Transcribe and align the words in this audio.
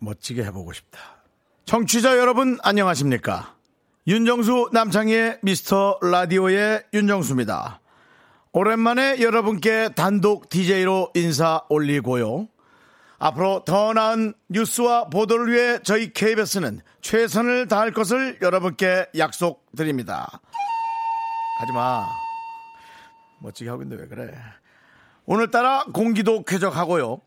멋지게 0.00 0.44
해보고 0.44 0.72
싶다. 0.72 0.98
청취자 1.64 2.18
여러분 2.18 2.58
안녕하십니까? 2.62 3.54
윤정수 4.06 4.70
남창희의 4.72 5.38
미스터 5.42 5.98
라디오의 6.02 6.84
윤정수입니다. 6.92 7.80
오랜만에 8.52 9.20
여러분께 9.20 9.90
단독 9.96 10.48
DJ로 10.48 11.10
인사 11.14 11.62
올리고요. 11.68 12.48
앞으로 13.18 13.64
더 13.64 13.94
나은 13.94 14.34
뉴스와 14.50 15.08
보도를 15.08 15.52
위해 15.52 15.78
저희 15.82 16.12
KBS는 16.12 16.80
최선을 17.00 17.68
다할 17.68 17.92
것을 17.92 18.38
여러분께 18.42 19.06
약속드립니다. 19.16 20.40
하지마. 21.60 22.06
멋지게 23.40 23.70
하고 23.70 23.82
있는데 23.82 24.02
왜 24.02 24.08
그래. 24.08 24.34
오늘따라 25.24 25.84
공기도 25.94 26.44
쾌적하고요. 26.44 27.20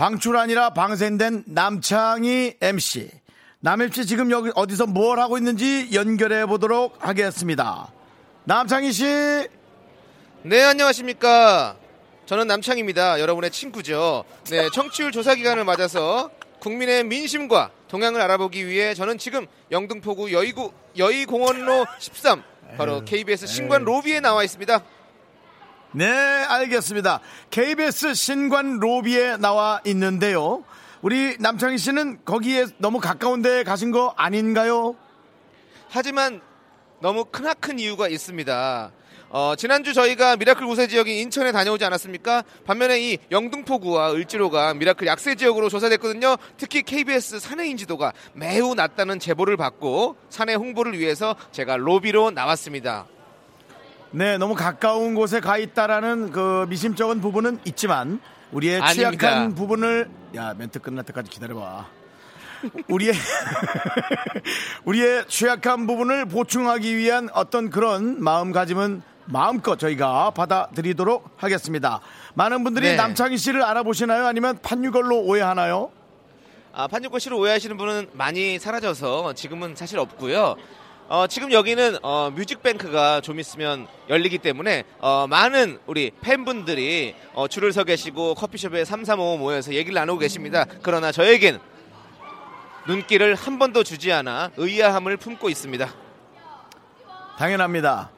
방출 0.00 0.38
아니라 0.38 0.70
방생된 0.70 1.44
남창희 1.44 2.56
MC. 2.58 3.10
남 3.58 3.82
MC 3.82 4.06
지금 4.06 4.30
여기 4.30 4.50
어디서 4.54 4.86
뭘 4.86 5.20
하고 5.20 5.36
있는지 5.36 5.90
연결해 5.92 6.46
보도록 6.46 7.06
하겠습니다. 7.06 7.92
남창희 8.44 8.92
씨. 8.92 9.04
네, 10.42 10.62
안녕하십니까. 10.62 11.76
저는 12.24 12.46
남창입니다. 12.46 13.20
여러분의 13.20 13.50
친구죠. 13.50 14.24
네, 14.48 14.70
청취율 14.72 15.12
조사 15.12 15.34
기간을 15.34 15.66
맞아서 15.66 16.30
국민의 16.60 17.04
민심과 17.04 17.70
동향을 17.88 18.22
알아보기 18.22 18.66
위해 18.66 18.94
저는 18.94 19.18
지금 19.18 19.46
영등포구 19.70 20.32
여의구 20.32 20.72
여의공원로 20.96 21.84
13 21.98 22.42
바로 22.78 23.04
KBS 23.04 23.46
신관 23.46 23.84
로비에 23.84 24.20
나와 24.20 24.44
있습니다. 24.44 24.82
네, 25.92 26.06
알겠습니다. 26.06 27.18
KBS 27.50 28.14
신관 28.14 28.78
로비에 28.78 29.38
나와 29.38 29.80
있는데요. 29.86 30.62
우리 31.02 31.36
남창희 31.40 31.78
씨는 31.78 32.20
거기에 32.24 32.66
너무 32.78 33.00
가까운 33.00 33.42
데 33.42 33.64
가신 33.64 33.90
거 33.90 34.14
아닌가요? 34.16 34.94
하지만 35.88 36.40
너무 37.00 37.24
크나큰 37.24 37.80
이유가 37.80 38.06
있습니다. 38.06 38.92
어, 39.30 39.54
지난주 39.56 39.92
저희가 39.92 40.36
미라클 40.36 40.64
우세 40.64 40.86
지역인 40.86 41.16
인천에 41.16 41.50
다녀오지 41.50 41.84
않았습니까? 41.84 42.44
반면에 42.64 43.00
이 43.00 43.18
영등포구와 43.32 44.12
을지로가 44.12 44.74
미라클 44.74 45.08
약세 45.08 45.34
지역으로 45.34 45.68
조사됐거든요. 45.68 46.36
특히 46.56 46.82
KBS 46.82 47.40
사내 47.40 47.66
인지도가 47.66 48.12
매우 48.34 48.76
낮다는 48.76 49.18
제보를 49.18 49.56
받고 49.56 50.16
사내 50.28 50.54
홍보를 50.54 50.96
위해서 50.96 51.34
제가 51.50 51.76
로비로 51.78 52.30
나왔습니다. 52.30 53.06
네, 54.12 54.38
너무 54.38 54.54
가까운 54.54 55.14
곳에 55.14 55.38
가 55.40 55.56
있다라는 55.56 56.32
그 56.32 56.66
미심쩍은 56.68 57.20
부분은 57.20 57.60
있지만 57.64 58.20
우리의 58.50 58.80
아닙니다. 58.80 58.92
취약한 58.92 59.54
부분을 59.54 60.10
야 60.34 60.52
멘트 60.56 60.80
끝날 60.80 61.04
때까지 61.04 61.30
기다려봐. 61.30 61.86
우리의 62.88 63.14
우리의 64.84 65.26
취약한 65.28 65.86
부분을 65.86 66.26
보충하기 66.26 66.96
위한 66.96 67.28
어떤 67.32 67.70
그런 67.70 68.22
마음가짐은 68.22 69.02
마음껏 69.26 69.78
저희가 69.78 70.30
받아들이도록 70.30 71.30
하겠습니다. 71.36 72.00
많은 72.34 72.64
분들이 72.64 72.88
네. 72.88 72.96
남창희 72.96 73.38
씨를 73.38 73.62
알아보시나요? 73.62 74.26
아니면 74.26 74.58
판유걸로 74.60 75.20
오해하나요? 75.20 75.92
아, 76.72 76.88
판유권 76.88 77.20
씨를 77.20 77.36
오해하시는 77.36 77.76
분은 77.76 78.08
많이 78.12 78.58
사라져서 78.58 79.34
지금은 79.34 79.76
사실 79.76 79.98
없고요. 80.00 80.56
어, 81.10 81.26
지금 81.26 81.50
여기는 81.50 81.98
어, 82.04 82.30
뮤직뱅크가 82.36 83.20
좀 83.20 83.40
있으면 83.40 83.88
열리기 84.08 84.38
때문에 84.38 84.84
어, 85.00 85.26
많은 85.28 85.80
우리 85.86 86.12
팬분들이 86.20 87.16
어, 87.34 87.48
줄을 87.48 87.72
서 87.72 87.82
계시고 87.82 88.36
커피숍에 88.36 88.84
335 88.84 89.38
모여서 89.38 89.74
얘기를 89.74 89.94
나누고 89.94 90.20
계십니다. 90.20 90.66
그러나 90.82 91.10
저에겐 91.10 91.58
눈길을 92.86 93.34
한 93.34 93.58
번도 93.58 93.82
주지 93.82 94.12
않아 94.12 94.52
의아함을 94.56 95.16
품고 95.16 95.48
있습니다. 95.48 95.92
당연합니다. 97.38 98.10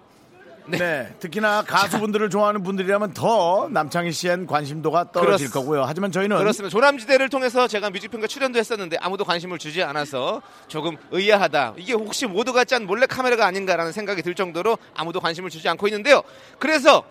네. 0.67 0.79
네. 0.79 1.15
특히나 1.19 1.63
가수분들을 1.63 2.31
좋아하는 2.31 2.63
분들이라면 2.63 3.15
더 3.15 3.69
남창희 3.71 4.13
씨엔 4.13 4.47
관심도가 4.47 5.11
떨어질 5.13 5.49
그렇습- 5.49 5.53
거고요. 5.53 5.85
하지만 5.85 6.13
저희는 6.13 6.37
그렇습니다. 6.39 6.71
조남지대를 6.71 7.29
통해서 7.29 7.67
제가 7.67 7.91
뮤직뱅크 7.91 8.29
출연도 8.29 8.59
했었는데 8.59 8.97
아무도 9.01 9.25
관심을 9.25 9.59
주지 9.59 9.83
않아서 9.83 10.41
조금 10.69 10.97
의아하다. 11.11 11.75
이게 11.79 11.93
혹시 11.93 12.27
모두가 12.27 12.65
짠 12.65 12.87
몰래 12.87 13.07
카메라가 13.07 13.47
아닌가라는 13.47 13.93
생각이 13.93 14.23
들 14.23 14.35
정도로 14.35 14.79
아무도 14.95 15.21
관심을 15.21 15.51
주지 15.51 15.69
않고 15.69 15.89
있는데요. 15.89 16.23
그래서 16.59 17.03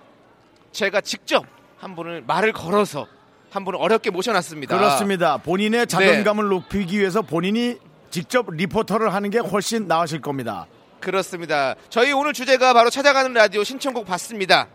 제가 0.72 1.02
직접 1.02 1.46
한 1.78 1.96
분을 1.96 2.24
말을 2.26 2.54
걸어서 2.54 3.08
한 3.50 3.66
분을 3.66 3.80
어렵게 3.82 4.12
모셔놨습니다. 4.12 4.78
그렇습니다. 4.78 5.38
네. 5.38 5.44
본인의 5.44 5.88
자존감을 5.88 6.48
높이기 6.48 7.00
위해서 7.00 7.22
본인이 7.22 7.78
직접 8.10 8.50
리포터를 8.50 9.14
하는 9.14 9.30
게 9.30 9.40
훨씬 9.40 9.88
나으실 9.88 10.22
겁니다. 10.22 10.68
그렇습니다. 11.02 11.76
저희 11.90 12.14
오늘 12.14 12.32
주제가 12.32 12.74
바로 12.74 12.90
찾아가는 12.90 13.34
라디오 13.34 13.64
신청곡 13.64 14.06
받습니다. 14.06 14.68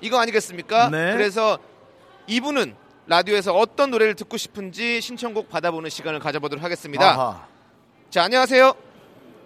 이거 0.00 0.18
아니겠습니까? 0.18 0.90
네. 0.90 1.12
그래서 1.12 1.58
이분은 2.26 2.76
라디오에서 3.06 3.52
어떤 3.54 3.90
노래를 3.90 4.14
듣고 4.14 4.36
싶은지 4.36 5.00
신청곡 5.00 5.48
받아보는 5.48 5.90
시간을 5.90 6.20
가져보도록 6.20 6.62
하겠습니다. 6.62 7.10
아하. 7.10 7.46
자, 8.10 8.22
안녕하세요. 8.22 8.74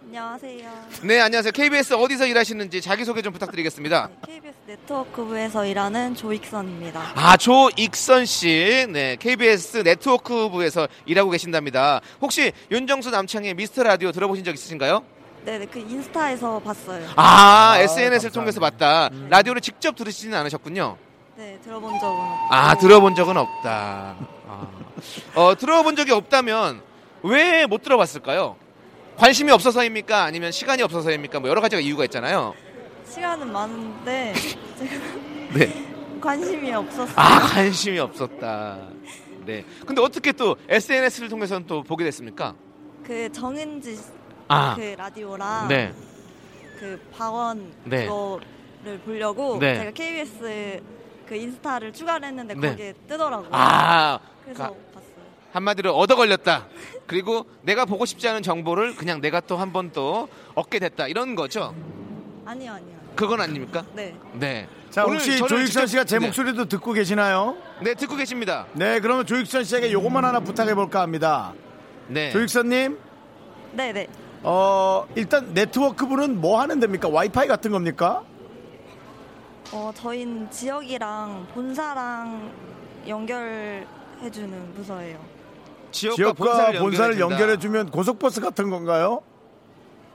안녕하세요. 0.06 0.71
네, 1.03 1.19
안녕하세요. 1.21 1.50
KBS 1.50 1.94
어디서 1.94 2.27
일하시는지 2.27 2.83
자기소개 2.83 3.23
좀 3.23 3.33
부탁드리겠습니다. 3.33 4.11
KBS 4.27 4.55
네트워크부에서 4.67 5.65
일하는 5.65 6.15
조익선입니다. 6.15 7.12
아, 7.15 7.37
조익선 7.37 8.27
씨. 8.27 8.87
네, 8.91 9.17
KBS 9.19 9.78
네트워크부에서 9.78 10.89
일하고 11.06 11.31
계신답니다. 11.31 12.00
혹시 12.21 12.53
윤정수 12.71 13.11
남창의 13.11 13.55
미스터 13.55 13.83
라디오 13.83 14.12
들어보신 14.12 14.44
적 14.44 14.55
있으신가요? 14.55 15.05
네, 15.44 15.66
그 15.66 15.78
인스타에서 15.78 16.59
봤어요. 16.60 17.06
아, 17.16 17.75
SNS를 17.78 18.31
감사합니다. 18.31 18.41
통해서 18.41 18.60
봤다. 18.60 19.10
라디오를 19.28 19.60
직접 19.60 19.94
들으시지는 19.94 20.37
않으셨군요. 20.38 20.97
네, 21.37 21.59
들어본 21.62 21.99
적은 21.99 22.16
없고. 22.16 22.55
아, 22.55 22.75
들어본 22.77 23.15
적은 23.15 23.37
없다. 23.37 24.16
아. 24.49 24.66
어, 25.34 25.55
들어본 25.56 25.97
적이 25.97 26.12
없다면 26.12 26.81
왜 27.22 27.66
못 27.66 27.82
들어봤을까요? 27.82 28.56
관심이 29.16 29.50
없어서입니까? 29.53 30.22
아니면 30.25 30.50
시간이 30.50 30.82
없어서입니까? 30.82 31.41
뭐 31.41 31.49
여러 31.50 31.61
가지가 31.61 31.81
이유가 31.81 32.05
있잖아요. 32.05 32.55
시간은 33.09 33.53
많은데 33.53 34.32
제가 34.78 34.94
네. 35.55 35.84
관심이 36.21 36.72
없었어요. 36.72 37.15
아, 37.16 37.38
관심이 37.41 37.99
없었다. 37.99 38.78
네. 39.44 39.65
근데 39.87 40.00
어떻게 40.00 40.32
또 40.32 40.56
SNS를 40.69 41.28
통해서는 41.28 41.66
또 41.66 41.82
보게 41.82 42.03
됐습니까? 42.05 42.55
그 43.06 43.31
정은지 43.31 43.99
아, 44.49 44.75
그 44.77 44.94
라디오랑 44.97 45.69
네. 45.69 45.93
그 46.78 47.00
박원 47.16 47.72
네. 47.84 48.06
그거를 48.06 48.99
보려고 49.05 49.58
네. 49.58 49.79
제가 49.79 49.91
KBS 49.93 50.82
그 51.26 51.35
인스타를 51.35 51.93
추가를 51.93 52.29
했는데 52.29 52.55
네. 52.55 52.69
거기에 52.70 52.93
뜨더라고요. 53.08 53.49
아, 53.52 54.19
그래서 54.44 54.62
가- 54.64 54.69
봤어요. 54.93 55.14
한마디로 55.52 55.96
얻어 55.96 56.17
걸렸다. 56.17 56.67
그리고 57.06 57.46
내가 57.62 57.85
보고 57.85 58.05
싶지 58.05 58.29
않은 58.29 58.43
정보를 58.43 58.96
그냥 58.96 59.20
내가 59.20 59.41
또 59.41 59.56
한 59.56 59.73
번 59.73 59.91
또 59.93 60.29
얻게 60.55 60.79
됐다. 60.79 61.06
이런 61.08 61.35
거죠. 61.35 61.75
아니요, 62.44 62.73
아니요. 62.73 62.94
그건 63.17 63.40
아닙니까? 63.40 63.85
네. 63.94 64.14
네. 64.35 64.69
자, 64.90 65.05
오늘 65.05 65.17
혹시 65.17 65.38
조익선 65.38 65.87
씨가 65.87 66.05
제 66.05 66.19
네. 66.19 66.26
목소리도 66.26 66.67
듣고 66.67 66.93
계시나요? 66.93 67.56
네, 67.81 67.94
듣고 67.94 68.17
계십니다. 68.17 68.67
네, 68.75 69.00
그러면 69.00 69.25
조익선 69.25 69.64
씨에게 69.64 69.93
요것만 69.93 70.25
하나 70.25 70.40
부탁해 70.40 70.75
볼까 70.75 71.00
합니다. 71.00 71.52
네. 72.08 72.31
조익선님, 72.32 72.99
네, 73.73 73.93
네. 73.93 74.06
어, 74.46 75.06
일단 75.14 75.52
네트워크 75.55 76.06
부는 76.06 76.41
뭐 76.41 76.61
하는 76.61 76.79
데입니까? 76.79 77.08
와이파이 77.08 77.49
같은 77.49 77.70
겁니까? 77.73 78.23
어, 79.73 79.91
저희는 79.94 80.50
지역이랑 80.50 81.46
본사랑 81.55 82.52
연결해주는 83.08 84.75
부서예요. 84.76 85.19
지역과, 85.91 86.17
지역과 86.17 86.35
본사를, 86.44 86.81
본사를. 86.81 87.20
연결해주면 87.20 87.91
고속버스 87.91 88.41
같은 88.43 88.69
건가요? 88.70 89.23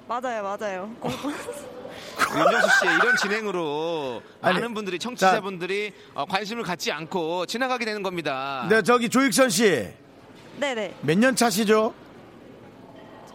맞아요, 0.07 0.43
맞아요. 0.43 0.89
윤정수 1.01 2.79
씨의 2.79 2.95
이런 2.95 3.15
진행으로 3.17 4.21
아니, 4.41 4.55
많은 4.55 4.73
분들이 4.73 4.99
청취자분들이 4.99 5.91
어, 6.13 6.25
관심을 6.25 6.63
갖지 6.63 6.91
않고 6.91 7.45
지나가게 7.47 7.85
되는 7.85 8.03
겁니다. 8.03 8.67
네, 8.69 8.81
저기 8.83 9.09
조익선 9.09 9.49
씨. 9.49 9.87
네네. 10.59 10.95
몇 11.01 11.17
년 11.17 11.35
차시죠? 11.35 11.93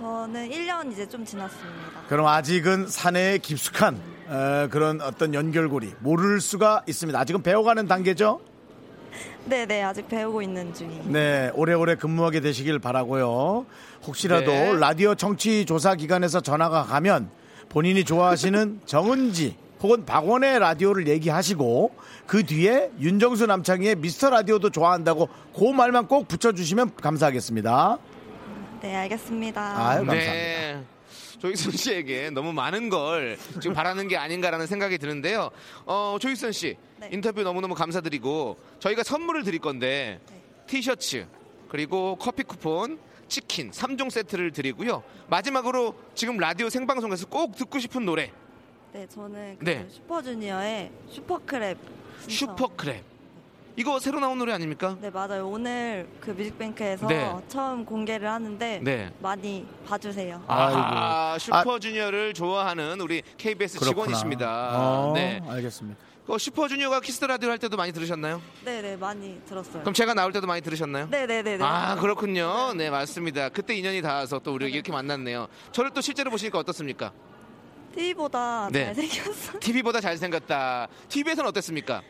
저는 0.05 0.51
1년 0.51 0.93
이제 0.93 1.09
좀 1.09 1.25
지났습니다. 1.25 2.03
그럼 2.11 2.27
아직은 2.27 2.89
사내에 2.89 3.39
깊숙한 3.39 3.99
어, 4.29 4.69
그런 4.71 5.01
어떤 5.01 5.33
연결고리 5.33 5.95
모를 6.01 6.43
수가 6.43 6.83
있습니다. 6.87 7.19
아직은 7.19 7.43
배워가는 7.43 7.89
단계죠? 7.89 8.43
네네. 9.47 9.83
아직 9.83 10.07
배우고 10.07 10.43
있는 10.43 10.75
중이에요. 10.75 11.05
네, 11.07 11.51
오래오래 11.55 11.95
근무하게 11.95 12.41
되시길 12.41 12.81
바라고요. 12.81 13.65
혹시라도 14.07 14.51
네. 14.51 14.79
라디오 14.79 15.15
청취 15.15 15.65
조사 15.65 15.95
기관에서 15.95 16.43
전화가 16.43 16.83
가면 16.83 17.31
본인이 17.71 18.05
좋아하시는 18.05 18.81
정은지 18.85 19.57
혹은 19.81 20.05
박원의 20.05 20.59
라디오를 20.59 21.09
얘기하시고 21.09 21.95
그 22.27 22.45
뒤에 22.45 22.91
윤정수 23.01 23.47
남창희의 23.47 23.97
미스터 23.97 24.29
라디오도 24.29 24.69
좋아한다고 24.69 25.31
그 25.57 25.65
말만 25.65 26.09
꼭 26.09 26.29
붙여주시면 26.29 26.97
감사하겠습니다. 26.97 27.99
네, 28.85 28.95
알겠습니다. 28.97 29.63
아유, 29.63 30.05
감사합니다. 30.05 30.15
네. 30.15 30.85
조익선 31.39 31.73
씨에게 31.73 32.29
너무 32.29 32.53
많은 32.53 32.91
걸 32.91 33.39
지금 33.63 33.73
바라는 33.73 34.09
게 34.09 34.19
아닌가라는 34.19 34.67
생각이 34.67 34.99
드는데요. 34.99 35.51
어, 35.87 36.19
조익선 36.21 36.53
씨 36.53 36.77
네. 36.99 37.09
인터뷰 37.11 37.43
너무너무 37.43 37.75
감사드리고 37.75 38.59
저희가 38.81 39.03
선물을 39.03 39.43
드릴 39.45 39.59
건데 39.61 40.21
네. 40.29 40.43
티셔츠 40.67 41.27
그리고 41.71 42.17
커피 42.17 42.43
쿠폰 42.43 42.99
치킨 43.27 43.71
3종 43.71 44.11
세트를 44.11 44.51
드리고요. 44.53 45.03
마지막으로 45.29 45.95
지금 46.15 46.37
라디오 46.37 46.69
생방송에서 46.69 47.25
꼭 47.29 47.57
듣고 47.57 47.79
싶은 47.79 48.05
노래 48.05 48.31
네, 48.93 49.07
저는 49.07 49.57
그 49.61 49.65
네. 49.65 49.87
슈퍼주니어의 49.91 50.91
Super 51.11 51.45
Clap. 51.45 51.79
신청. 52.29 52.55
Super 52.55 52.88
Clap 52.88 53.14
이거 53.77 53.99
새로 53.99 54.21
나온 54.21 54.39
노래 54.39 54.53
아닙니까? 54.53 54.97
네, 55.01 55.11
맞아요. 55.11 55.49
오늘 55.49 56.09
그 56.21 56.31
뮤직뱅크에서 56.31 57.09
네. 57.09 57.35
처음 57.49 57.85
공개를 57.85 58.29
하는데 58.31 58.81
네. 58.83 59.13
많이 59.21 59.67
봐주세요. 59.89 60.45
아, 60.47 61.37
슈퍼주니어를 61.41 62.35
좋아하는 62.35 63.01
우리 63.01 63.23
KBS 63.37 63.81
그렇구나. 63.81 64.07
직원이십니다. 64.07 64.79
어, 64.79 65.13
네. 65.15 65.43
알겠습니다. 65.49 65.99
그 66.25 66.39
슈퍼주니어가 66.39 67.01
키스 67.01 67.23
라디오 67.25 67.51
할 67.51 67.59
때도 67.59 67.77
많이 67.77 67.93
들으셨나요? 67.93 68.41
네네, 68.65 68.97
많이 68.97 69.41
들었어요. 69.45 69.83
그럼 69.83 69.93
제가 69.93 70.15
나올 70.15 70.33
때도 70.33 70.47
많이 70.47 70.63
들으셨나요? 70.63 71.09
네네네네. 71.11 71.63
아 71.63 71.97
그렇군요. 71.97 72.73
네 72.75 72.89
맞습니다. 72.91 73.49
그때 73.51 73.75
인연이 73.75 74.01
닿아서 74.01 74.39
또 74.39 74.55
우리 74.55 74.71
이렇게 74.71 74.91
만났네요. 74.91 75.49
저를 75.73 75.91
또 75.91 76.01
실제로 76.01 76.31
보시니까 76.31 76.59
어떻습니까? 76.61 77.13
TV보다 77.95 78.69
네. 78.73 78.87
잘생겼어. 78.87 79.59
TV보다 79.61 80.01
잘생겼다. 80.01 80.89
TV에서는 81.11 81.49
어땠습니까? 81.49 82.03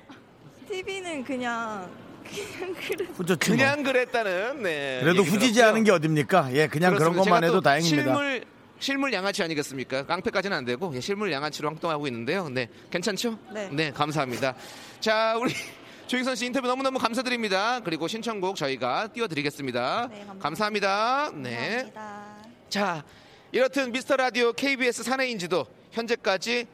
TV는 0.68 1.24
그냥 1.24 1.90
그냥 2.24 2.74
그래. 2.74 3.06
후졌지 3.14 3.50
뭐. 3.50 3.56
그냥 3.58 3.82
그랬다는. 3.82 4.62
네. 4.62 5.00
그래도 5.02 5.20
얘기 5.20 5.30
후지지 5.30 5.54
들었고요. 5.54 5.70
않은 5.72 5.84
게 5.84 5.90
어딥니까? 5.92 6.48
예, 6.54 6.66
그냥 6.66 6.94
그런 6.94 7.12
그렇습니다. 7.12 7.22
것만 7.24 7.40
제가 7.42 7.46
해도 7.46 7.52
또 7.54 7.60
다행입니다. 7.60 8.02
실물 8.02 8.44
실물 8.80 9.12
양아치 9.12 9.42
아니겠습니까? 9.42 10.06
깡패까지는 10.06 10.56
안 10.56 10.64
되고 10.64 10.92
예, 10.94 11.00
실물 11.00 11.30
양아치로 11.32 11.68
활동하고 11.70 12.06
있는데요. 12.08 12.48
네, 12.48 12.68
괜찮죠? 12.90 13.38
네. 13.70 13.90
감사합니다. 13.92 14.54
자, 15.00 15.36
우리 15.40 15.52
조익선 16.06 16.34
씨 16.36 16.46
인터뷰 16.46 16.66
너무너무 16.66 16.98
감사드립니다. 16.98 17.80
그리고 17.80 18.08
신청곡 18.08 18.56
저희가 18.56 19.08
띄워드리겠습니다. 19.08 20.08
네, 20.10 20.24
감사합니다. 20.26 20.42
감사합니다. 20.42 21.30
네. 21.34 21.76
감사합니다. 21.94 22.36
자, 22.68 23.04
이렇듯 23.52 23.90
미스터 23.90 24.16
라디오 24.16 24.52
KBS 24.52 25.02
사내인지도 25.04 25.64
현재까지 25.92 26.66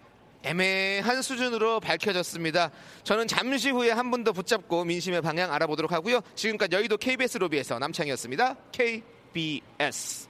애매한 0.42 1.22
수준으로 1.22 1.80
밝혀졌습니다. 1.80 2.70
저는 3.04 3.26
잠시 3.28 3.70
후에 3.70 3.90
한 3.90 4.10
분 4.10 4.24
더 4.24 4.32
붙잡고 4.32 4.84
민심의 4.84 5.22
방향 5.22 5.52
알아보도록 5.52 5.92
하고요. 5.92 6.20
지금까지 6.34 6.74
여의도 6.76 6.96
KBS 6.98 7.38
로비에서 7.38 7.78
남창이었습니다. 7.78 8.56
KBS. 8.72 10.28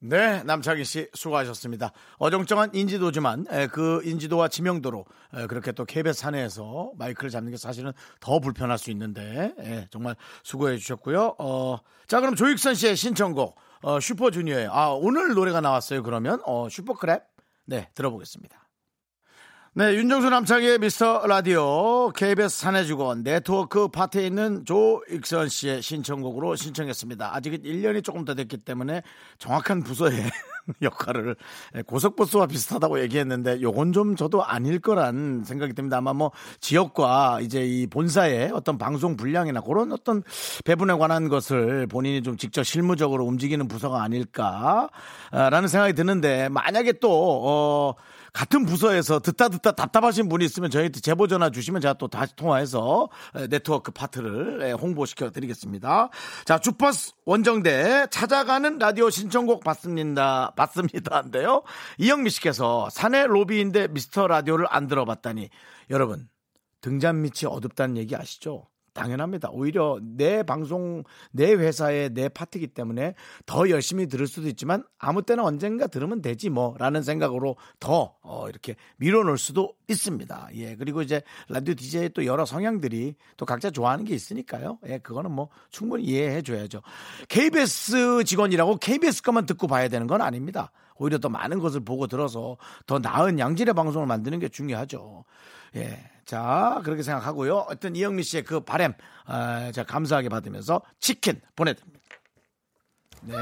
네, 0.00 0.42
남창희 0.44 0.84
씨 0.84 1.08
수고하셨습니다. 1.12 1.90
어정쩡한 2.18 2.70
인지도지만 2.72 3.46
에, 3.50 3.66
그 3.66 4.00
인지도와 4.04 4.46
지명도로 4.48 5.04
에, 5.34 5.46
그렇게 5.48 5.72
또 5.72 5.84
KBS 5.84 6.20
사내에서 6.20 6.92
마이크를 6.96 7.30
잡는 7.30 7.50
게 7.50 7.56
사실은 7.56 7.92
더 8.20 8.38
불편할 8.38 8.78
수 8.78 8.92
있는데 8.92 9.52
에, 9.58 9.88
정말 9.90 10.14
수고해 10.44 10.76
주셨고요. 10.76 11.34
어, 11.38 11.78
자 12.06 12.20
그럼 12.20 12.36
조익선 12.36 12.74
씨의 12.76 12.94
신청곡 12.96 13.56
어, 13.82 13.98
슈퍼주니어의 13.98 14.68
아 14.70 14.88
오늘 14.90 15.34
노래가 15.34 15.60
나왔어요. 15.60 16.02
그러면 16.04 16.40
어, 16.44 16.68
Super 16.68 16.98
Clap 16.98 17.22
네 17.64 17.88
들어보겠습니다. 17.94 18.67
네, 19.78 19.94
윤정수 19.94 20.28
남창희의 20.28 20.80
미스터 20.80 21.24
라디오 21.28 22.10
KBS 22.10 22.62
사내주건 22.62 23.22
네트워크 23.22 23.86
파트에 23.86 24.26
있는 24.26 24.64
조익선 24.64 25.48
씨의 25.48 25.82
신청곡으로 25.82 26.56
신청했습니다. 26.56 27.36
아직은 27.36 27.62
1년이 27.62 28.02
조금 28.02 28.24
더 28.24 28.34
됐기 28.34 28.56
때문에 28.56 29.04
정확한 29.38 29.84
부서의 29.84 30.18
역할을 30.82 31.36
고속버스와 31.86 32.48
비슷하다고 32.48 33.00
얘기했는데 33.02 33.62
요건 33.62 33.92
좀 33.92 34.16
저도 34.16 34.44
아닐 34.44 34.80
거란 34.80 35.44
생각이 35.44 35.74
듭니다. 35.74 35.98
아마 35.98 36.12
뭐 36.12 36.32
지역과 36.58 37.38
이제 37.42 37.64
이 37.64 37.86
본사의 37.86 38.50
어떤 38.52 38.78
방송 38.78 39.16
분량이나 39.16 39.60
그런 39.60 39.92
어떤 39.92 40.24
배분에 40.64 40.94
관한 40.94 41.28
것을 41.28 41.86
본인이 41.86 42.24
좀 42.24 42.36
직접 42.36 42.64
실무적으로 42.64 43.24
움직이는 43.26 43.68
부서가 43.68 44.02
아닐까라는 44.02 45.68
생각이 45.68 45.92
드는데 45.92 46.48
만약에 46.48 46.94
또 46.94 47.10
어, 47.46 47.94
같은 48.38 48.64
부서에서 48.66 49.18
듣다 49.18 49.48
듣다 49.48 49.72
답답하신 49.72 50.28
분이 50.28 50.44
있으면 50.44 50.70
저희한테 50.70 51.00
제보 51.00 51.26
전화 51.26 51.50
주시면 51.50 51.80
제가 51.80 51.94
또 51.94 52.06
다시 52.06 52.36
통화해서 52.36 53.08
에, 53.34 53.48
네트워크 53.48 53.90
파트를 53.90 54.62
에, 54.62 54.70
홍보시켜 54.70 55.30
드리겠습니다. 55.30 56.10
자, 56.44 56.58
주퍼스 56.60 57.14
원정대 57.24 58.06
찾아가는 58.12 58.78
라디오 58.78 59.10
신청곡 59.10 59.64
받습니다. 59.64 60.52
받습니다인데요. 60.54 61.64
이영미 61.98 62.30
씨께서 62.30 62.88
사내 62.92 63.26
로비인데 63.26 63.88
미스터 63.88 64.28
라디오를 64.28 64.66
안 64.70 64.86
들어봤다니 64.86 65.48
여러분 65.90 66.28
등잔 66.80 67.22
밑이 67.22 67.44
어둡다는 67.44 67.96
얘기 67.96 68.14
아시죠? 68.14 68.68
당연합니다. 68.98 69.50
오히려 69.52 69.98
내 70.02 70.42
방송, 70.42 71.04
내 71.30 71.52
회사의 71.52 72.10
내 72.10 72.28
파트이기 72.28 72.68
때문에 72.68 73.14
더 73.46 73.70
열심히 73.70 74.06
들을 74.06 74.26
수도 74.26 74.48
있지만 74.48 74.82
아무 74.98 75.22
때나 75.22 75.44
언젠가 75.44 75.86
들으면 75.86 76.20
되지 76.20 76.50
뭐 76.50 76.74
라는 76.78 77.02
생각으로 77.02 77.56
더 77.78 78.16
어, 78.22 78.48
이렇게 78.48 78.74
밀어놓을 78.96 79.38
수도 79.38 79.74
있습니다. 79.88 80.48
예. 80.54 80.74
그리고 80.76 81.02
이제 81.02 81.22
라디오 81.48 81.74
DJ의 81.74 82.10
또 82.10 82.26
여러 82.26 82.44
성향들이 82.44 83.14
또 83.36 83.46
각자 83.46 83.70
좋아하는 83.70 84.04
게 84.04 84.14
있으니까요. 84.14 84.78
예. 84.88 84.98
그거는 84.98 85.30
뭐 85.30 85.48
충분히 85.70 86.04
이해해 86.04 86.42
줘야죠. 86.42 86.82
KBS 87.28 88.24
직원이라고 88.24 88.78
KBS 88.78 89.22
것만 89.22 89.46
듣고 89.46 89.68
봐야 89.68 89.88
되는 89.88 90.06
건 90.06 90.20
아닙니다. 90.20 90.72
오히려 90.96 91.18
더 91.18 91.28
많은 91.28 91.60
것을 91.60 91.80
보고 91.80 92.08
들어서 92.08 92.56
더 92.86 92.98
나은 92.98 93.38
양질의 93.38 93.74
방송을 93.74 94.08
만드는 94.08 94.40
게 94.40 94.48
중요하죠. 94.48 95.24
예. 95.78 96.10
자, 96.24 96.80
그렇게 96.84 97.02
생각하고요. 97.02 97.56
어떤 97.70 97.96
이영미 97.96 98.22
씨의 98.22 98.44
그 98.44 98.60
바램, 98.60 98.92
아, 99.24 99.72
제가 99.72 99.86
감사하게 99.86 100.28
받으면서 100.28 100.82
치킨 101.00 101.40
보내드립니다. 101.56 101.98
네. 103.22 103.34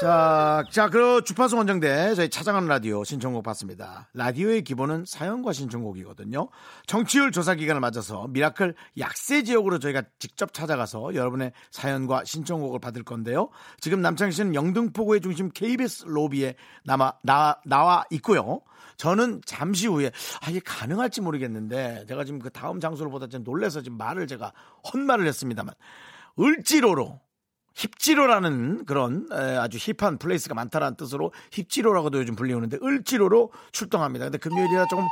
자, 0.00 0.64
자, 0.70 0.88
그 0.88 1.22
주파수 1.24 1.56
원정대 1.56 2.16
저희 2.16 2.28
찾아가는 2.28 2.66
라디오 2.66 3.04
신청곡 3.04 3.44
받습니다. 3.44 4.08
라디오의 4.14 4.64
기본은 4.64 5.04
사연과 5.06 5.52
신청곡이거든요. 5.52 6.48
청취율 6.86 7.30
조사 7.30 7.54
기간을 7.54 7.80
맞아서 7.80 8.26
미라클 8.28 8.74
약세 8.98 9.44
지역으로 9.44 9.78
저희가 9.78 10.02
직접 10.18 10.52
찾아가서 10.52 11.14
여러분의 11.14 11.52
사연과 11.70 12.24
신청곡을 12.24 12.80
받을 12.80 13.04
건데요. 13.04 13.50
지금 13.80 14.02
남창희 14.02 14.32
씨는 14.32 14.54
영등포구의 14.56 15.20
중심 15.20 15.50
KBS 15.50 16.06
로비에 16.06 16.56
남아 16.84 17.18
나, 17.22 17.60
나와 17.64 18.04
있고요. 18.10 18.62
저는 18.96 19.42
잠시 19.44 19.86
후에 19.86 20.10
아 20.40 20.50
이게 20.50 20.60
가능할지 20.64 21.20
모르겠는데 21.20 22.06
제가 22.08 22.24
지금 22.24 22.38
그 22.40 22.50
다음 22.50 22.80
장소를 22.80 23.10
보다 23.10 23.26
좀 23.26 23.42
놀래서 23.44 23.82
지금 23.82 23.98
말을 23.98 24.26
제가 24.26 24.52
헛말을 24.92 25.26
했습니다만 25.26 25.74
을지로로 26.38 27.20
힙지로라는 27.74 28.84
그런 28.84 29.26
에, 29.32 29.56
아주 29.56 29.78
hip한 29.80 30.18
place가 30.18 30.54
많다라는 30.54 30.96
뜻으로 30.96 31.32
힙지로라고도 31.50 32.18
요즘 32.18 32.36
불리우는데 32.36 32.78
을지로로 32.82 33.50
출동합니다. 33.72 34.26
근데 34.26 34.38
금요일이라 34.38 34.86
조금 34.86 35.04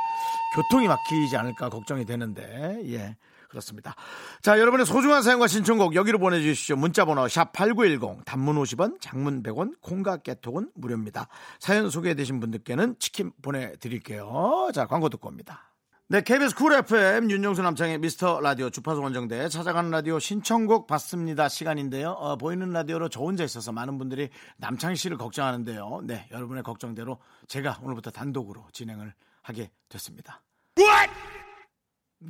교통이 0.55 0.87
막히지 0.87 1.35
않을까 1.35 1.69
걱정이 1.69 2.05
되는데 2.05 2.81
예. 2.85 3.17
그렇습니다. 3.53 3.95
자, 4.41 4.59
여러분의 4.59 4.87
소중한 4.87 5.21
사연과 5.21 5.47
신청곡 5.47 5.93
여기로 5.93 6.17
보내주십시오. 6.17 6.75
문자번호 6.75 7.27
샵 7.27 7.53
8910 7.53 8.25
단문 8.25 8.55
50원, 8.55 8.99
장문 8.99 9.43
100원, 9.43 9.75
콩과 9.79 10.17
깨톡은 10.17 10.71
무료입니다. 10.73 11.27
사연 11.59 11.91
소개되신 11.91 12.39
분들께는 12.39 12.95
치킨 12.97 13.31
보내드릴게요. 13.43 14.71
자, 14.73 14.87
광고 14.87 15.07
듣고 15.09 15.29
옵니다. 15.29 15.69
네, 16.07 16.21
KBS 16.21 16.55
Cool 16.55 16.73
FM 16.73 17.29
윤정수 17.29 17.61
남창희의 17.61 17.99
미스터 17.99 18.41
라디오 18.41 18.69
주파수 18.69 19.01
원정대 19.01 19.49
찾아가는 19.49 19.89
라디오 19.89 20.19
신청곡 20.19 20.87
받습니다 20.87 21.47
시간인데요. 21.47 22.09
어, 22.09 22.35
보이는 22.35 22.69
라디오로 22.71 23.09
저 23.09 23.21
혼자 23.21 23.43
있어서 23.43 23.71
많은 23.71 23.97
분들이 23.97 24.29
남창희 24.57 24.95
씨를 24.95 25.17
걱정하는데요. 25.17 26.01
네, 26.05 26.27
여러분의 26.31 26.63
걱정대로 26.63 27.19
제가 27.47 27.79
오늘부터 27.83 28.11
단독으로 28.11 28.65
진행을 28.73 29.13
하게 29.43 29.71
됐습니다. 29.89 30.41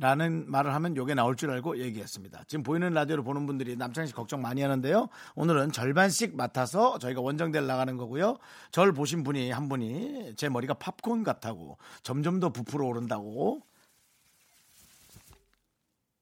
라는 0.00 0.50
말을 0.50 0.74
하면 0.74 0.96
요게 0.96 1.14
나올 1.14 1.36
줄 1.36 1.50
알고 1.50 1.78
얘기했습니다. 1.78 2.44
지금 2.46 2.62
보이는 2.62 2.92
라디오를 2.92 3.22
보는 3.22 3.46
분들이 3.46 3.76
남창희 3.76 4.08
씨 4.08 4.14
걱정 4.14 4.42
많이 4.42 4.60
하는데요. 4.62 5.08
오늘은 5.34 5.72
절반씩 5.72 6.36
맡아서 6.36 6.98
저희가 6.98 7.20
원정대를 7.20 7.66
나가는 7.66 7.96
거고요. 7.96 8.38
절 8.70 8.92
보신 8.92 9.22
분이 9.22 9.50
한 9.50 9.68
분이 9.68 10.34
제 10.36 10.48
머리가 10.48 10.74
팝콘 10.74 11.22
같다고 11.22 11.78
점점 12.02 12.40
더 12.40 12.50
부풀어 12.50 12.86
오른다고. 12.86 13.62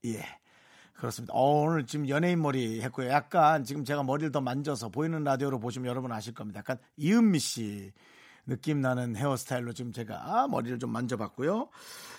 예. 0.04 0.22
그렇습니다. 0.94 1.34
어, 1.34 1.62
오늘 1.62 1.84
지금 1.84 2.08
연예인 2.08 2.40
머리 2.40 2.80
했고요. 2.80 3.08
약간 3.08 3.64
지금 3.64 3.84
제가 3.84 4.04
머리를 4.04 4.30
더 4.30 4.40
만져서 4.40 4.90
보이는 4.90 5.24
라디오로 5.24 5.58
보시면 5.58 5.88
여러분 5.88 6.12
아실 6.12 6.32
겁니다. 6.32 6.58
약간 6.58 6.78
이은미 6.96 7.40
씨 7.40 7.92
느낌 8.46 8.80
나는 8.80 9.16
헤어스타일로 9.16 9.72
지금 9.72 9.92
제가 9.92 10.48
머리를 10.48 10.78
좀 10.78 10.90
만져봤고요. 10.90 11.68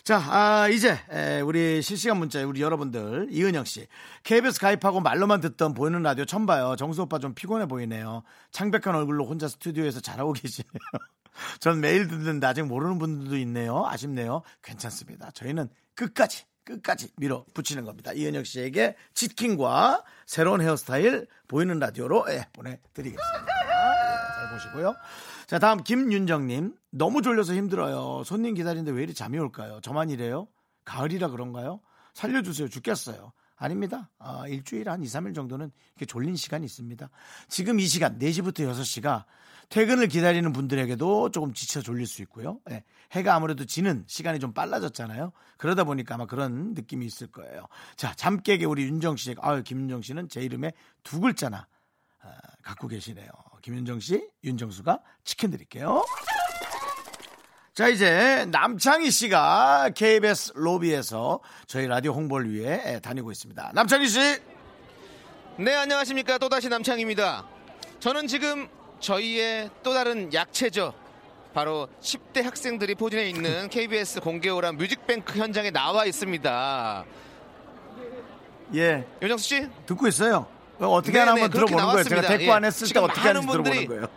자, 0.03 0.17
아, 0.17 0.67
이제 0.69 0.97
에, 1.11 1.41
우리 1.41 1.81
실시간 1.81 2.17
문자에 2.17 2.43
우리 2.43 2.61
여러분들 2.61 3.27
이은영 3.29 3.65
씨 3.65 3.87
KBS 4.23 4.59
가입하고 4.59 4.99
말로만 4.99 5.41
듣던 5.41 5.73
보이는 5.73 6.01
라디오 6.01 6.25
처음 6.25 6.45
봐요. 6.45 6.75
정수 6.77 7.03
오빠 7.03 7.19
좀 7.19 7.33
피곤해 7.33 7.67
보이네요. 7.67 8.23
창백한 8.51 8.95
얼굴로 8.95 9.25
혼자 9.25 9.47
스튜디오에서 9.47 9.99
잘하고 10.01 10.33
계시네요. 10.33 10.71
전 11.59 11.79
매일 11.81 12.07
듣는데 12.07 12.45
아직 12.47 12.63
모르는 12.63 12.99
분들도 12.99 13.37
있네요. 13.37 13.85
아쉽네요. 13.87 14.43
괜찮습니다. 14.61 15.31
저희는 15.31 15.69
끝까지 15.95 16.45
끝까지 16.65 17.09
밀어 17.17 17.45
붙이는 17.53 17.83
겁니다. 17.83 18.13
이은혁 18.13 18.45
씨에게 18.45 18.95
치킨과 19.13 20.03
새로운 20.25 20.61
헤어스타일 20.61 21.27
보이는 21.47 21.77
라디오로 21.79 22.25
예, 22.29 22.47
보내드리겠습니다. 22.53 23.47
예, 23.65 24.35
잘 24.35 24.51
보시고요. 24.53 24.95
자, 25.47 25.59
다음 25.59 25.83
김윤정님. 25.83 26.75
너무 26.91 27.21
졸려서 27.21 27.53
힘들어요. 27.53 28.23
손님 28.23 28.53
기다리는데 28.53 28.91
왜 28.91 29.03
이리 29.03 29.13
잠이 29.13 29.37
올까요? 29.37 29.79
저만 29.81 30.09
이래요? 30.09 30.47
가을이라 30.85 31.29
그런가요? 31.29 31.79
살려주세요. 32.13 32.69
죽겠어요. 32.69 33.31
아닙니다. 33.55 34.09
아, 34.19 34.47
일주일 34.47 34.89
한 34.89 35.01
2, 35.01 35.05
3일 35.05 35.33
정도는 35.35 35.71
이렇게 35.95 36.05
졸린 36.05 36.35
시간이 36.35 36.65
있습니다. 36.65 37.09
지금 37.47 37.79
이 37.79 37.85
시간, 37.87 38.19
4시부터 38.19 38.69
6시가 38.71 39.25
퇴근을 39.69 40.07
기다리는 40.07 40.51
분들에게도 40.51 41.31
조금 41.31 41.53
지쳐 41.53 41.81
졸릴 41.81 42.05
수 42.05 42.21
있고요. 42.23 42.59
예, 42.69 42.83
해가 43.11 43.33
아무래도 43.35 43.65
지는 43.65 44.03
시간이 44.07 44.39
좀 44.39 44.53
빨라졌잖아요. 44.53 45.31
그러다 45.57 45.83
보니까 45.83 46.15
아마 46.15 46.25
그런 46.25 46.73
느낌이 46.73 47.05
있을 47.05 47.27
거예요. 47.27 47.65
자, 47.95 48.13
잠 48.15 48.41
깨게 48.41 48.65
우리 48.65 48.83
윤정 48.83 49.15
씨, 49.15 49.33
아유, 49.39 49.63
김윤정 49.63 50.01
씨는 50.01 50.29
제 50.29 50.41
이름에 50.41 50.73
두 51.03 51.19
글자나 51.21 51.57
아, 51.57 51.67
갖고 52.61 52.87
계시네요. 52.87 53.27
김윤정 53.61 53.99
씨, 53.99 54.27
윤정수가 54.43 54.99
치킨 55.23 55.51
드릴게요. 55.51 56.03
자, 57.73 57.87
이제 57.87 58.45
남창희 58.51 59.09
씨가 59.09 59.91
KBS 59.95 60.53
로비에서 60.55 61.39
저희 61.65 61.87
라디오 61.87 62.13
홍보를 62.13 62.51
위해 62.53 62.99
다니고 62.99 63.31
있습니다. 63.31 63.71
남창희 63.73 64.07
씨! 64.07 64.19
네, 65.57 65.73
안녕하십니까. 65.73 66.37
또다시 66.37 66.69
남창입니다. 66.69 67.45
저는 67.99 68.27
지금 68.27 68.67
저희의 68.99 69.69
또 69.81 69.93
다른 69.93 70.31
약체죠. 70.33 70.93
바로 71.53 71.87
10대 72.01 72.43
학생들이 72.43 72.95
포진해 72.95 73.29
있는 73.29 73.69
KBS 73.71 74.19
공개오란 74.21 74.77
뮤직뱅크 74.77 75.37
현장에 75.39 75.71
나와 75.71 76.05
있습니다. 76.05 77.05
예, 78.75 79.07
윤정수 79.21 79.43
씨, 79.43 79.69
듣고 79.85 80.07
있어요. 80.07 80.47
어떻게 80.79 81.13
네, 81.13 81.19
하나 81.19 81.33
네, 81.35 81.41
한번 81.41 81.51
그렇게 81.51 81.75
들어보는 81.75 81.93
거예요. 81.93 82.03
제가. 82.03 82.21
대꾸 82.37 82.53
안 82.53 82.63
예. 82.63 82.67
했을 82.67 82.87
때 82.87 82.99
어떻게 82.99 83.19
하는지 83.21 83.47
들어보는 83.47 83.63
분들이 83.63 83.87
거예요. 83.87 84.07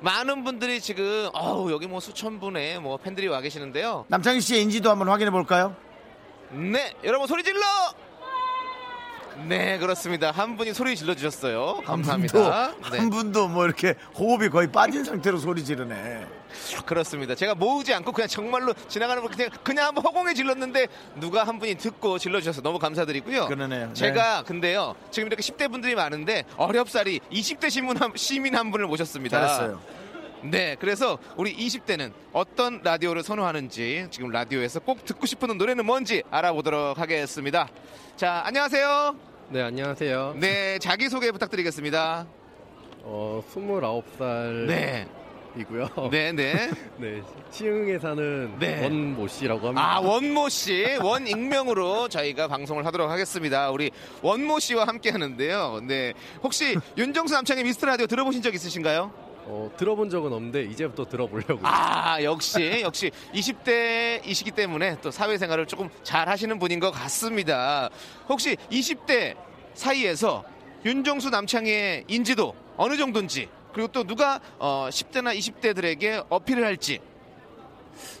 많은 0.00 0.44
분들이 0.44 0.80
지금 0.80 1.30
어우 1.32 1.70
여기 1.70 1.86
뭐 1.86 2.00
수천 2.00 2.40
분의 2.40 2.80
뭐 2.80 2.96
팬들이 2.96 3.28
와 3.28 3.40
계시는데요. 3.40 4.04
남창희 4.08 4.40
씨의 4.40 4.62
인지도 4.62 4.90
한번 4.90 5.08
확인해 5.08 5.30
볼까요? 5.30 5.76
네, 6.50 6.92
여러분 7.04 7.26
소리 7.26 7.42
질러! 7.42 7.60
네, 9.48 9.78
그렇습니다. 9.78 10.30
한 10.30 10.56
분이 10.56 10.74
소리 10.74 10.94
질러 10.94 11.14
주셨어요. 11.14 11.80
감사합니다. 11.86 12.38
한 12.38 12.74
분도, 12.74 12.90
네, 12.90 12.98
한 12.98 13.10
분도 13.10 13.48
뭐 13.48 13.64
이렇게 13.64 13.94
호흡이 14.14 14.50
거의 14.50 14.70
빠진 14.70 15.04
상태로 15.04 15.38
소리 15.38 15.64
지르네. 15.64 16.26
그렇습니다. 16.84 17.34
제가 17.34 17.54
모으지 17.54 17.92
않고 17.94 18.12
그냥 18.12 18.28
정말로 18.28 18.74
지나가는 18.88 19.22
분 19.22 19.30
그냥 19.30 19.50
그냥 19.62 19.86
한번 19.88 20.04
허공에 20.04 20.34
질렀는데 20.34 20.86
누가 21.16 21.44
한 21.44 21.58
분이 21.58 21.76
듣고 21.76 22.18
질러 22.18 22.40
주셔서 22.40 22.62
너무 22.62 22.78
감사드리고요. 22.78 23.46
그러네요. 23.46 23.88
네. 23.88 23.94
제가 23.94 24.42
근데요. 24.44 24.94
지금 25.10 25.28
이렇게 25.28 25.42
10대 25.42 25.70
분들이 25.70 25.94
많은데 25.94 26.44
어렵사리 26.56 27.20
20대 27.30 27.70
시민 27.70 27.96
한, 27.96 28.12
시민 28.16 28.54
한 28.56 28.70
분을 28.70 28.86
모셨습니다. 28.86 29.40
잘했어요. 29.40 29.80
네, 30.44 30.76
그래서 30.80 31.18
우리 31.36 31.56
20대는 31.56 32.12
어떤 32.32 32.80
라디오를 32.82 33.22
선호하는지 33.22 34.08
지금 34.10 34.30
라디오에서 34.30 34.80
꼭 34.80 35.04
듣고 35.04 35.26
싶은 35.26 35.56
노래는 35.56 35.86
뭔지 35.86 36.22
알아보도록 36.30 36.98
하겠습니다. 36.98 37.68
자, 38.16 38.42
안녕하세요. 38.44 39.16
네, 39.50 39.62
안녕하세요. 39.62 40.34
네, 40.38 40.78
자기 40.80 41.08
소개 41.08 41.30
부탁드리겠습니다. 41.30 42.26
어, 43.04 43.42
29살 43.52 44.66
이고요. 45.56 45.88
네, 46.10 46.32
네, 46.32 46.54
네. 46.54 46.70
네, 46.98 47.22
시흥에 47.50 47.98
사는 47.98 48.58
네. 48.58 48.82
원모 48.82 49.28
씨라고 49.28 49.68
합니다. 49.68 49.96
아, 49.96 50.00
원모 50.00 50.48
씨, 50.48 50.98
원 51.02 51.26
익명으로 51.26 52.08
저희가 52.08 52.48
방송을 52.48 52.86
하도록 52.86 53.10
하겠습니다. 53.10 53.70
우리 53.70 53.90
원모 54.22 54.58
씨와 54.60 54.86
함께 54.86 55.10
하는데요. 55.10 55.82
네. 55.86 56.14
혹시 56.42 56.76
윤정수 56.96 57.34
남창의 57.34 57.64
미스터 57.64 57.86
라디오 57.86 58.06
들어보신 58.06 58.40
적 58.42 58.54
있으신가요? 58.54 59.12
어, 59.44 59.70
들어본 59.76 60.08
적은 60.08 60.32
없는데 60.32 60.62
이제부터 60.64 61.04
들어보려고요. 61.04 61.60
아, 61.64 62.22
역시, 62.22 62.80
역시 62.82 63.10
20대이시기 63.34 64.54
때문에 64.54 64.98
또 65.02 65.10
사회생활을 65.10 65.66
조금 65.66 65.88
잘 66.02 66.28
하시는 66.28 66.58
분인 66.58 66.78
것 66.78 66.92
같습니다. 66.92 67.90
혹시 68.28 68.56
20대 68.70 69.36
사이에서 69.74 70.44
윤정수 70.84 71.30
남창의 71.30 72.04
인지도 72.08 72.54
어느 72.76 72.96
정도인지 72.96 73.48
그리고 73.72 73.88
또 73.88 74.04
누가 74.04 74.40
어, 74.58 74.88
10대나 74.90 75.36
20대들에게 75.36 76.26
어필을 76.28 76.64
할지. 76.64 77.00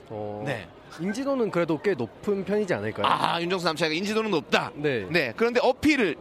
어, 0.08 0.42
네. 0.46 0.68
인지도는 1.00 1.50
그래도 1.50 1.80
꽤 1.80 1.94
높은 1.94 2.44
편이지 2.44 2.74
않을까요? 2.74 3.06
아, 3.06 3.40
윤정수 3.40 3.64
남창의 3.64 3.96
인지도는 3.98 4.30
높다. 4.30 4.72
네. 4.74 5.06
네. 5.10 5.32
그런데 5.36 5.60
어필을 5.62 6.16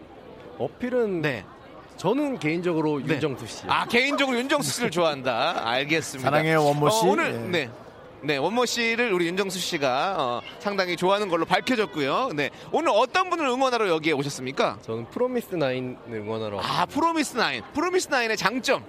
어필은 0.58 1.22
네. 1.22 1.46
저는 1.98 2.40
개인적으로 2.40 3.00
네. 3.00 3.14
윤정수 3.14 3.48
씨. 3.48 3.64
아 3.68 3.86
개인적으로 3.86 4.38
윤정수 4.38 4.72
씨를 4.72 4.92
좋아한다. 4.92 5.68
알겠습니다. 5.68 6.30
사랑해요, 6.30 6.64
원모 6.66 6.90
씨. 6.90 7.06
어, 7.06 7.10
오늘 7.10 7.34
예. 7.34 7.38
네. 7.38 7.70
네, 8.24 8.38
원모 8.38 8.66
씨를 8.66 9.12
우리 9.14 9.26
윤정수 9.28 9.60
씨가 9.60 10.16
어, 10.18 10.42
상당히 10.60 10.96
좋아하는 10.96 11.28
걸로 11.28 11.46
밝혀졌고요. 11.46 12.30
네, 12.36 12.52
오늘 12.72 12.90
어떤 12.94 13.30
분을 13.30 13.46
응원하러 13.48 13.88
여기에 13.90 14.14
오셨습니까? 14.14 14.78
저는 14.84 15.06
프로미스 15.10 15.56
나인 15.56 15.98
응원하러 16.08 16.58
왔습니다. 16.58 16.82
아, 16.82 16.86
프로미스 16.86 17.38
나인. 17.38 17.64
프로미스 17.74 18.10
나인의 18.10 18.38
장점. 18.38 18.84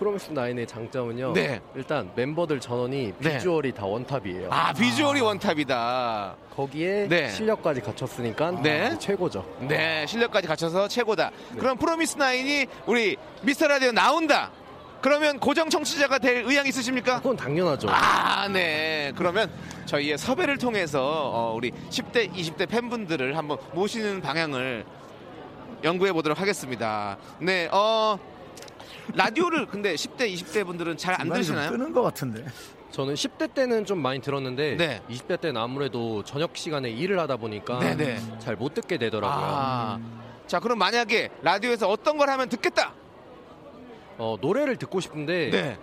프로미스 0.00 0.30
나인의 0.30 0.66
장점은요. 0.66 1.34
네. 1.34 1.60
일단 1.74 2.10
멤버들 2.14 2.58
전원이 2.58 3.12
네. 3.18 3.34
비주얼이 3.34 3.72
다 3.72 3.84
one 3.84 4.01
top이에요. 4.01 4.48
아, 4.50 4.72
비주얼이 4.72 5.20
one 5.20 5.55
top이다. 5.55 6.36
거기에 6.56 7.06
네. 7.06 7.28
실력까지 7.28 7.82
갖췄으니까 7.82 8.62
네. 8.62 8.98
최고죠. 8.98 9.44
네, 9.68 10.06
실력까지 10.06 10.48
갖춰서 10.48 10.88
최고다. 10.88 11.30
그럼 11.58 11.76
프로미스 11.76 12.16
나인이 12.16 12.66
우리 12.86 13.18
미스터 13.42 13.68
라디오 13.68 13.92
나온다. 13.92 14.50
그러면 15.02 15.38
고정 15.38 15.68
청취자가 15.68 16.18
될 16.18 16.44
의향 16.46 16.66
있으십니까? 16.66 17.18
그건 17.18 17.36
당연하죠. 17.36 17.88
아, 17.90 18.48
네. 18.48 19.12
그러면 19.16 19.50
저희의 19.84 20.16
섭외를 20.16 20.56
통해서 20.56 21.30
어, 21.30 21.54
우리 21.54 21.72
10대, 21.90 22.32
20대 22.32 22.66
팬분들을 22.70 23.36
한번 23.36 23.58
모시는 23.74 24.22
방향을 24.22 24.86
연구해 25.84 26.12
보도록 26.12 26.40
하겠습니다. 26.40 27.18
네, 27.38 27.68
어, 27.70 28.18
라디오를 29.14 29.66
근데 29.66 29.94
10대, 29.94 30.32
20대 30.34 30.64
분들은 30.66 30.96
잘 30.96 31.20
안 31.20 31.28
들으시나요? 31.28 31.70
뜨는 31.70 31.92
것 31.92 32.02
같은데. 32.02 32.44
저는 32.90 33.14
10대 33.14 33.54
때는 33.54 33.84
좀 33.84 34.00
많이 34.00 34.20
들었는데 34.20 34.76
네. 34.76 35.00
20대 35.08 35.40
때는 35.40 35.60
아무래도 35.60 36.24
저녁 36.24 36.56
시간에 36.56 36.90
일을 36.90 37.18
하다 37.20 37.36
보니까 37.36 37.78
네네. 37.78 38.18
잘못 38.40 38.74
듣게 38.74 38.98
되더라고요. 38.98 39.46
아, 39.48 40.00
자, 40.46 40.58
그럼 40.58 40.78
만약에 40.78 41.30
라디오에서 41.42 41.88
어떤 41.88 42.16
걸 42.18 42.30
하면 42.30 42.48
듣겠다. 42.48 42.92
어, 44.18 44.36
노래를 44.40 44.76
듣고 44.76 44.98
싶은데 45.00 45.50
네. 45.50 45.78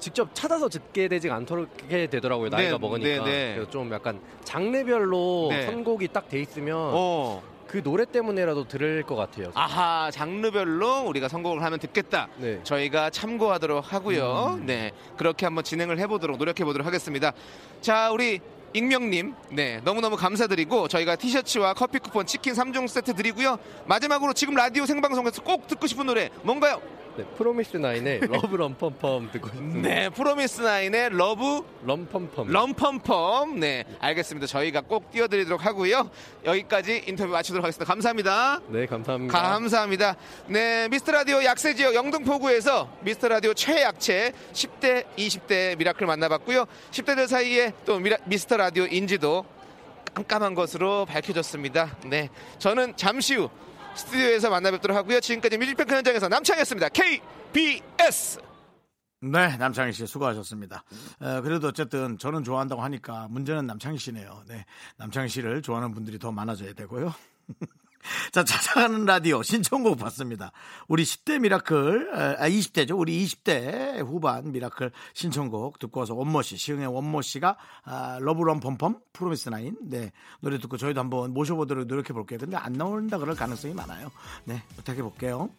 직접 0.00 0.30
찾아서 0.34 0.68
듣게 0.68 1.06
되지 1.06 1.30
않게 1.30 2.08
되더라고요. 2.08 2.48
나이가 2.48 2.72
네, 2.72 2.78
먹으니까. 2.78 3.24
네, 3.24 3.30
네. 3.30 3.54
그래서 3.54 3.70
좀 3.70 3.92
약간 3.92 4.20
장르별로 4.42 5.46
네. 5.50 5.66
선곡이 5.66 6.08
딱 6.08 6.28
돼 6.28 6.40
있으면 6.40 6.76
어. 6.76 7.40
그 7.72 7.82
노래 7.82 8.04
때문에라도 8.04 8.68
들을 8.68 9.02
것 9.02 9.16
같아요. 9.16 9.50
아하, 9.54 10.10
장르별로 10.10 11.04
우리가 11.06 11.28
선곡을 11.28 11.62
하면 11.62 11.78
듣겠다. 11.78 12.28
네. 12.36 12.60
저희가 12.64 13.08
참고하도록 13.08 13.90
하고요. 13.90 14.60
네, 14.66 14.92
그렇게 15.16 15.46
한번 15.46 15.64
진행을 15.64 15.98
해보도록 16.00 16.36
노력해 16.36 16.66
보도록 16.66 16.86
하겠습니다. 16.86 17.32
자, 17.80 18.10
우리 18.10 18.40
익명님, 18.74 19.34
네, 19.52 19.80
너무너무 19.84 20.16
감사드리고 20.16 20.88
저희가 20.88 21.16
티셔츠와 21.16 21.72
커피 21.72 21.98
쿠폰, 21.98 22.26
치킨 22.26 22.52
3종 22.52 22.88
세트 22.88 23.14
드리고요. 23.14 23.56
마지막으로 23.86 24.34
지금 24.34 24.54
라디오 24.54 24.84
생방송에서 24.84 25.42
꼭 25.42 25.66
듣고 25.66 25.86
싶은 25.86 26.04
노래 26.04 26.28
뭔가요? 26.42 26.78
네, 27.14 27.24
프로미스 27.36 27.76
나인의 27.76 28.20
Love 28.26 28.56
Rumpumpum 28.56 29.30
듣고 29.32 29.48
싶습니다. 29.48 29.86
네, 29.88 30.08
프로미스 30.08 30.62
나인의 30.62 31.10
Love 31.10 31.62
Rumpumpum. 31.84 32.46
Rumpumpum. 32.48 33.58
네, 33.58 33.84
알겠습니다. 34.00 34.46
저희가 34.46 34.80
꼭 34.80 35.10
띄워드리도록 35.10 35.66
하고요. 35.66 36.08
여기까지 36.46 37.04
인터뷰 37.06 37.30
마치도록 37.32 37.64
하겠습니다. 37.64 37.92
감사합니다. 37.92 38.60
네, 38.68 38.86
감사합니다. 38.86 39.38
감사합니다. 39.42 40.16
네, 40.46 40.88
미스터 40.88 41.12
라디오 41.12 41.44
약세 41.44 41.74
지역 41.74 41.94
영등포구에서 41.94 42.88
미스터 43.02 43.28
라디오 43.28 43.52
최약체 43.52 44.32
10대, 44.54 45.04
20대 45.16 45.76
미라클 45.76 46.06
만나봤고요. 46.06 46.64
10대들 46.92 47.26
사이에 47.26 47.72
또 47.84 47.98
미라, 47.98 48.16
미스터 48.24 48.56
라디오 48.56 48.86
인지도 48.86 49.44
깜깜한 50.14 50.54
것으로 50.54 51.04
밝혀졌습니다. 51.04 51.96
네, 52.06 52.30
저는 52.58 52.94
잠시 52.96 53.34
후 53.36 53.50
스튜디오에서 53.94 54.50
만나 54.50 54.70
뵙도록 54.70 54.96
하고요. 54.96 55.20
지금까지 55.20 55.58
뮤직뱅크 55.58 55.94
현장에서 55.94 56.28
남창희였습니다. 56.28 56.88
KBS. 56.90 58.40
네, 59.24 59.56
남창희 59.56 59.92
씨 59.92 60.06
수고하셨습니다. 60.06 60.82
어, 61.20 61.40
그래도 61.42 61.68
어쨌든 61.68 62.18
저는 62.18 62.42
좋아한다고 62.42 62.82
하니까 62.82 63.28
문제는 63.30 63.66
남창희 63.66 63.98
씨네요. 63.98 64.42
네, 64.48 64.64
남창희 64.96 65.28
씨를 65.28 65.62
좋아하는 65.62 65.92
분들이 65.94 66.18
더 66.18 66.32
많아져야 66.32 66.72
되고요. 66.72 67.14
자, 68.32 68.44
찾아가는 68.44 69.04
라디오 69.04 69.42
신청곡 69.42 69.98
받습니다. 69.98 70.52
우리 70.88 71.04
10대 71.04 71.40
미라클, 71.40 72.36
아, 72.38 72.48
20대죠. 72.48 72.98
우리 72.98 73.24
20대 73.24 74.04
후반 74.06 74.52
미라클 74.52 74.90
신청곡 75.14 75.78
듣고 75.78 76.00
와서 76.00 76.14
원모 76.14 76.42
씨, 76.42 76.56
시흥의 76.56 76.86
원모 76.86 77.22
씨가 77.22 77.56
아, 77.84 78.18
Love 78.20 78.60
Rumpumpum, 78.60 79.00
프로미스 79.12 79.48
나인, 79.48 79.76
네, 79.82 80.12
노래 80.40 80.58
듣고 80.58 80.76
저희도 80.76 81.00
한번 81.00 81.32
모셔보도록 81.32 81.86
노력해 81.86 82.12
볼게요. 82.12 82.38
근데 82.38 82.56
안 82.56 82.72
나온다 82.72 83.18
그럴 83.18 83.34
가능성이 83.34 83.74
많아요. 83.74 84.10
네, 84.44 84.62
부탁해 84.76 85.02
볼게요. 85.02 85.50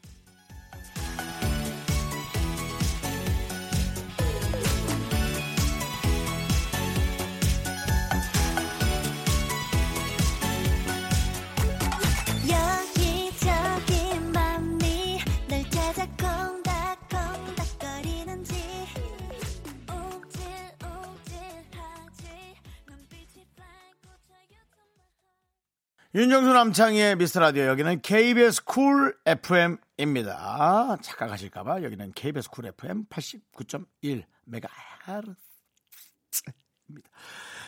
윤정수 26.15 26.53
남창희의 26.53 27.15
미스터 27.15 27.39
라디오 27.39 27.63
여기는 27.63 28.01
KBS 28.03 28.65
Cool 28.65 29.17
FM입니다. 29.25 30.97
착각하실까봐 31.01 31.81
여기는 31.81 32.11
KBS 32.13 32.51
Cool 32.51 32.67
FM 32.67 33.05
89.1 33.05 34.23
메가헤르츠입니다. 34.45 35.39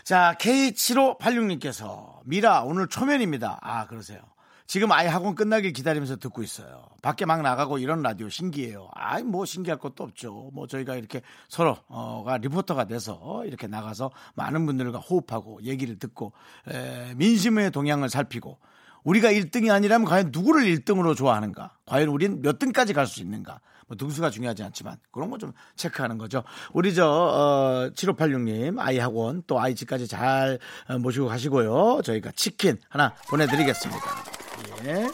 자, 0.03 0.35
K7586님께서 0.39 2.19
미라 2.25 2.61
오늘 2.61 2.87
초면입니다. 2.87 3.57
아, 3.63 3.87
그러세요. 3.87 4.21
지금 4.67 4.91
아이 4.91 5.05
학원 5.07 5.35
끝나길 5.35 5.73
기다리면서 5.73 6.15
듣고 6.17 6.41
있어요. 6.41 6.87
밖에 7.01 7.25
막 7.25 7.41
나가고 7.43 7.77
이런 7.77 8.01
라디오 8.01 8.29
신기해요. 8.29 8.89
아이, 8.93 9.21
뭐 9.23 9.45
신기할 9.45 9.77
것도 9.79 10.03
없죠. 10.03 10.49
뭐 10.53 10.65
저희가 10.65 10.95
이렇게 10.95 11.21
서로가 11.49 12.37
리포터가 12.37 12.85
돼서 12.85 13.43
이렇게 13.45 13.67
나가서 13.67 14.09
많은 14.33 14.65
분들과 14.65 14.97
호흡하고 14.99 15.61
얘기를 15.63 15.99
듣고 15.99 16.33
에, 16.67 17.13
민심의 17.15 17.71
동향을 17.71 18.09
살피고 18.09 18.57
우리가 19.03 19.31
1등이 19.31 19.71
아니라면 19.71 20.07
과연 20.07 20.29
누구를 20.33 20.63
1등으로 20.63 21.15
좋아하는가? 21.15 21.77
과연 21.85 22.09
우린 22.09 22.41
몇 22.41 22.57
등까지 22.57 22.93
갈 22.93 23.05
수 23.05 23.21
있는가? 23.21 23.59
뭐 23.87 23.95
등수가 23.95 24.31
중요하지 24.31 24.63
않지만 24.63 24.97
그런 25.11 25.29
거 25.29 25.37
좀 25.37 25.53
체크하는 25.75 26.17
거죠. 26.17 26.43
우리 26.73 26.95
저 26.95 27.07
어, 27.07 27.89
7586님 27.93 28.79
아이 28.79 28.97
학원 28.97 29.43
또 29.45 29.59
아이 29.59 29.75
집까지 29.75 30.07
잘 30.07 30.57
어, 30.89 30.97
모시고 30.97 31.27
가시고요. 31.27 32.01
저희가 32.03 32.31
치킨 32.31 32.79
하나 32.89 33.13
보내드리겠습니다. 33.29 34.44
예. 34.85 35.07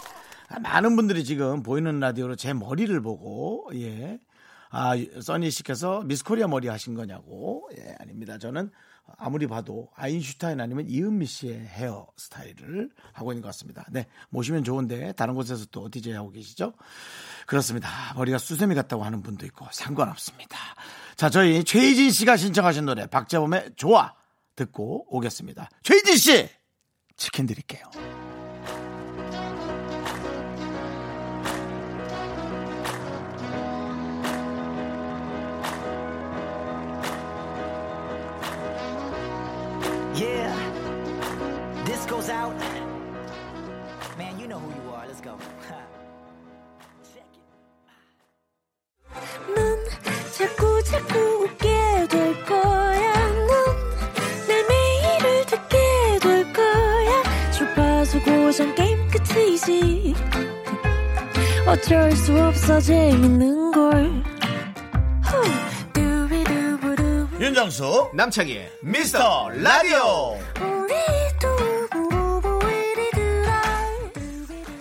아, 0.50 0.60
많은 0.60 0.96
분들이 0.96 1.24
지금 1.24 1.64
보이는 1.64 2.00
라디오로 2.00 2.36
제 2.36 2.54
머리를 2.54 3.00
보고 3.02 3.70
예. 3.76 4.20
아, 4.70 4.94
써니 5.22 5.52
씨께서 5.52 6.02
미스코리아 6.04 6.48
머리 6.48 6.68
하신 6.68 6.96
거냐고. 6.96 7.70
예, 7.78 7.96
아닙니다. 8.00 8.38
저는 8.38 8.72
아무리 9.18 9.48
봐도 9.48 9.90
아인슈타인 9.96 10.62
아니면 10.62 10.86
이은미 10.88 11.26
씨의 11.26 11.60
헤어 11.60 12.08
스타일을 12.16 12.90
하고 13.12 13.32
있는 13.34 13.42
것 13.42 13.50
같습니다. 13.50 13.86
네, 13.92 14.08
모시면 14.30 14.64
좋은데 14.64 15.12
다른 15.14 15.34
곳에서 15.34 15.66
또 15.72 15.90
DJ 15.90 16.14
하고 16.14 16.32
계시죠? 16.32 16.74
그렇습니다. 17.46 17.90
머리가 18.16 18.38
수세미 18.38 18.76
같다고 18.76 19.04
하는 19.04 19.22
분도 19.22 19.46
있고 19.46 19.66
상관없습니다. 19.72 20.58
자, 21.18 21.30
저희 21.30 21.64
최희진 21.64 22.12
씨가 22.12 22.38
신청하신 22.38 22.86
노래 22.86 23.08
박재범의 23.08 23.72
좋아 23.76 24.14
듣고 24.56 25.06
오겠습니다. 25.16 25.70
최희진 25.84 26.16
씨 26.16 26.50
치킨 27.18 27.46
드릴게요. 27.46 27.84
자꾸 50.92 51.18
웃게 51.44 51.68
될 52.10 52.46
거야. 52.46 53.14
넌 54.48 54.57
내 54.57 54.64
매일을 54.70 55.46
듣게 55.46 55.78
될 56.22 56.54
거야. 56.54 57.24
주파수 57.52 58.20
고정 58.22 58.76
게임 58.76 58.98
끝이지. 59.10 60.14
어쩔 61.68 62.12
수 62.12 62.38
없어 62.38 62.80
재밌는 62.82 63.72
걸. 63.72 64.22
윤정수 67.40 68.12
남창희의 68.14 68.72
미스터 68.84 69.50
라디오. 69.50 70.38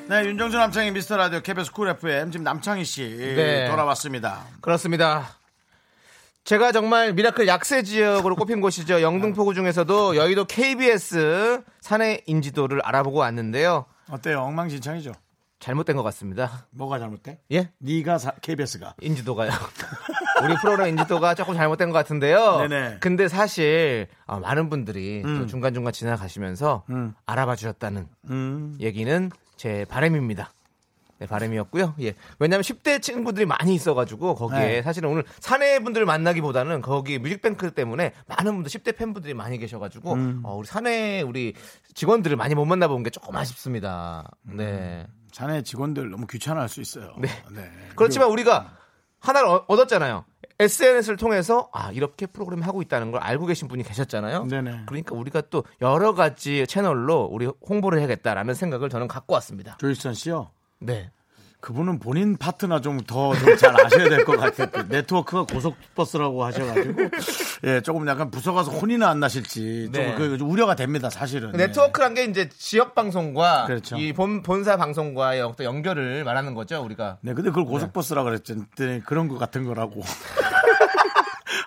네, 0.09 0.25
윤정수 0.27 0.59
남창희 0.59 0.91
미스터 0.91 1.17
라디오 1.17 1.41
KBS 1.41 1.73
Cool 1.73 1.89
FM 1.89 2.31
지금 2.33 2.45
남창희 2.45 2.85
씨 2.85 3.03
네. 3.17 3.69
돌아왔습니다. 3.71 4.45
그렇습니다. 4.61 5.40
제가 6.45 6.73
정말 6.73 7.13
미라클 7.13 7.47
약세 7.47 7.83
지역으로 7.83 8.35
꼽힌 8.35 8.61
곳이죠. 8.61 9.03
영등포구 9.03 9.55
중에서도 9.55 10.17
여의도 10.17 10.47
KBS 10.47 11.63
사내 11.81 12.23
인지도를 12.27 12.81
알아보고 12.83 13.19
왔는데요. 13.19 13.85
어때요? 14.11 14.41
엉망진창이죠? 14.41 15.13
잘못된 15.61 15.95
것 15.95 16.03
같습니다. 16.05 16.67
뭐가 16.71 16.99
잘못돼? 16.99 17.39
예? 17.53 17.71
네가 17.79 18.17
KBS가 18.41 18.95
인지도가요. 19.01 19.51
우리 20.43 20.55
프로그램 20.57 20.89
인지도가 20.89 21.35
조금 21.35 21.55
잘못된 21.55 21.91
것 21.91 21.99
같은데요. 21.99 22.67
네네. 22.67 22.97
근데 23.01 23.29
사실 23.29 24.09
어, 24.27 24.41
많은 24.41 24.71
분들이 24.71 25.23
음. 25.23 25.41
또 25.41 25.47
중간중간 25.47 25.93
지나가시면서 25.93 26.85
음. 26.89 27.15
알아봐 27.27 27.57
주셨다는 27.57 28.09
음. 28.31 28.77
얘기는 28.81 29.31
제 29.57 29.85
바람입니다. 29.91 30.51
네, 31.21 31.27
바람이었고요. 31.27 31.95
예. 32.01 32.15
왜냐하면 32.39 32.63
10대 32.63 33.03
친구들이 33.03 33.45
많이 33.45 33.75
있어가지고 33.75 34.35
거기에 34.37 34.59
네. 34.59 34.83
사실은 34.83 35.11
오늘 35.11 35.23
사내 35.39 35.79
분들을 35.79 36.07
만나기보다는 36.07 36.81
거기 36.81 37.19
뮤직뱅크 37.19 37.73
때문에 37.73 38.13
많은 38.27 38.55
분들 38.55 38.71
10대 38.71 38.97
팬분들이 38.97 39.35
많이 39.35 39.59
계셔가지고 39.59 40.15
음. 40.15 40.41
어, 40.45 40.57
우리 40.57 40.67
사내 40.67 41.21
우리 41.21 41.53
직원들을 41.95 42.37
많이 42.39 42.55
못 42.55 42.65
만나본 42.65 43.03
게 43.03 43.11
조금 43.11 43.37
아쉽습니다. 43.37 44.31
네. 44.43 45.07
자네 45.31 45.63
직원들 45.63 46.11
너무 46.11 46.27
귀찮아할 46.27 46.71
수 46.71 46.81
있어요. 46.81 47.15
네. 47.19 47.29
네. 47.53 47.71
그렇지만 47.97 48.31
우리가 48.31 48.79
하나를 49.21 49.47
얻- 49.49 49.65
얻었잖아요. 49.69 50.25
SNS를 50.59 51.17
통해서 51.19 51.69
아 51.73 51.91
이렇게 51.93 52.25
프로그램 52.27 52.63
하고 52.63 52.81
있다는 52.83 53.13
걸 53.13 53.23
알고 53.23 53.45
계신 53.47 53.69
분이 53.69 53.83
계셨잖아요. 53.83 54.45
네네. 54.47 54.83
그러니까 54.87 55.15
우리가 55.15 55.43
또 55.51 55.65
여러 55.83 56.15
가지 56.15 56.67
채널로 56.67 57.29
우리 57.31 57.47
홍보를 57.69 57.99
해야겠다라는 58.01 58.55
생각을 58.55 58.89
저는 58.89 59.07
갖고 59.09 59.35
왔습니다. 59.35 59.77
조일선 59.79 60.15
씨요. 60.15 60.51
네. 60.81 61.11
그분은 61.61 61.99
본인 61.99 62.39
파트너 62.39 62.81
좀더좀잘 62.81 63.85
아셔야 63.85 64.09
될 64.09 64.25
것 64.25 64.39
같아요. 64.39 64.69
그 64.73 64.87
네트워크가 64.89 65.45
고속버스라고 65.45 66.43
하셔가지고 66.43 67.03
예 67.65 67.83
조금 67.83 68.09
약간 68.09 68.31
부서가서 68.31 68.71
혼이나 68.73 69.11
안 69.11 69.21
나실지 69.21 69.91
네. 69.93 70.17
좀그 70.17 70.39
우려가 70.43 70.75
됩니다. 70.75 71.11
사실은. 71.11 71.53
네트워크란 71.53 72.15
게 72.15 72.25
이제 72.25 72.49
지역 72.49 72.95
방송과 72.95 73.67
그렇죠. 73.67 73.97
이 73.99 74.15
본, 74.15 74.43
본사 74.43 74.79
방송과의 74.79 75.43
어떤 75.43 75.67
연결을 75.67 76.25
말하는 76.25 76.55
거죠, 76.55 76.83
우리가. 76.83 77.19
네, 77.21 77.35
근데 77.35 77.51
그걸 77.51 77.67
고속버스라 77.67 78.23
그랬더니 78.23 79.05
그런 79.05 79.29
것 79.29 79.37
같은 79.37 79.65
거라고. 79.67 80.01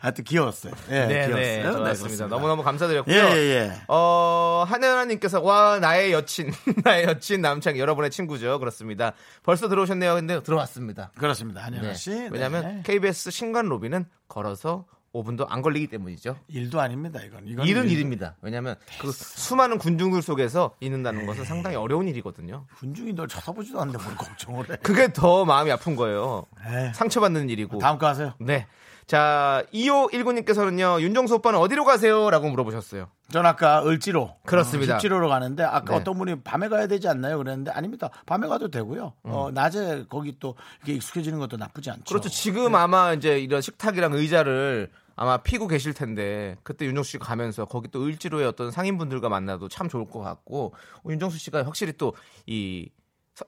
하여튼 0.03 0.25
귀여웠어요. 0.25 0.73
예, 0.89 1.05
네, 1.05 1.07
귀여웠어요. 1.27 1.35
네, 1.35 1.55
네, 1.57 1.61
좋았습니다. 1.63 1.83
그렇습니다. 1.93 2.27
너무너무 2.27 2.61
감사드렸고요. 2.61 3.15
예, 3.15 3.19
예, 3.21 3.35
예. 3.69 3.71
어, 3.87 4.65
한혜연님께서, 4.67 5.41
와, 5.41 5.79
나의 5.79 6.11
여친, 6.11 6.51
나의 6.83 7.05
여친 7.05 7.39
남창, 7.41 7.77
여러분의 7.77 8.11
친구죠. 8.11 8.59
그렇습니다. 8.59 9.13
벌써 9.43 9.69
들어오셨네요. 9.69 10.15
근데 10.15 10.43
들어왔습니다. 10.43 11.11
그렇습니다. 11.17 11.61
한현아 11.63 11.87
네. 11.87 11.93
씨. 11.93 12.11
왜냐면 12.31 12.63
네. 12.63 12.81
KBS 12.83 13.31
신관 13.31 13.67
로비는 13.67 14.05
걸어서 14.27 14.83
5분도 15.13 15.45
안 15.47 15.61
걸리기 15.61 15.87
때문이죠. 15.87 16.35
일도 16.49 16.81
아닙니다, 16.81 17.21
이건. 17.25 17.47
이건 17.47 17.65
일은 17.65 17.85
일- 17.85 17.91
일입니다. 17.91 18.35
왜냐하면 18.41 18.75
그 18.99 19.09
수많은 19.11 19.77
군중들 19.77 20.21
속에서 20.21 20.73
있는다는 20.81 21.27
것은 21.27 21.45
상당히 21.45 21.77
어려운 21.77 22.09
일이거든요. 22.09 22.65
군중이 22.79 23.13
널 23.13 23.29
쳐다보지도 23.29 23.79
않는데 23.79 24.03
뭘 24.03 24.17
걱정을 24.17 24.69
해. 24.71 24.75
그게 24.83 25.13
더 25.13 25.45
마음이 25.45 25.71
아픈 25.71 25.95
거예요. 25.95 26.45
에이. 26.67 26.91
상처받는 26.93 27.49
일이고. 27.51 27.77
다음 27.77 27.97
거 27.99 28.07
하세요. 28.07 28.33
네. 28.39 28.65
자, 29.07 29.63
2519님께서는요, 29.73 31.01
윤정수 31.01 31.35
오빠는 31.35 31.59
어디로 31.59 31.85
가세요? 31.85 32.29
라고 32.29 32.49
물어보셨어요. 32.49 33.09
전 33.31 33.45
아까 33.45 33.83
을지로. 33.85 34.35
그렇습니다. 34.45 34.95
어, 34.95 34.99
십지로로 34.99 35.27
가는데 35.29 35.63
아까 35.63 35.93
네. 35.93 35.95
어떤 35.95 36.17
분이 36.17 36.41
밤에 36.43 36.69
가야 36.69 36.87
되지 36.87 37.07
않나요? 37.07 37.37
그랬는데 37.37 37.71
아닙니다. 37.71 38.09
밤에 38.25 38.47
가도 38.47 38.69
되고요. 38.69 39.13
음. 39.25 39.31
어, 39.31 39.51
낮에 39.51 40.05
거기 40.09 40.37
또 40.39 40.55
이게 40.83 40.93
익숙해지는 40.93 41.39
것도 41.39 41.57
나쁘지 41.57 41.89
않죠. 41.89 42.03
그렇죠. 42.05 42.29
지금 42.29 42.75
아마 42.75 43.13
이제 43.13 43.39
이런 43.39 43.61
식탁이랑 43.61 44.13
의자를 44.13 44.91
아마 45.15 45.37
피고 45.37 45.67
계실 45.67 45.93
텐데 45.93 46.57
그때 46.63 46.85
윤정수 46.85 47.11
씨가 47.11 47.25
가면서 47.25 47.65
거기 47.65 47.87
또 47.89 48.03
을지로의 48.05 48.47
어떤 48.47 48.71
상인분들과 48.71 49.29
만나도 49.29 49.67
참 49.69 49.87
좋을 49.89 50.05
것 50.09 50.19
같고 50.21 50.73
어, 51.03 51.09
윤정수 51.09 51.37
씨가 51.37 51.65
확실히 51.65 51.93
또 51.93 52.13
이 52.45 52.89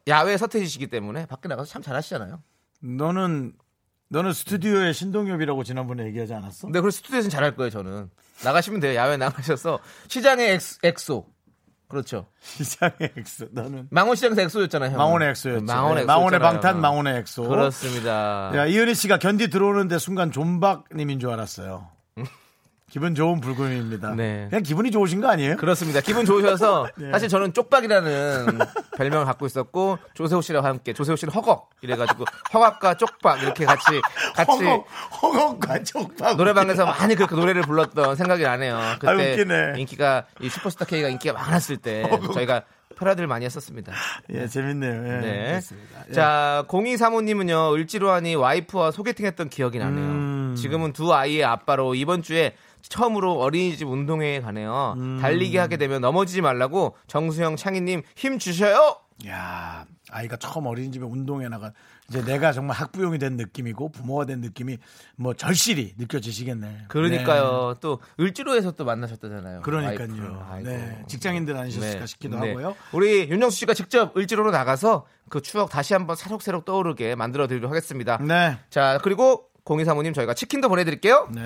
야외 0.07 0.37
서태지시기 0.37 0.87
때문에 0.87 1.25
밖에 1.27 1.47
나가서 1.47 1.69
참 1.69 1.81
잘하시잖아요. 1.81 2.41
너는 2.81 3.53
너는 4.09 4.33
스튜디오의 4.33 4.93
신동엽이라고 4.93 5.63
지난번에 5.63 6.05
얘기하지 6.05 6.33
않았어? 6.33 6.67
근데 6.67 6.79
그래서 6.79 6.97
스튜디오에서는 6.97 7.29
잘할 7.31 7.55
거예요, 7.55 7.69
저는. 7.71 8.09
나가시면 8.43 8.79
돼요. 8.79 8.95
야외 8.95 9.17
나가셔서 9.17 9.79
시장의 10.07 10.51
엑스, 10.51 10.77
엑소. 10.83 11.25
그렇죠. 11.87 12.27
시장의 12.41 13.13
엑소. 13.17 13.47
너는 13.51 13.87
망원 13.91 14.15
시장에서 14.15 14.41
엑소였잖아요. 14.41 14.89
형은. 14.89 14.97
망원의 14.97 15.29
엑소였지. 15.29 15.63
망원의 15.65 16.03
네. 16.03 16.05
망원의 16.05 16.39
방탄, 16.39 16.81
망원의 16.81 17.17
엑소. 17.19 17.47
그렇습니다. 17.47 18.51
야, 18.55 18.65
이은희 18.65 18.93
씨가 18.95 19.19
견디 19.19 19.49
들어오는데 19.49 19.97
순간 19.99 20.31
존박님인 20.31 21.19
줄 21.19 21.29
알았어요. 21.31 21.87
기분 22.95 23.13
좋은 23.13 23.41
불금입니다. 23.41 24.15
네. 24.15 24.47
그냥 24.49 24.63
기분이 24.63 24.89
좋으신 24.89 25.19
거 25.19 25.27
아니에요? 25.27 25.57
그렇습니다. 25.57 25.99
기분 25.99 26.23
좋으셔서 26.23 26.87
네. 26.95 27.11
사실 27.11 27.27
저는 27.27 27.51
쪽박이라는 27.51 28.57
별명을 28.95 29.25
갖고 29.25 29.45
있었고 29.45 29.97
조세호 30.13 30.39
씨랑 30.41 30.63
함께 30.63 30.93
조세호 30.93 31.17
씨는 31.17 31.33
허걱 31.33 31.71
이래가지고 31.81 32.23
허각과 32.53 32.93
쪽박 32.93 33.43
이렇게 33.43 33.65
같이 33.65 33.99
같이 34.33 34.63
허걱, 34.63 34.87
허걱 35.21 35.59
과 35.59 35.83
쪽박. 35.83 36.37
노래방에서 36.37 36.85
많이 36.85 37.15
그렇게 37.15 37.35
노래를 37.35 37.63
불렀던 37.63 38.15
생각이 38.15 38.43
나네요. 38.43 38.79
그때 38.97 39.11
아, 39.11 39.13
웃기네. 39.13 39.73
인기가 39.75 40.23
이 40.39 40.47
슈퍼스타 40.47 40.85
K가 40.85 41.09
인기가 41.09 41.33
많았을 41.33 41.75
때 41.75 42.09
저희가 42.33 42.63
패러디를 42.97 43.27
많이 43.27 43.43
했었습니다. 43.43 43.91
예, 44.33 44.47
재밌네요. 44.47 44.93
예, 44.93 45.19
네. 45.19 45.61
예. 46.09 46.13
자, 46.13 46.63
0235님은요, 46.69 47.73
을지로하니 47.73 48.35
와이프와 48.35 48.91
소개팅 48.91 49.25
했던 49.25 49.49
기억이 49.49 49.79
나네요. 49.79 50.05
음. 50.05 50.55
지금은 50.55 50.93
두 50.93 51.13
아이의 51.13 51.43
아빠로 51.43 51.95
이번 51.95 52.21
주에 52.21 52.55
처음으로 52.89 53.39
어린이집 53.39 53.87
운동회에 53.87 54.41
가네요. 54.41 54.95
음. 54.97 55.19
달리기 55.21 55.57
하게 55.57 55.77
되면 55.77 56.01
넘어지지 56.01 56.41
말라고 56.41 56.95
정수영 57.07 57.55
창희님 57.55 58.03
힘 58.15 58.39
주셔요! 58.39 58.97
야, 59.27 59.85
아이가 60.11 60.35
처음 60.35 60.65
어린이집에 60.65 61.05
운동에 61.05 61.47
나가 61.47 61.71
이제 62.09 62.23
내가 62.23 62.51
정말 62.51 62.75
학부용이 62.77 63.17
된 63.17 63.37
느낌이고 63.37 63.89
부모가 63.89 64.25
된 64.25 64.41
느낌이 64.41 64.77
뭐 65.15 65.33
절실히 65.33 65.93
느껴지시겠네. 65.97 66.85
그러니까요. 66.89 67.75
또 67.79 67.99
을지로에서 68.19 68.71
또 68.71 68.85
만나셨다잖아요. 68.85 69.61
그러니까요. 69.61 70.47
아이고. 70.51 70.69
네, 70.69 71.03
직장인들 71.07 71.55
아니셨을까 71.57 71.99
네. 72.01 72.05
싶기도 72.05 72.39
네. 72.39 72.49
하고요. 72.49 72.75
우리 72.91 73.29
윤정수 73.29 73.57
씨가 73.59 73.73
직접 73.73 74.15
을지로로 74.15 74.51
나가서 74.51 75.05
그 75.29 75.41
추억 75.41 75.69
다시 75.69 75.93
한번 75.93 76.15
새록새록 76.15 76.65
떠오르게 76.65 77.15
만들어 77.15 77.47
드리도록 77.47 77.71
하겠습니다. 77.71 78.17
네. 78.21 78.57
자, 78.69 78.99
그리고 79.01 79.49
0235님 79.63 80.13
저희가 80.13 80.33
치킨도 80.33 80.69
보내드릴게요. 80.69 81.29
네. 81.33 81.41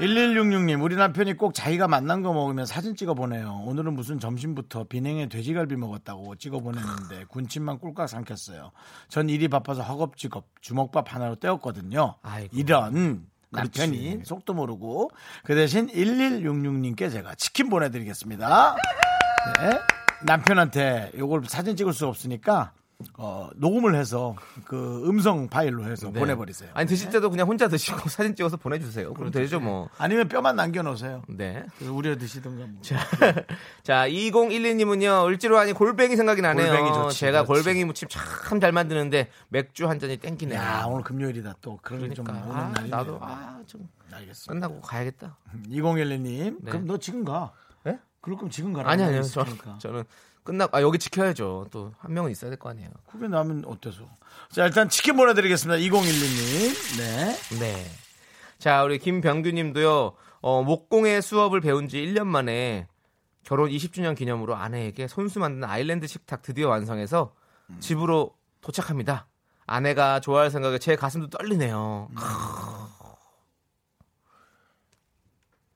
1166님, 0.00 0.82
우리 0.82 0.96
남편이 0.96 1.34
꼭 1.34 1.54
자기가 1.54 1.86
만난 1.86 2.22
거 2.22 2.32
먹으면 2.32 2.66
사진 2.66 2.96
찍어 2.96 3.14
보내요. 3.14 3.62
오늘은 3.66 3.94
무슨 3.94 4.18
점심부터 4.18 4.84
비냉에 4.84 5.28
돼지갈비 5.28 5.76
먹었다고 5.76 6.36
찍어 6.36 6.60
보냈는데 6.60 7.26
군침만 7.28 7.78
꿀꺽 7.78 8.08
삼켰어요. 8.08 8.72
전 9.08 9.28
일이 9.28 9.48
바빠서 9.48 9.82
허겁지겁 9.82 10.46
주먹밥 10.60 11.14
하나로 11.14 11.36
때웠거든요. 11.36 12.16
아이고. 12.22 12.56
이런 12.56 13.26
남편이 13.50 13.98
그렇지. 14.10 14.24
속도 14.24 14.54
모르고 14.54 15.10
그 15.44 15.54
대신 15.54 15.86
1166님께 15.88 17.12
제가 17.12 17.34
치킨 17.34 17.68
보내드리겠습니다. 17.68 18.74
네. 19.60 19.78
남편한테 20.24 21.12
요걸 21.18 21.44
사진 21.46 21.76
찍을 21.76 21.92
수 21.92 22.06
없으니까 22.06 22.72
어, 23.14 23.48
녹음을 23.56 23.94
해서 23.94 24.34
그 24.64 25.02
음성 25.08 25.48
파일로 25.48 25.84
해서 25.84 26.10
네. 26.12 26.20
보내버리세요. 26.20 26.70
아니 26.74 26.86
드실 26.88 27.10
때도 27.10 27.30
그냥 27.30 27.46
혼자 27.48 27.68
드시고 27.68 28.08
사진 28.10 28.34
찍어서 28.34 28.56
보내주세요. 28.56 29.12
그럼 29.14 29.30
되죠 29.30 29.60
뭐. 29.60 29.88
아니면 29.98 30.28
뼈만 30.28 30.56
남겨놓으세요. 30.56 31.22
네. 31.28 31.64
그래서 31.76 31.92
우려 31.92 32.16
드시던가. 32.16 32.66
뭐. 32.66 32.82
자, 33.82 34.08
2012님은요, 34.08 35.26
을지로 35.28 35.58
하니 35.58 35.72
골뱅이 35.72 36.16
생각이 36.16 36.40
나네요. 36.42 36.66
골뱅이 36.72 36.92
좋지, 36.92 37.18
제가 37.18 37.44
그렇지. 37.44 37.62
골뱅이 37.62 37.84
무침 37.84 38.08
참 38.08 38.60
잘 38.62 38.70
만드는데 38.70 39.28
맥주 39.48 39.88
한 39.88 39.98
잔이 39.98 40.18
땡기네요. 40.18 40.58
야 40.60 40.84
오늘 40.86 41.02
금요일이다 41.02 41.56
또 41.60 41.78
그런 41.82 42.08
게좀 42.08 42.24
그러니까 42.24 42.48
오는 42.48 42.60
아, 42.60 42.68
날이네. 42.68 42.88
나도 42.90 43.18
아, 43.20 43.58
좀 43.66 43.88
알겠습니다. 44.12 44.52
끝나고 44.52 44.80
가야겠다. 44.82 45.36
2012님 45.68 46.56
네. 46.60 46.70
그럼 46.70 46.86
너 46.86 46.96
지금 46.98 47.24
가. 47.24 47.52
예? 47.88 47.98
그럴 48.20 48.36
거면 48.36 48.50
지금 48.50 48.72
가라. 48.72 48.88
아니 48.90 49.02
아니요. 49.02 49.22
저는. 49.22 49.56
저는 49.80 50.04
끝나고 50.44 50.76
아 50.76 50.82
여기 50.82 50.98
지켜야죠. 50.98 51.68
또 51.70 51.92
한 51.98 52.12
명은 52.12 52.30
있어야 52.30 52.50
될 52.50 52.58
거 52.58 52.68
아니에요. 52.70 52.90
후배 53.08 53.28
나면 53.28 53.64
어때서? 53.66 54.08
자 54.50 54.64
일단 54.66 54.88
치킨 54.88 55.16
보내드리겠습니다. 55.16 55.78
2012님. 55.78 56.98
네. 56.98 57.58
네. 57.60 57.84
자, 58.58 58.84
우리 58.84 58.98
김병규 59.00 59.50
님도요, 59.50 60.12
어, 60.40 60.62
목공의 60.62 61.20
수업을 61.20 61.60
배운 61.60 61.88
지 61.88 61.96
1년 61.98 62.26
만에 62.28 62.86
결혼 63.42 63.68
20주년 63.70 64.16
기념으로 64.16 64.54
아내에게 64.54 65.08
손수 65.08 65.40
만든 65.40 65.64
아일랜드 65.68 66.06
식탁 66.06 66.42
드디어 66.42 66.68
완성해서 66.68 67.34
집으로 67.80 68.36
도착합니다. 68.60 69.26
아내가 69.66 70.20
좋아할 70.20 70.50
생각에 70.52 70.78
제 70.78 70.94
가슴도 70.94 71.28
떨리네요. 71.30 72.08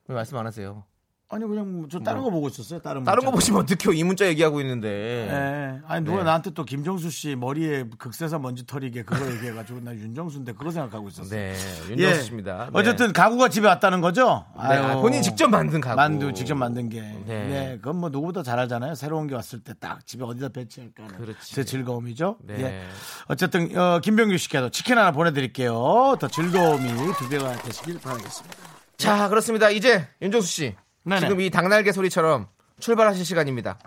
왜 0.08 0.14
말씀 0.14 0.36
안 0.36 0.46
하세요? 0.46 0.84
아니 1.28 1.44
그냥 1.44 1.72
뭐저 1.80 1.98
다른 1.98 2.22
거 2.22 2.30
보고 2.30 2.46
있었어요. 2.46 2.78
다른 2.80 3.02
다른 3.02 3.18
거 3.24 3.32
문자. 3.32 3.34
보시면 3.34 3.62
어떡해요? 3.62 3.92
이 3.98 4.04
문자 4.04 4.28
얘기하고 4.28 4.60
있는데. 4.60 4.88
예. 5.28 5.80
아니 5.88 6.04
누가 6.04 6.18
네. 6.18 6.22
나한테 6.24 6.50
또 6.50 6.64
김정수 6.64 7.10
씨 7.10 7.34
머리에 7.34 7.84
극세사 7.98 8.38
먼지 8.38 8.64
털이게 8.64 9.02
그거 9.02 9.28
얘기해 9.32 9.52
가지고 9.52 9.80
나 9.80 9.92
윤정수인데 9.92 10.52
그거 10.52 10.70
생각하고 10.70 11.08
있었어요. 11.08 11.30
네, 11.30 11.52
예. 11.88 11.90
윤정수 11.90 12.22
씨입니다. 12.26 12.66
네. 12.66 12.70
어쨌든 12.74 13.12
가구가 13.12 13.48
집에 13.48 13.66
왔다는 13.66 14.00
거죠? 14.00 14.44
네, 14.56 14.76
아유. 14.76 15.00
본인이 15.00 15.20
직접 15.20 15.48
만든 15.48 15.80
가구. 15.80 15.96
만두 15.96 16.32
직접 16.32 16.54
만든 16.54 16.88
게. 16.88 17.00
네. 17.00 17.24
네. 17.26 17.78
그건 17.82 17.96
뭐 17.96 18.08
누구보다 18.08 18.44
잘 18.44 18.60
알잖아요. 18.60 18.94
새로운 18.94 19.26
게 19.26 19.34
왔을 19.34 19.58
때 19.60 19.72
딱 19.80 20.06
집에 20.06 20.22
어디다 20.24 20.50
배치할까. 20.50 21.08
그렇지. 21.08 21.54
제 21.54 21.64
즐거움이죠. 21.64 22.36
네. 22.44 22.54
예. 22.62 22.82
어쨌든 23.26 23.76
어, 23.76 23.98
김병규 24.00 24.38
씨께도 24.38 24.70
치킨 24.70 24.96
하나 24.96 25.10
보내 25.10 25.32
드릴게요. 25.32 26.16
더 26.20 26.28
즐거움이 26.28 26.88
두 27.18 27.28
배가 27.28 27.52
되시길 27.62 27.98
바라겠습니다. 28.00 28.56
자, 28.96 29.28
그렇습니다. 29.28 29.70
이제 29.70 30.06
윤정수 30.22 30.46
씨. 30.48 30.74
네네. 31.06 31.20
지금 31.20 31.40
이 31.40 31.50
닭날개 31.50 31.92
소리처럼 31.92 32.48
출발하실 32.80 33.24
시간입니다. 33.24 33.78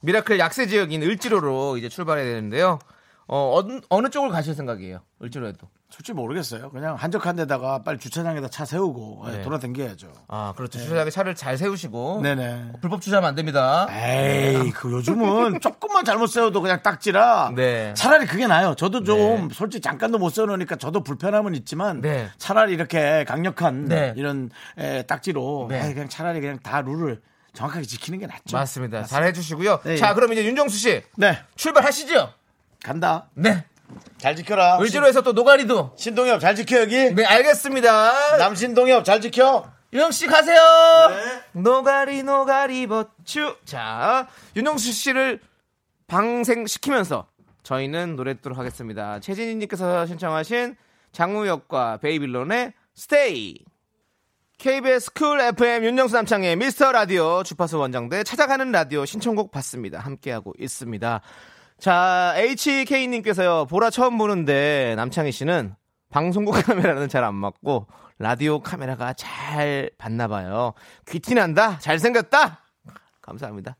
미라클 0.00 0.38
약세 0.38 0.66
지역인 0.66 1.02
을지로로 1.02 1.78
이제 1.78 1.88
출발해야 1.88 2.26
되는데요. 2.26 2.78
어, 3.26 3.54
어느, 3.54 3.80
어느 3.88 4.10
쪽을 4.10 4.28
가실 4.30 4.54
생각이에요? 4.54 5.00
을지로에도. 5.22 5.68
솔직히 5.90 6.14
모르겠어요. 6.16 6.70
그냥 6.70 6.96
한적한 6.96 7.36
데다가 7.36 7.82
빨리 7.82 7.98
주차장에다 7.98 8.48
차 8.48 8.66
세우고 8.66 9.24
예, 9.28 9.30
네. 9.38 9.42
돌아다녀야죠. 9.42 10.12
아, 10.28 10.52
그렇죠. 10.54 10.78
주차장에 10.78 11.08
차를 11.08 11.34
잘 11.34 11.56
세우시고. 11.56 12.20
네네. 12.22 12.72
불법 12.82 13.00
주차하면 13.00 13.28
안 13.30 13.34
됩니다. 13.34 13.86
에이, 13.90 14.70
그 14.72 14.92
요즘은 14.92 15.60
조금만 15.62 16.04
잘못 16.04 16.26
세워도 16.26 16.60
그냥 16.60 16.82
딱지라. 16.82 17.52
네. 17.56 17.94
차라리 17.94 18.26
그게 18.26 18.46
나아요. 18.46 18.74
저도 18.74 19.02
좀 19.02 19.48
네. 19.48 19.54
솔직히 19.54 19.80
잠깐도 19.80 20.18
못 20.18 20.28
세워놓으니까 20.30 20.76
저도 20.76 21.02
불편함은 21.02 21.54
있지만 21.54 22.02
네. 22.02 22.28
차라리 22.36 22.74
이렇게 22.74 23.24
강력한 23.24 23.86
네. 23.86 24.12
이런 24.16 24.50
에, 24.76 25.04
딱지로 25.04 25.68
네. 25.70 25.80
아이, 25.80 25.94
그냥 25.94 26.10
차라리 26.10 26.40
그냥 26.42 26.58
다 26.58 26.82
룰을 26.82 27.22
정확하게 27.54 27.86
지키는 27.86 28.18
게 28.18 28.26
낫죠. 28.26 28.58
맞습니다. 28.58 29.04
잘 29.04 29.24
해주시고요. 29.24 29.80
네. 29.84 29.96
자, 29.96 30.12
그럼 30.12 30.34
이제 30.34 30.44
윤정수 30.44 30.76
씨. 30.76 31.02
네, 31.16 31.38
출발하시죠. 31.56 32.34
간다. 32.84 33.30
네. 33.32 33.64
잘 34.18 34.34
지켜라. 34.36 34.78
을지로에서 34.80 35.22
또 35.22 35.32
노가리도. 35.32 35.94
신, 35.96 36.14
동엽 36.14 36.40
잘 36.40 36.54
지켜 36.54 36.80
여기. 36.80 37.14
네, 37.14 37.24
알겠습니다. 37.24 38.38
남신동엽 38.38 39.04
잘 39.04 39.20
지켜. 39.20 39.70
윤정 39.92 40.10
씨 40.10 40.26
가세요. 40.26 40.58
네. 41.08 41.60
노가리 41.60 42.22
노가리 42.22 42.86
버추. 42.86 43.56
자, 43.64 44.28
윤정수 44.54 44.92
씨를 44.92 45.40
방생시키면서 46.06 47.26
저희는 47.62 48.16
노래 48.16 48.34
듣도록 48.34 48.58
하겠습니다. 48.58 49.20
최진희님께서 49.20 50.06
신청하신 50.06 50.76
장우혁과 51.12 51.98
베이빌론의 51.98 52.72
Stay. 52.94 53.64
KBS 54.58 55.12
쿨 55.12 55.40
FM 55.40 55.84
윤정수 55.84 56.16
남창희의 56.16 56.56
미스터 56.56 56.90
라디오 56.92 57.42
주파수 57.44 57.78
원정대 57.78 58.24
찾아가는 58.24 58.70
라디오 58.72 59.04
신청곡 59.06 59.52
받습니다. 59.52 60.00
함께하고 60.00 60.52
있습니다. 60.58 61.20
자, 61.78 62.34
HK님께서요, 62.36 63.66
보라 63.66 63.90
처음 63.90 64.18
보는데 64.18 64.94
남창희 64.96 65.30
씨는 65.32 65.74
방송국 66.10 66.52
카메라는 66.66 67.08
잘 67.08 67.22
안 67.24 67.34
맞고 67.34 67.86
라디오 68.18 68.60
카메라가 68.60 69.12
잘 69.12 69.90
받나 69.96 70.26
봐요. 70.26 70.72
귀티 71.08 71.34
난다? 71.34 71.78
잘생겼다? 71.78 72.64
감사합니다. 73.22 73.76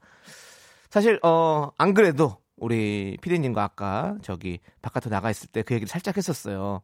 사실, 0.90 1.18
어, 1.24 1.70
안 1.76 1.92
그래도 1.92 2.36
우리 2.56 3.16
피디님과 3.20 3.62
아까 3.64 4.16
저기 4.22 4.60
바깥으로 4.82 5.10
나가 5.10 5.30
있을 5.30 5.48
때 5.48 5.62
그 5.62 5.74
얘기를 5.74 5.88
살짝 5.88 6.16
했었어요. 6.16 6.80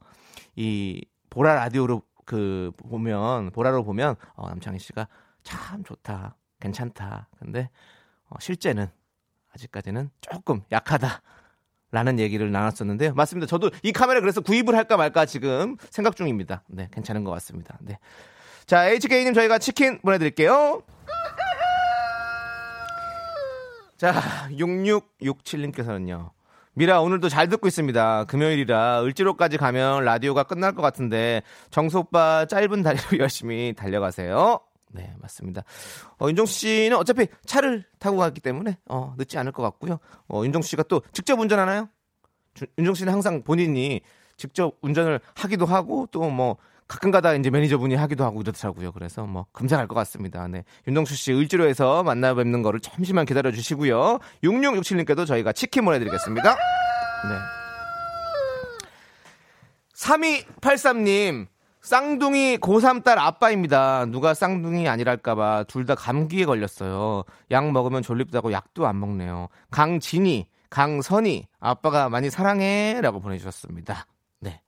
이 0.55 1.05
보라 1.29 1.55
라디오로 1.55 2.01
그 2.25 2.71
보면, 2.89 3.51
보라로 3.51 3.83
보면, 3.85 4.15
어, 4.35 4.49
남창희 4.49 4.79
씨가 4.79 5.07
참 5.43 5.83
좋다. 5.85 6.35
괜찮다. 6.59 7.29
근데, 7.39 7.69
어, 8.29 8.35
실제는 8.39 8.89
아직까지는 9.55 10.09
조금 10.21 10.61
약하다. 10.71 11.21
라는 11.91 12.19
얘기를 12.19 12.51
나눴었는데요. 12.51 13.13
맞습니다. 13.13 13.47
저도 13.47 13.69
이 13.81 13.93
카메라 13.93 14.19
그래서 14.19 14.41
구입을 14.41 14.75
할까 14.75 14.97
말까 14.97 15.25
지금 15.25 15.77
생각 15.89 16.15
중입니다. 16.17 16.63
네, 16.67 16.89
괜찮은 16.91 17.23
것 17.23 17.31
같습니다. 17.31 17.77
네. 17.79 17.97
자, 18.65 18.89
HK님 18.89 19.33
저희가 19.33 19.59
치킨 19.59 19.99
보내드릴게요. 20.01 20.81
자, 23.97 24.13
6667님께서는요. 24.51 26.31
미라 26.73 26.99
오늘도 26.99 27.29
잘 27.29 27.47
듣고 27.47 27.67
있습니다. 27.67 28.25
금요일이라 28.25 29.03
을지로까지 29.03 29.55
가면 29.57 30.03
라디오가 30.03 30.43
끝날 30.43 30.73
것 30.73 30.81
같은데 30.81 31.43
정수 31.69 31.99
오빠 31.99 32.45
짧은 32.45 32.83
다리로 32.83 33.19
열심히 33.23 33.73
달려가세요. 33.77 34.59
네, 34.91 35.13
맞습니다. 35.21 35.63
어, 36.19 36.27
윤정수 36.29 36.53
씨는 36.53 36.95
어차피 36.97 37.27
차를 37.45 37.83
타고 37.99 38.17
갔기 38.17 38.39
때문에 38.41 38.77
어, 38.87 39.13
늦지 39.17 39.37
않을 39.37 39.51
것 39.51 39.61
같고요. 39.63 39.99
어, 40.29 40.41
윤정수 40.45 40.69
씨가 40.69 40.83
또 40.83 41.01
직접 41.11 41.39
운전하나요? 41.39 41.89
주- 42.53 42.65
윤정수 42.77 42.99
씨는 42.99 43.11
항상 43.13 43.43
본인이 43.43 44.01
직접 44.37 44.77
운전을 44.81 45.19
하기도 45.35 45.65
하고 45.65 46.07
또 46.11 46.29
뭐 46.29 46.57
가끔가다 46.87 47.33
이제 47.33 47.49
매니저분이 47.49 47.95
하기도 47.95 48.23
하고 48.25 48.41
이렇더라고요. 48.41 48.91
그래서 48.91 49.25
뭐 49.25 49.47
금상할 49.53 49.87
것 49.87 49.95
같습니다. 49.95 50.47
네. 50.47 50.63
윤정수 50.87 51.15
씨 51.15 51.33
을지로에서 51.33 52.03
만나 52.03 52.35
뵙는 52.35 52.61
거를 52.61 52.79
잠시만 52.79 53.25
기다려 53.25 53.51
주시고요. 53.51 54.19
6667님께도 54.43 55.25
저희가 55.25 55.51
치킨 55.51 55.83
보내 55.83 55.97
드리겠습니다. 55.97 56.53
네. 56.53 57.35
3283님, 59.95 61.47
쌍둥이 61.85 62.57
고3 62.57 63.03
딸 63.03 63.19
아빠입니다. 63.19 64.05
누가 64.07 64.33
쌍둥이 64.33 64.89
아니랄까봐 64.89 65.65
둘 65.67 65.85
다 65.85 65.93
감기에 65.93 66.45
걸렸어요. 66.45 67.23
약 67.51 67.71
먹으면 67.71 68.01
졸립다고 68.01 68.51
약도 68.51 68.87
안 68.87 68.99
먹네요. 68.99 69.49
강진이, 69.69 70.47
강선이, 70.71 71.47
아빠가 71.59 72.09
많이 72.09 72.31
사랑해. 72.31 72.99
라고 73.01 73.19
보내주셨습니다. 73.19 74.07
네. 74.39 74.61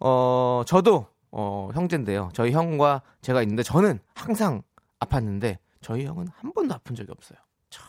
어, 0.00 0.62
저도, 0.66 1.06
어, 1.32 1.68
형제인데요. 1.74 2.30
저희 2.32 2.52
형과 2.52 3.02
제가 3.20 3.42
있는데 3.42 3.62
저는 3.62 3.98
항상 4.14 4.62
아팠는데 5.00 5.58
저희 5.82 6.06
형은 6.06 6.28
한 6.34 6.52
번도 6.54 6.74
아픈 6.74 6.94
적이 6.96 7.10
없어요. 7.12 7.38
참, 7.68 7.84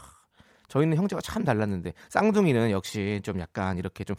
저희는 0.68 0.98
형제가 0.98 1.22
참 1.22 1.46
달랐는데 1.46 1.94
쌍둥이는 2.10 2.72
역시 2.72 3.22
좀 3.24 3.40
약간 3.40 3.78
이렇게 3.78 4.04
좀 4.04 4.18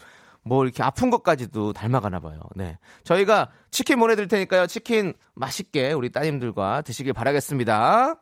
뭐 0.49 0.65
이렇게 0.65 0.83
아픈 0.83 1.11
것까지도 1.11 1.75
닮아가나 1.75 2.21
봐요. 2.21 2.41
네. 2.57 2.79
저희가 3.05 3.51
치킨 3.71 3.99
보내드릴 4.01 4.29
테니까요. 4.29 4.67
치킨 4.67 5.13
맛있게 5.35 5.93
우리 5.93 6.11
따님들과 6.11 6.81
드시길 6.83 7.13
바라겠습니다. 7.13 8.17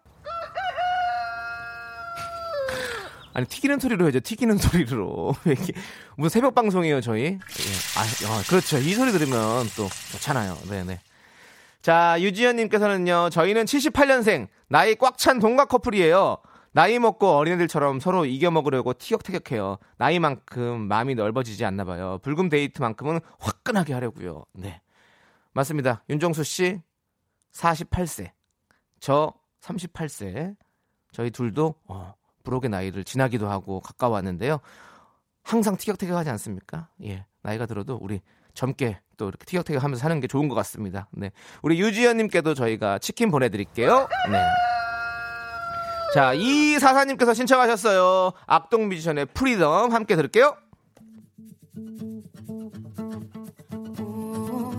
아니 3.33 3.47
튀기는 3.47 3.79
소리로 3.79 4.07
해죠. 4.09 4.21
튀기는 4.21 4.57
소리로 4.57 5.35
왜 5.45 5.53
이렇게 5.53 5.73
무슨 6.17 6.41
새벽 6.41 6.55
방송이에요 6.55 7.01
저희? 7.03 7.25
예. 7.25 7.39
아, 7.39 8.33
어, 8.33 8.43
그렇죠. 8.49 8.79
이 8.79 8.95
소리 8.95 9.13
들으면 9.13 9.67
또 9.77 9.89
좋잖아요. 10.13 10.57
네네. 10.71 11.01
자 11.83 12.17
유지연님께서는요. 12.21 13.29
저희는 13.31 13.67
78년생 13.67 14.49
나이 14.69 14.95
꽉 14.97 15.19
찬 15.19 15.39
동갑 15.39 15.69
커플이에요. 15.69 16.39
나이 16.77 16.99
먹고 16.99 17.31
어린애들처럼 17.39 18.01
서로 18.01 18.27
이겨 18.27 18.51
먹으려고 18.51 18.93
티격태격해요. 18.93 19.79
나이만큼 19.97 20.87
마음이 20.89 21.15
넓어지지 21.15 21.65
않나 21.65 21.85
봐요. 21.85 22.19
불금 22.23 22.51
데이트만큼은 22.51 23.21
화끈하게 23.39 23.95
하려고요. 23.95 24.45
네. 24.53 24.83
맞습니다. 25.55 26.05
윤정수 26.11 26.45
씨 26.45 26.83
48세. 27.55 28.31
저 29.01 29.33
38세. 29.63 30.55
저희 31.13 31.31
둘도 31.31 31.77
어, 31.87 32.13
불혹의 32.43 32.69
나이를 32.69 33.05
지나기도 33.05 33.49
하고 33.49 33.81
가까웠는데요. 33.81 34.59
항상 35.45 35.79
티격태격하지 35.79 36.29
않습니까? 36.29 36.91
예. 37.05 37.25
나이가 37.41 37.65
들어도 37.65 37.99
우리 38.03 38.21
젊게 38.53 39.01
또 39.17 39.29
이렇게 39.29 39.47
티격태격 39.47 39.83
하면서 39.83 40.03
사는 40.03 40.21
게 40.21 40.27
좋은 40.27 40.47
것 40.49 40.55
같습니다. 40.57 41.09
네. 41.13 41.31
우리 41.63 41.81
유지연님께도 41.81 42.53
저희가 42.53 42.99
치킨 42.99 43.31
보내 43.31 43.49
드릴게요. 43.49 44.07
네. 44.31 44.45
자, 46.15 46.33
이 46.35 46.79
사사님께서 46.79 47.35
신청하셨어요. 47.35 48.33
악동 48.47 48.89
뮤지션의 48.89 49.27
Freedom 49.27 49.93
함께 49.93 50.17
들을게요. 50.17 50.57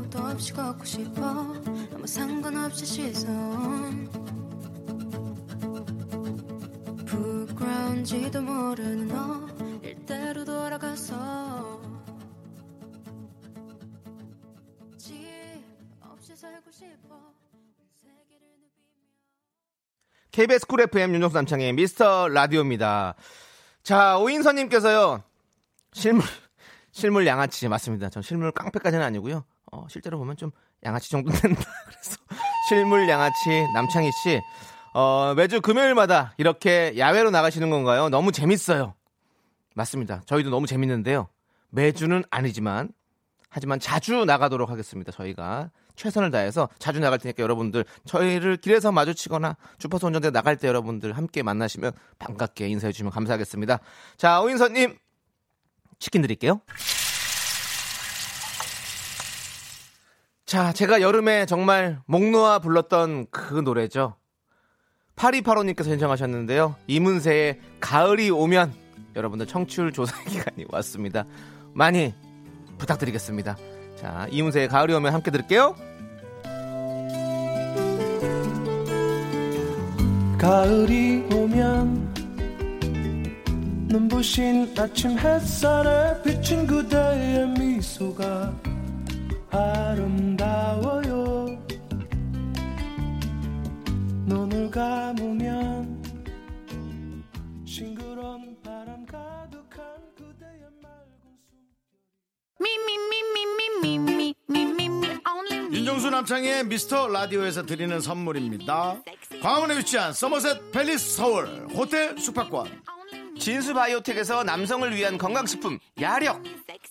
도 0.10 0.20
없이 0.20 0.54
걷고 0.54 0.84
싶어 0.86 1.22
아무 1.94 2.08
상관없이 2.08 2.86
시선 2.86 4.10
부끄러운지도 7.06 8.42
모르는 8.42 9.08
너 9.08 9.48
일대로 9.84 10.46
돌아가서 10.46 11.82
집 14.98 15.16
없이 16.02 16.36
살고 16.36 16.72
싶어 16.72 17.34
KBS 20.32 20.68
쿨 20.68 20.82
FM 20.82 21.14
윤정수 21.16 21.36
남창의 21.36 21.74
미스터 21.74 22.28
라디오입니다. 22.28 23.16
자, 23.84 24.18
오인선님께서요. 24.18 25.24
실물, 25.94 26.24
실물 26.92 27.26
양아치 27.26 27.68
맞습니다. 27.68 28.10
전 28.10 28.22
실물 28.22 28.52
깡패까지는 28.52 29.04
아니고요. 29.04 29.46
어, 29.72 29.86
실제로 29.90 30.18
보면 30.18 30.38
좀 30.38 30.52
양아치 30.84 31.10
정도 31.10 31.32
된다. 31.32 31.62
그래서 31.88 32.18
실물 32.70 33.08
양아치 33.10 33.68
남창희 33.74 34.12
씨. 34.24 34.42
어, 34.94 35.34
매주 35.36 35.62
금요일마다 35.62 36.34
이렇게 36.38 36.94
야외로 36.98 37.30
나가시는 37.32 37.70
건가요? 37.70 38.10
너무 38.10 38.32
재밌어요. 38.32 38.96
맞습니다. 39.76 40.22
저희도 40.26 40.50
너무 40.50 40.66
재밌는데요. 40.68 41.28
매주는 41.70 42.24
아니지만 42.30 42.90
하지만 43.50 43.80
자주 43.80 44.26
나가도록 44.26 44.70
하겠습니다. 44.70 45.12
저희가 45.12 45.72
최선을 45.96 46.32
다해서 46.32 46.70
자주 46.80 47.00
나갈 47.00 47.20
테니까 47.20 47.42
여러분들 47.42 47.86
저희를 48.06 48.58
길에서 48.58 48.92
마주치거나 48.92 49.58
주파수 49.80 50.08
운전대 50.08 50.32
나갈 50.32 50.58
때 50.58 50.68
여러분들 50.68 51.14
함께 51.18 51.44
만나시면 51.44 51.92
반갑게 52.20 52.68
인사해 52.68 52.92
주시면 52.92 53.12
감사하겠습니다. 53.12 53.80
자, 54.18 54.42
오인서님 54.42 54.96
치킨 56.00 56.22
드릴게요. 56.22 56.62
자, 60.46 60.72
제가 60.72 61.02
여름에 61.02 61.46
정말 61.46 62.00
목 62.06 62.24
놓아 62.30 62.60
불렀던 62.60 63.28
그 63.32 63.56
노래죠. 63.56 64.16
8285님께서 65.18 65.86
신청하셨는데요. 65.86 66.76
이문세의 66.88 67.60
가을이 67.80 68.30
오면 68.30 68.72
여러분들 69.16 69.48
청취율 69.48 69.92
조사 69.92 70.16
기간이 70.24 70.66
왔습니다. 70.70 71.26
많이 71.74 72.14
부탁드리겠습니다. 72.78 73.58
자, 73.96 74.28
이문세의 74.32 74.68
가을이 74.68 74.94
오면 74.94 75.14
함께 75.14 75.32
들을게요. 75.32 75.76
가을이 80.38 81.26
오면 81.34 82.14
눈부신 83.90 84.76
아침 84.78 85.18
햇살에 85.18 86.22
비친 86.22 86.68
그대의 86.68 87.48
미소가 87.58 88.54
아름다워요 89.50 91.48
눈을 94.26 94.70
감으면 94.70 95.97
윤정수 105.72 106.10
남창희의 106.10 106.66
미스터 106.66 107.08
라디오에서 107.08 107.66
드리는 107.66 108.00
선물입니다. 108.00 108.98
광화문에 109.42 109.78
위치한 109.78 110.14
서머셋 110.14 110.72
팰리스 110.72 111.16
서울 111.18 111.68
호텔 111.74 112.18
숙박권 112.18 112.82
진수 113.40 113.74
바이오텍에서 113.74 114.44
남성을 114.44 114.96
위한 114.96 115.18
건강식품 115.18 115.80
야력 116.02 116.42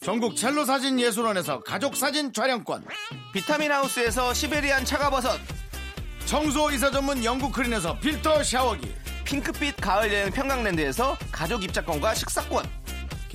전국 0.00 0.36
첼로 0.36 0.64
사진 0.64 1.00
예술원에서 1.00 1.60
가족 1.60 1.96
사진 1.96 2.32
촬영권 2.32 2.84
비타민 3.32 3.72
하우스에서 3.72 4.32
시베리안 4.32 4.84
차가버섯 4.84 5.40
청소 6.26 6.70
이사 6.70 6.90
전문 6.90 7.24
영국 7.24 7.52
크린에서 7.52 7.98
필터 7.98 8.44
샤워기 8.44 8.94
핑크빛 9.24 9.76
가을 9.80 10.12
여행 10.12 10.30
평강랜드에서 10.30 11.16
가족 11.32 11.64
입장권과 11.64 12.14
식사권 12.14 12.64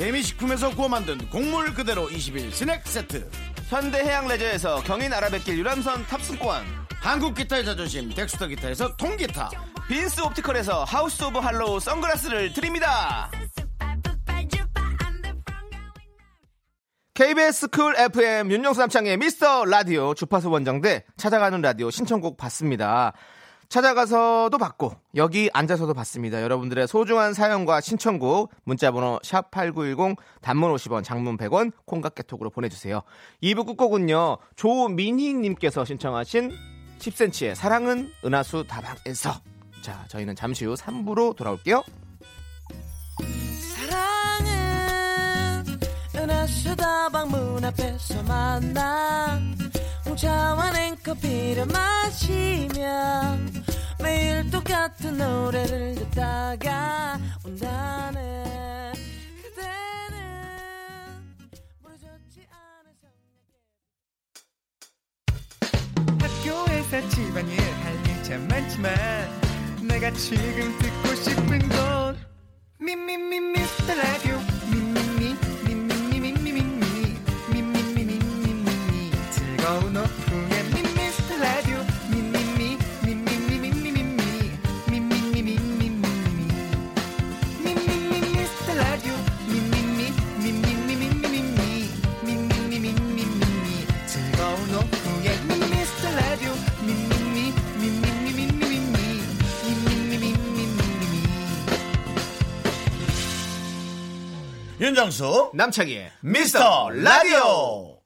개미식품에서 0.01 0.71
구워 0.71 0.87
만든 0.89 1.15
곡물 1.29 1.75
그대로 1.75 2.09
21 2.09 2.51
스낵 2.51 2.87
세트. 2.87 3.29
현대해양레저에서 3.69 4.81
경인 4.81 5.13
아라뱃길 5.13 5.59
유람선 5.59 6.07
탑승권. 6.07 6.65
한국 6.89 7.35
기타의 7.35 7.63
자존심 7.63 8.09
덱스터 8.09 8.47
기타에서 8.47 8.95
통기타. 8.97 9.51
빈스 9.87 10.21
옵티컬에서 10.21 10.85
하우스 10.85 11.23
오브 11.23 11.37
할로우 11.37 11.79
선글라스를 11.79 12.51
드립니다. 12.51 13.29
KBS 17.13 17.67
쿨 17.67 17.95
FM 17.95 18.49
윤정수 18.49 18.79
남창희의 18.79 19.17
미스터 19.17 19.65
라디오 19.65 20.15
주파수 20.15 20.49
원정대 20.49 21.05
찾아가는 21.15 21.61
라디오 21.61 21.91
신청곡 21.91 22.37
받습니다. 22.37 23.13
찾아가서도 23.71 24.57
받고 24.57 24.91
여기 25.15 25.49
앉아서도 25.53 25.93
받습니다. 25.93 26.41
여러분들의 26.41 26.89
소중한 26.89 27.33
사연과 27.33 27.79
신청곡 27.79 28.51
문자번호 28.65 29.19
샵 29.23 29.49
8910 29.49 30.17
단문 30.41 30.73
50원 30.75 31.05
장문 31.05 31.37
100원 31.37 31.71
콩깍개톡으로 31.85 32.49
보내주세요. 32.49 33.01
2부 33.41 33.65
끝곡은요. 33.65 34.39
조민희님께서 34.57 35.85
신청하신 35.85 36.51
10cm의 36.99 37.55
사랑은 37.55 38.11
은하수 38.25 38.65
다방에서 38.67 39.31
자 39.81 40.05
저희는 40.09 40.35
잠시 40.35 40.65
후 40.65 40.73
3부로 40.73 41.33
돌아올게요. 41.37 41.81
사랑은 43.87 45.63
은하수 46.13 46.75
다방 46.75 47.29
문 47.29 47.63
앞에서 47.63 48.21
만나 48.23 49.39
홍차와 50.11 50.71
냉커피를 50.71 51.67
마시며 51.67 53.37
매일 54.03 54.51
똑같은 54.51 55.17
노래를 55.17 55.95
듣다가 55.95 57.17
온다네. 57.45 58.91
모르지 61.79 62.45
않은 62.51 62.91
학교에서 66.19 67.09
집안일 67.09 67.57
할일 67.61 68.23
참 68.23 68.45
많지만 68.49 68.93
내가 69.87 70.11
지금 70.11 70.77
듣고 70.77 71.15
싶은 71.15 71.69
건 71.69 72.17
미미미 72.79 73.39
미스터 73.39 73.95
라디오 73.95 74.37
미미미 74.73 75.10
즐거운 79.61 79.95
오후에 79.95 80.63
미스터 80.95 81.37
라디오 81.37 81.77
미미미 82.09 82.79
미미미 83.05 83.59
미미 83.59 83.81
미 83.83 84.09
미미미 84.89 85.39
미미미 85.43 86.01
미미미 87.63 88.21
미스터 88.39 88.73
라디오 88.73 89.13
미미미 89.45 90.11
미미미 90.39 90.95
미미미 90.95 91.91
미미미 92.23 92.79
미미미 92.79 93.85
즐거운 94.07 94.57
오후에 94.73 95.29
미스터 95.69 96.09
라디오 96.09 96.51
미미 96.81 97.05
미 97.31 97.53
미미미 97.77 98.33
미미 98.33 98.65
미 98.65 99.21
미미미 99.77 100.33
미미미 100.57 101.13
윤정수 104.79 105.51
남창희의 105.53 106.11
미스터 106.21 106.89
라디오 106.89 108.00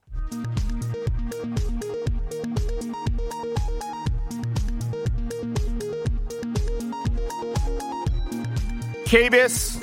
KBS 9.06 9.78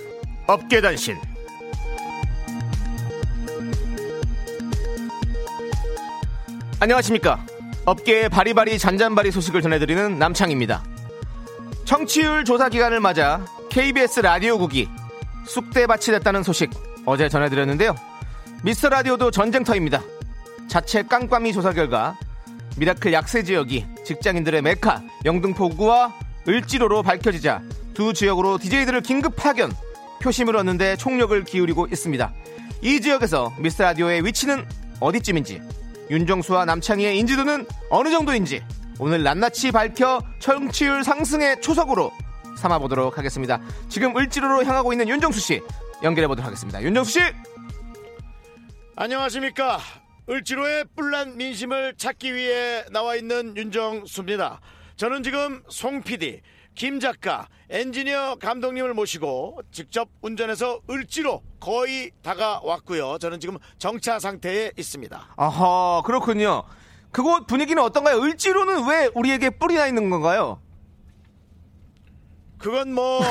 업계단신. 0.48 1.16
안녕하십니까. 6.82 7.40
업계의 7.86 8.28
바리바리 8.28 8.78
잔잔바리 8.78 9.32
소식을 9.32 9.62
전해드리는 9.62 10.20
남창희입니다. 10.20 10.84
청취율 11.86 12.44
조사 12.44 12.68
기간을 12.68 13.00
맞아 13.00 13.46
KBS 13.70 14.20
라디오국이 14.20 14.90
쑥대밭이 15.48 16.18
됐다는 16.18 16.44
소식 16.44 16.70
어제 17.06 17.30
전해드렸는데요. 17.30 17.96
미스터 18.62 18.90
라디오도 18.90 19.32
전쟁터입니다. 19.32 20.02
자체 20.68 21.02
깜깜이 21.02 21.54
조사 21.54 21.72
결과 21.72 22.18
미라클 22.76 23.14
약세 23.14 23.42
지역이 23.42 23.86
직장인들의 24.04 24.62
메카 24.64 25.02
영등포구와 25.24 26.12
을지로로 26.46 27.04
밝혀지자 27.04 27.62
두 27.94 28.14
지역으로 28.14 28.58
DJ들을 28.58 29.02
긴급 29.02 29.36
파견 29.36 29.72
표심을 30.22 30.56
얻는데 30.56 30.96
총력을 30.98 31.44
기울이고 31.44 31.88
있습니다. 31.88 32.34
이 32.82 33.02
지역에서 33.02 33.54
미스터 33.60 33.84
라디오의 33.84 34.26
위치는 34.26 34.66
어디쯤인지 35.00 35.62
윤정수와 36.10 36.66
남창희의 36.66 37.18
인지도는 37.20 37.66
어느 37.90 38.10
정도인지 38.10 38.64
오늘 39.00 39.24
낱낱이 39.24 39.72
밝혀 39.72 40.22
청취율 40.40 41.04
상승의 41.04 41.62
초석으로 41.62 42.12
삼아보도록 42.58 43.18
하겠습니다. 43.18 43.60
지금 43.90 44.16
을지로로 44.16 44.64
향하고 44.64 44.94
있는 44.94 45.10
윤정수 45.10 45.40
씨 45.40 45.62
연결해 46.04 46.28
보도록 46.28 46.46
하겠습니다. 46.46 46.82
윤정수 46.82 47.12
씨! 47.12 47.20
안녕하십니까 48.96 49.80
을지로의 50.30 50.86
뿔난 50.96 51.36
민심을 51.36 51.96
찾기 51.98 52.34
위해 52.34 52.86
나와 52.92 53.16
있는 53.16 53.58
윤정수입니다 53.58 54.62
저는 54.96 55.24
지금 55.24 55.64
송 55.68 56.02
PD 56.04 56.42
김 56.76 57.00
작가 57.00 57.48
엔지니어 57.70 58.38
감독님을 58.42 58.94
모시고 58.94 59.60
직접 59.72 60.10
운전해서 60.22 60.82
을지로 60.90 61.42
거의 61.60 62.12
다가왔고요 62.22 63.18
저는 63.20 63.40
지금 63.40 63.58
정차 63.78 64.20
상태에 64.20 64.72
있습니다 64.78 65.34
아하, 65.36 66.02
그렇군요. 66.06 66.64
그곳 67.12 67.46
분위기는 67.46 67.82
어떤가요? 67.82 68.22
을지로는 68.22 68.88
왜 68.90 69.10
우리에게 69.14 69.52
뿔이 69.52 69.76
나 69.76 69.86
있는 69.88 70.10
건가요? 70.10 70.60
그건 72.58 72.94
뭐 72.94 73.22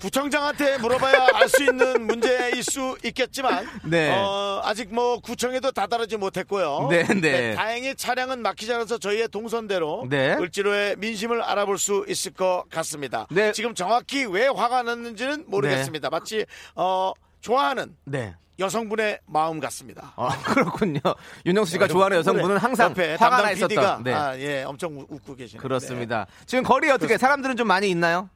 구청장한테 0.00 0.78
물어봐야 0.78 1.28
알 1.34 1.48
수 1.48 1.62
있는 1.62 2.06
문제일 2.06 2.62
수 2.62 2.96
있겠지만 3.04 3.66
네. 3.84 4.10
어, 4.10 4.60
아직 4.64 4.92
뭐 4.94 5.20
구청에도 5.20 5.70
다다르지 5.72 6.16
못했고요. 6.16 6.88
네, 6.90 7.04
네. 7.04 7.54
다행히 7.54 7.94
차량은 7.94 8.42
막히지 8.42 8.72
않아서 8.72 8.98
저희의 8.98 9.28
동선대로 9.28 10.06
네. 10.08 10.34
을지로의 10.38 10.96
민심을 10.96 11.42
알아볼 11.42 11.78
수 11.78 12.04
있을 12.08 12.32
것 12.32 12.64
같습니다. 12.70 13.26
네. 13.30 13.52
지금 13.52 13.74
정확히 13.74 14.24
왜 14.24 14.46
화가 14.48 14.82
났는지는 14.82 15.44
모르겠습니다. 15.48 16.10
마치 16.10 16.44
어, 16.74 17.12
좋아하는 17.40 17.94
네. 18.04 18.34
여성분의 18.58 19.18
마음 19.26 19.58
같습니다. 19.60 20.12
아, 20.16 20.28
그렇군요. 20.46 21.00
윤정수 21.44 21.72
씨가 21.72 21.88
좋아하는 21.88 22.18
여성분은 22.18 22.56
항상 22.58 22.90
옆에 22.90 23.16
화가 23.16 23.42
나 23.42 23.48
PD가 23.50 23.66
있었던. 23.82 24.02
네. 24.04 24.12
아, 24.14 24.38
예, 24.38 24.62
엄청 24.62 24.96
우- 24.96 25.06
웃고 25.08 25.34
계시네요. 25.34 25.60
그렇습니다. 25.60 26.26
지금 26.46 26.62
거리 26.62 26.88
어떻게 26.90 27.18
사람들은 27.18 27.56
좀 27.56 27.66
많이 27.66 27.90
있나요? 27.90 28.30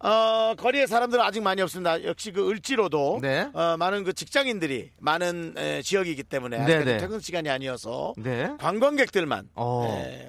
어, 0.00 0.54
거리에 0.56 0.86
사람들은 0.86 1.22
아직 1.24 1.42
많이 1.42 1.60
없습니다. 1.62 2.02
역시 2.04 2.30
그 2.30 2.48
을지로도 2.48 3.18
네. 3.20 3.50
어, 3.52 3.76
많은 3.78 4.04
그 4.04 4.12
직장인들이 4.12 4.92
많은 4.98 5.54
에, 5.56 5.82
지역이기 5.82 6.22
때문에 6.24 6.58
네, 6.58 6.62
아직까지 6.64 6.84
네. 6.84 6.98
퇴근 6.98 7.20
시간이 7.20 7.50
아니어서 7.50 8.14
네. 8.16 8.50
관광객들만 8.58 9.48
어. 9.54 9.86
에, 9.88 10.28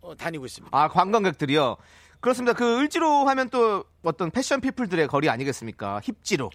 어, 0.00 0.14
다니고 0.14 0.46
있습니다. 0.46 0.76
아, 0.76 0.88
관광객들이요. 0.88 1.76
그렇습니다. 2.20 2.52
그 2.52 2.78
을지로 2.78 3.26
하면 3.28 3.48
또 3.50 3.84
어떤 4.02 4.30
패션 4.30 4.60
피플들의 4.60 5.08
거리 5.08 5.28
아니겠습니까? 5.28 6.00
힙지로. 6.04 6.50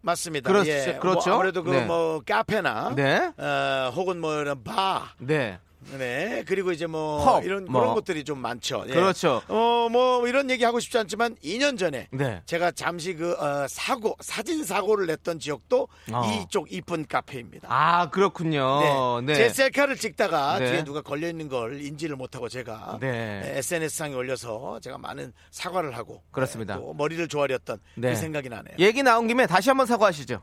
맞습니다. 0.00 0.50
그렇- 0.50 0.66
예. 0.66 0.98
그렇죠. 1.00 1.30
뭐 1.30 1.34
아무래도 1.38 1.62
그 1.62 1.70
네. 1.70 1.84
뭐 1.84 2.22
카페나 2.26 2.94
네. 2.96 3.30
어, 3.36 3.92
혹은 3.94 4.20
뭐 4.20 4.34
이런 4.40 4.64
바 4.64 5.12
네. 5.18 5.58
네. 5.96 6.42
그리고 6.46 6.72
이제 6.72 6.86
뭐 6.86 7.24
펍, 7.24 7.44
이런 7.44 7.64
뭐. 7.66 7.80
그런 7.80 7.94
것들이 7.94 8.24
좀 8.24 8.38
많죠. 8.38 8.84
예. 8.88 8.92
그렇죠. 8.92 9.42
어, 9.48 9.88
뭐 9.90 10.26
이런 10.28 10.50
얘기 10.50 10.64
하고 10.64 10.80
싶지 10.80 10.98
않지만 10.98 11.36
2년 11.36 11.78
전에 11.78 12.08
네. 12.10 12.42
제가 12.46 12.72
잠시 12.72 13.14
그 13.14 13.32
어, 13.32 13.66
사고 13.68 14.16
사진 14.20 14.64
사고를 14.64 15.06
냈던 15.06 15.38
지역도 15.38 15.88
어. 16.12 16.22
이쪽 16.42 16.72
이쁜 16.72 17.06
카페입니다. 17.06 17.68
아, 17.70 18.10
그렇군요. 18.10 19.20
네. 19.22 19.34
제 19.34 19.48
셀카를 19.48 19.96
찍다가 19.96 20.58
네. 20.58 20.70
뒤에 20.70 20.84
누가 20.84 21.00
걸려 21.00 21.28
있는 21.28 21.48
걸 21.48 21.80
인지를 21.80 22.16
못하고 22.16 22.48
제가 22.48 22.98
네. 23.00 23.42
SNS 23.56 23.96
상에 23.96 24.14
올려서 24.14 24.80
제가 24.80 24.98
많은 24.98 25.32
사과를 25.50 25.96
하고 25.96 26.22
그렇습니다. 26.30 26.76
네, 26.76 26.80
또 26.80 26.94
머리를 26.94 27.26
조아렸던 27.28 27.78
네. 27.96 28.10
그 28.10 28.16
생각이 28.16 28.48
나네요. 28.48 28.76
얘기 28.78 29.02
나온 29.02 29.26
김에 29.26 29.46
다시 29.46 29.70
한번 29.70 29.86
사과하시죠. 29.86 30.42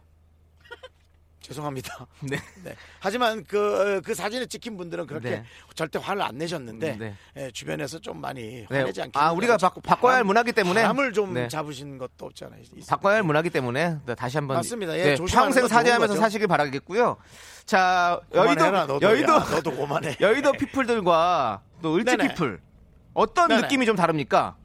죄송합니다. 1.46 2.08
네. 2.22 2.38
네. 2.64 2.76
하지만 3.00 3.43
그, 3.43 4.02
그 4.04 4.16
사진을 4.16 4.48
찍힌 4.48 4.78
분들은 4.78 5.06
그렇게 5.06 5.30
네. 5.30 5.43
절대 5.76 6.00
화를 6.02 6.24
안 6.24 6.38
내셨는데 6.39 6.98
네. 6.98 7.16
예, 7.38 7.52
주변에서 7.52 8.00
좀 8.00 8.20
많이 8.20 8.66
네. 8.68 8.80
화내지 8.80 9.02
않게 9.04 9.20
아, 9.20 9.32
우리가 9.32 9.58
바, 9.58 9.70
바꿔야 9.70 10.16
할 10.16 10.24
문화기 10.24 10.52
때문에 10.54 10.82
바람을 10.82 11.14
좀 11.14 11.36
네. 11.36 11.48
잡으신 11.48 12.00
것도 12.00 12.26
없잖아요. 12.26 12.64
바꿔야 12.89 13.16
할 13.16 13.24
문화기 13.24 13.52
때문에 13.52 13.98
네, 14.06 14.16
다시 14.16 14.38
한번 14.38 14.58
맞습니다. 14.58 14.98
예, 14.98 15.16
네, 15.16 15.16
평생 15.16 15.68
사죄하면서. 15.68 16.16
사시길 16.16 16.48
바라겠고요. 16.48 17.18
자, 17.66 18.20
여의도 18.34 18.72
너도. 18.72 19.00
여의도 19.02 19.34
야, 19.34 19.39
너도 19.52 19.72
그만해. 19.76 20.18
여의도 20.22 20.54
피플들과 20.54 21.62
또 21.84 21.96
을지 21.96 22.06
네네. 22.18 22.30
피플 22.30 22.60
어떤 23.14 23.50
네네. 23.50 23.62
느낌이 23.62 23.86
좀 23.86 23.96
다릅니까? 23.96 24.56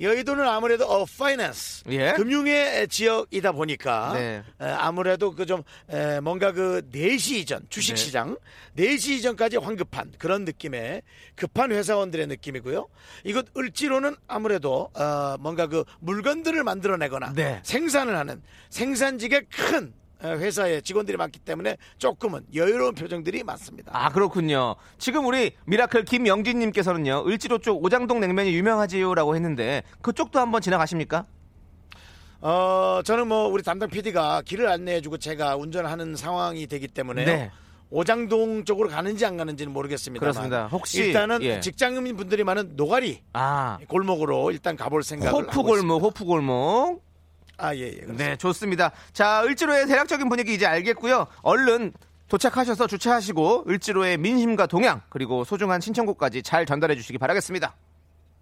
여의도는 0.00 0.46
아무래도 0.46 0.86
어 0.86 1.04
finance 1.04 1.84
예. 1.90 2.12
금융의 2.12 2.88
지역이다 2.88 3.52
보니까 3.52 4.12
네. 4.14 4.42
에, 4.60 4.64
아무래도 4.68 5.32
그 5.34 5.46
좀 5.46 5.62
뭔가 6.22 6.52
그 6.52 6.82
4시 6.92 7.36
이전 7.36 7.66
주식 7.68 7.94
네. 7.94 7.96
시장 7.96 8.36
4시 8.76 9.10
이전까지 9.18 9.56
황급한 9.58 10.12
그런 10.18 10.44
느낌의 10.44 11.02
급한 11.34 11.72
회사원들의 11.72 12.26
느낌이고요. 12.28 12.88
이곳 13.24 13.46
을지로는 13.56 14.16
아무래도 14.28 14.90
어, 14.94 15.36
뭔가 15.40 15.66
그 15.66 15.84
물건들을 16.00 16.62
만들어내거나 16.64 17.32
네. 17.34 17.60
생산을 17.64 18.16
하는 18.16 18.40
생산직의 18.70 19.46
큰 19.50 19.92
어, 19.94 20.01
회사의 20.24 20.82
직원들이 20.82 21.16
많기 21.16 21.38
때문에 21.38 21.76
조금은 21.98 22.44
여유로운 22.54 22.94
표정들이 22.94 23.42
많습니다. 23.44 23.90
아 23.94 24.10
그렇군요. 24.10 24.76
지금 24.98 25.26
우리 25.26 25.52
미라클 25.66 26.04
김영진님께서는요 26.04 27.24
을지로 27.26 27.58
쪽 27.58 27.84
오장동 27.84 28.20
냉면이 28.20 28.54
유명하지요라고 28.54 29.34
했는데 29.34 29.82
그쪽도 30.00 30.38
한번 30.38 30.60
지나가십니까? 30.60 31.26
어, 32.40 33.00
저는 33.04 33.28
뭐 33.28 33.46
우리 33.46 33.62
담당 33.62 33.88
PD가 33.88 34.42
길을 34.42 34.68
안내해주고 34.68 35.18
제가 35.18 35.56
운전하는 35.56 36.16
상황이 36.16 36.66
되기 36.66 36.88
때문에 36.88 37.24
네. 37.24 37.50
오장동 37.90 38.64
쪽으로 38.64 38.88
가는지 38.88 39.24
안 39.24 39.36
가는지는 39.36 39.72
모르겠습니다. 39.72 40.18
그렇습니다. 40.20 40.66
혹시, 40.68 41.04
일단은 41.04 41.42
예. 41.42 41.60
직장인 41.60 42.16
분들이 42.16 42.42
많은 42.42 42.72
노가리 42.74 43.20
아 43.34 43.78
골목으로 43.86 44.50
일단 44.50 44.76
가볼 44.76 45.04
생각을 45.04 45.44
호프 45.44 45.62
골목 45.62 46.02
호프 46.02 46.24
골목. 46.24 47.02
아 47.62 47.74
예, 47.76 47.80
예. 47.80 47.90
그렇습니다. 47.92 48.24
네, 48.24 48.36
좋습니다. 48.36 48.92
자, 49.12 49.42
을지로의 49.44 49.86
대략적인 49.86 50.28
분위기 50.28 50.54
이제 50.54 50.66
알겠고요. 50.66 51.26
얼른 51.42 51.92
도착하셔서 52.28 52.86
주차하시고 52.86 53.66
을지로의 53.68 54.18
민심과 54.18 54.66
동향 54.66 55.02
그리고 55.10 55.44
소중한 55.44 55.80
신청곡까지 55.80 56.42
잘 56.42 56.66
전달해 56.66 56.96
주시기 56.96 57.18
바라겠습니다. 57.18 57.76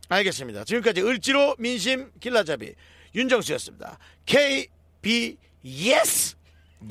알겠습니다. 0.09 0.65
지금까지 0.65 1.03
을지로 1.03 1.57
민심 1.59 2.11
길라잡이 2.21 2.75
윤정수였습니다. 3.15 3.99
KB 4.27 5.37
yes. 5.65 6.37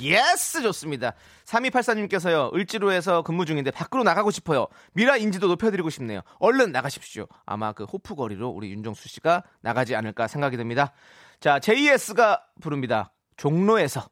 Yes 0.00 0.62
좋습니다. 0.62 1.14
3284님께서요. 1.46 2.54
을지로에서 2.54 3.22
근무 3.22 3.44
중인데 3.44 3.70
밖으로 3.70 4.04
나가고 4.04 4.30
싶어요. 4.30 4.68
미라 4.92 5.16
인지도 5.16 5.48
높여드리고 5.48 5.90
싶네요. 5.90 6.20
얼른 6.38 6.70
나가십시오. 6.70 7.26
아마 7.44 7.72
그 7.72 7.84
호프 7.84 8.14
거리로 8.14 8.48
우리 8.48 8.70
윤정수 8.70 9.08
씨가 9.08 9.42
나가지 9.60 9.96
않을까 9.96 10.28
생각이 10.28 10.56
듭니다. 10.56 10.92
자, 11.40 11.58
JS가 11.58 12.44
부릅니다. 12.60 13.14
종로에서. 13.38 14.10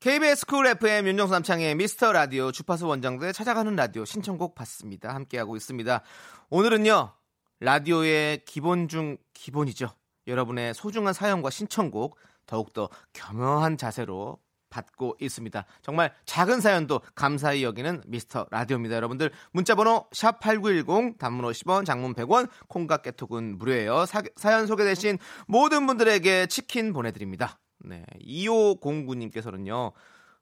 KBS 0.00 0.44
쿨 0.44 0.66
FM 0.66 1.06
윤정수 1.06 1.32
남창희의 1.32 1.74
미스터 1.76 2.12
라디오 2.12 2.52
주파수 2.52 2.86
원정대 2.86 3.32
찾아가는 3.32 3.74
라디오 3.74 4.04
신청곡 4.04 4.54
받습니다. 4.54 5.14
함께하고 5.14 5.56
있습니다. 5.56 6.02
오늘은요, 6.50 7.14
라디오의 7.60 8.44
기본 8.44 8.88
중 8.88 9.16
기본이죠. 9.32 10.01
여러분의 10.26 10.74
소중한 10.74 11.12
사연과 11.12 11.50
신청곡 11.50 12.16
더욱더 12.46 12.88
겸허한 13.12 13.76
자세로 13.76 14.38
받고 14.72 15.16
있습니다. 15.20 15.64
정말 15.82 16.12
작은 16.24 16.60
사연도 16.60 17.02
감사히 17.14 17.62
여기는 17.62 18.02
미스터 18.06 18.46
라디오입니다. 18.50 18.96
여러분들 18.96 19.30
문자번호 19.52 20.06
샵 20.12 20.40
8910 20.40 21.18
단문 21.18 21.44
50원 21.44 21.84
장문 21.84 22.14
100원 22.14 22.48
콩과 22.68 22.98
깨톡은 22.98 23.58
무료예요. 23.58 24.06
사, 24.06 24.22
사연 24.36 24.66
소개되신 24.66 25.18
모든 25.46 25.86
분들에게 25.86 26.46
치킨 26.46 26.92
보내드립니다. 26.92 27.58
네, 27.80 28.04
2509님께서는요. 28.24 29.92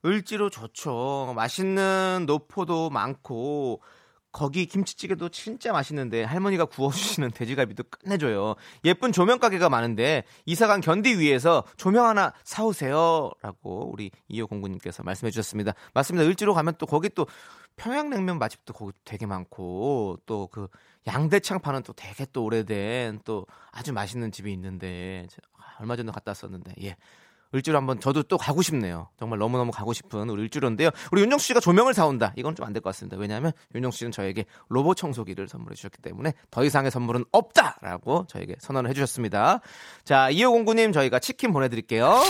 을지로 0.05 0.49
좋죠. 0.49 1.33
맛있는 1.37 2.25
노포도 2.27 2.89
많고 2.91 3.83
거기 4.33 4.67
김치찌개도 4.67 5.29
진짜 5.31 5.73
맛있는데 5.73 6.23
할머니가 6.25 6.65
구워주시는 6.67 7.31
돼지갈비도 7.35 7.85
끝내줘요. 7.91 8.55
예쁜 8.85 9.11
조명 9.13 9.39
가게가 9.39 9.69
많은데 9.69 10.25
이사간 10.47 10.81
견디 10.81 11.19
위해서 11.19 11.65
조명 11.77 12.07
하나 12.07 12.33
사오세요라고 12.45 13.91
우리 13.93 14.11
2509님께서 14.31 15.05
말씀해 15.05 15.31
주셨습니다. 15.31 15.73
맞습니다. 15.95 16.27
을지로 16.27 16.55
가면 16.55 16.75
또 16.79 16.87
거기 16.87 17.09
또 17.09 17.27
평양냉면 17.77 18.39
맛집도 18.39 18.73
거기 18.73 18.93
되게 19.05 19.27
많고 19.27 20.19
또 20.27 20.49
그 20.51 20.69
양대창 21.07 21.61
파는 21.61 21.83
또 21.83 21.93
되게 21.95 22.27
또 22.33 22.45
오래된 22.45 23.21
또 23.25 23.47
아주 23.73 23.93
맛있는 23.93 24.33
집이 24.33 24.53
있는데 24.53 25.27
저- 25.31 25.39
아, 25.57 25.77
얼마 25.81 25.97
전에 25.97 26.13
갔다 26.13 26.31
왔었는데 26.31 26.75
예. 26.83 26.97
을지로 27.55 27.77
한번 27.77 27.99
저도 28.01 28.23
또 28.25 28.39
가고 28.39 28.63
싶네요. 28.63 29.09
정말 29.19 29.39
너무너무 29.41 29.73
가고 29.73 29.93
싶은 29.93 30.29
우리 30.31 30.43
을지로인데요. 30.43 30.91
우리 31.11 31.23
윤정수 31.23 31.47
씨가 31.49 31.61
조명을 31.61 31.95
사온다. 31.95 32.33
이건 32.37 32.55
좀 32.55 32.65
안 32.67 32.73
될 32.73 32.81
것 32.81 32.91
같습니다. 32.91 33.17
왜냐하면 33.17 33.53
윤정수 33.75 33.99
씨는 33.99 34.13
저에게 34.13 34.45
로봇 34.69 34.97
청소기를 34.97 35.49
선물해 35.49 35.75
주셨기 35.75 36.01
때문에 36.03 36.33
더 36.51 36.65
이상의 36.65 36.91
선물은 36.91 37.25
없다라고 37.33 38.27
저에게 38.29 38.57
선언을 38.61 38.89
해주셨습니다. 38.91 39.61
자, 40.05 40.29
2509님 40.31 40.93
저희가 40.93 41.19
치킨 41.19 41.53
보내드릴게요. 41.53 42.21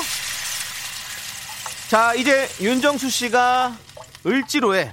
자, 1.91 2.14
이제 2.14 2.47
윤정수 2.61 3.11
씨가 3.11 3.75
을지로에 4.27 4.93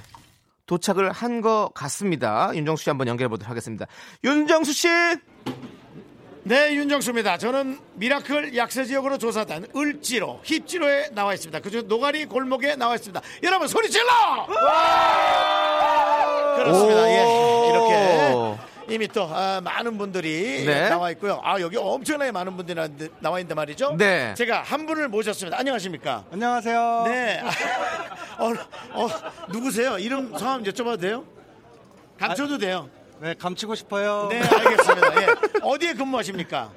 도착을 0.66 1.12
한 1.12 1.40
것 1.40 1.70
같습니다. 1.74 2.50
윤정수 2.54 2.82
씨 2.84 2.90
한번 2.90 3.06
연결해 3.08 3.28
보도록 3.28 3.48
하겠습니다. 3.48 3.86
윤정수 4.24 4.72
씨! 4.72 4.88
네, 6.48 6.72
윤정수입니다. 6.76 7.36
저는 7.36 7.78
미라클 7.92 8.56
약세 8.56 8.86
지역으로 8.86 9.18
조사단 9.18 9.66
을지로, 9.76 10.40
힙지로에 10.44 11.10
나와 11.10 11.34
있습니다. 11.34 11.60
그중 11.60 11.86
노가리 11.88 12.24
골목에 12.24 12.74
나와 12.74 12.94
있습니다. 12.94 13.20
여러분 13.42 13.68
소리 13.68 13.90
질러! 13.90 14.46
그렇습니다. 16.56 17.06
예, 17.10 17.68
이렇게 17.68 18.58
이미 18.88 19.06
또 19.08 19.24
아, 19.30 19.60
많은 19.62 19.98
분들이 19.98 20.64
네. 20.64 20.88
나와 20.88 21.10
있고요. 21.10 21.38
아 21.44 21.60
여기 21.60 21.76
엄청나게 21.76 22.32
많은 22.32 22.56
분들이 22.56 22.74
나- 22.74 22.88
나와 23.20 23.40
있는데 23.40 23.54
말이죠. 23.54 23.96
네. 23.98 24.32
제가 24.32 24.62
한 24.62 24.86
분을 24.86 25.08
모셨습니다. 25.08 25.58
안녕하십니까? 25.58 26.24
안녕하세요. 26.32 27.02
네. 27.08 27.42
어, 28.38 28.52
어, 29.02 29.08
누구세요? 29.50 29.98
이름 29.98 30.32
성함 30.38 30.62
여쭤봐도 30.62 30.98
돼요? 30.98 31.24
감춰도 32.18 32.56
돼요. 32.56 32.88
네, 33.20 33.34
감추고 33.34 33.74
싶어요. 33.74 34.28
네, 34.30 34.40
알겠습니다. 34.40 35.22
예. 35.22 35.26
어디에 35.62 35.94
근무하십니까? 35.94 36.70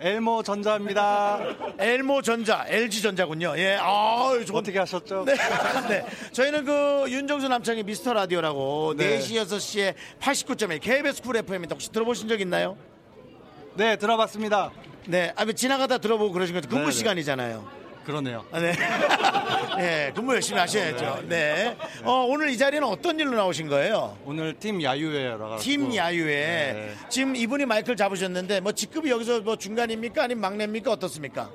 엘모 0.00 0.44
전자입니다. 0.44 1.40
엘모 1.78 2.22
전자, 2.22 2.64
LG 2.68 3.02
전자군요. 3.02 3.54
예, 3.58 3.76
아, 3.80 4.30
좋은. 4.46 4.60
어떻게 4.60 4.78
하셨죠? 4.78 5.24
네. 5.24 5.34
네. 5.88 6.06
저희는 6.32 6.64
그 6.64 7.06
윤정수 7.08 7.48
남창의 7.48 7.82
미스터 7.82 8.12
라디오라고 8.12 8.94
네. 8.96 9.18
4시, 9.18 9.34
6시에 9.44 9.94
89.1 10.20 10.80
KBS 10.80 11.22
쿨 11.22 11.36
FM인데 11.38 11.74
혹시 11.74 11.90
들어보신 11.90 12.28
적 12.28 12.40
있나요? 12.40 12.76
네, 13.74 13.96
들어봤습니다. 13.96 14.70
네. 15.06 15.32
아, 15.34 15.44
뭐 15.44 15.52
지나가다 15.52 15.98
들어보고 15.98 16.32
그러신 16.32 16.54
거죠. 16.54 16.68
근무 16.68 16.82
네, 16.82 16.90
네. 16.90 16.92
시간이잖아요. 16.92 17.68
그러네요. 18.08 18.42
아, 18.50 18.58
네. 18.58 18.72
네. 19.76 20.12
근무 20.14 20.32
열심히 20.32 20.58
하셔야죠. 20.58 21.24
네. 21.28 21.76
어, 22.04 22.24
오늘 22.26 22.48
이 22.48 22.56
자리는 22.56 22.82
어떤 22.82 23.20
일로 23.20 23.32
나오신 23.36 23.68
거예요? 23.68 24.16
오늘 24.24 24.54
팀 24.58 24.82
야유회라고. 24.82 25.58
팀 25.58 25.94
야유회. 25.94 26.34
네. 26.34 26.94
지금 27.10 27.36
이분이 27.36 27.66
마이크를 27.66 27.96
잡으셨는데 27.96 28.60
뭐 28.60 28.72
직급이 28.72 29.10
여기서 29.10 29.42
뭐 29.42 29.56
중간입니까? 29.56 30.22
아니면 30.22 30.40
막내입니까? 30.40 30.92
어떻습니까? 30.92 31.50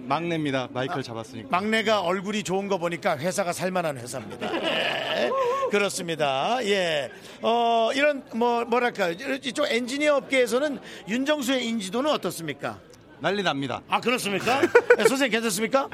막내입니다. 0.00 0.68
마이크를 0.70 1.02
잡았으니까. 1.02 1.48
막내가 1.50 2.02
얼굴이 2.02 2.42
좋은 2.42 2.68
거 2.68 2.76
보니까 2.76 3.16
회사가 3.16 3.54
살만한 3.54 3.96
회사입니다. 3.96 4.54
예, 4.54 5.30
그렇습니다. 5.72 6.58
예. 6.64 7.10
어, 7.40 7.90
이런, 7.94 8.22
뭐, 8.34 8.66
뭐랄까. 8.66 9.08
이쪽 9.08 9.66
엔지니어 9.70 10.16
업계에서는 10.16 10.78
윤정수의 11.08 11.66
인지도는 11.66 12.10
어떻습니까? 12.10 12.78
난리 13.20 13.42
납니다. 13.42 13.80
아, 13.88 14.00
그렇습니까? 14.00 14.62
예, 14.98 15.04
선생님 15.04 15.30
괜찮습니까? 15.30 15.88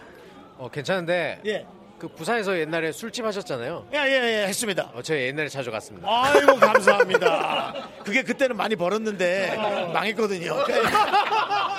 어, 0.59 0.69
괜찮은데 0.71 1.41
예. 1.47 1.67
그 2.01 2.09
부산에서 2.09 2.59
옛날에 2.59 2.93
술집 2.93 3.27
하셨잖아요. 3.27 3.87
예, 3.93 3.99
예, 3.99 4.43
예, 4.43 4.47
했습니다. 4.47 4.91
어, 4.95 5.03
저 5.03 5.15
옛날에 5.15 5.49
자주 5.51 5.71
갔습니다. 5.71 6.09
아이고 6.09 6.57
감사합니다. 6.57 7.75
그게 8.03 8.23
그때는 8.23 8.57
많이 8.57 8.75
벌었는데 8.75 9.55
망했거든요. 9.93 10.65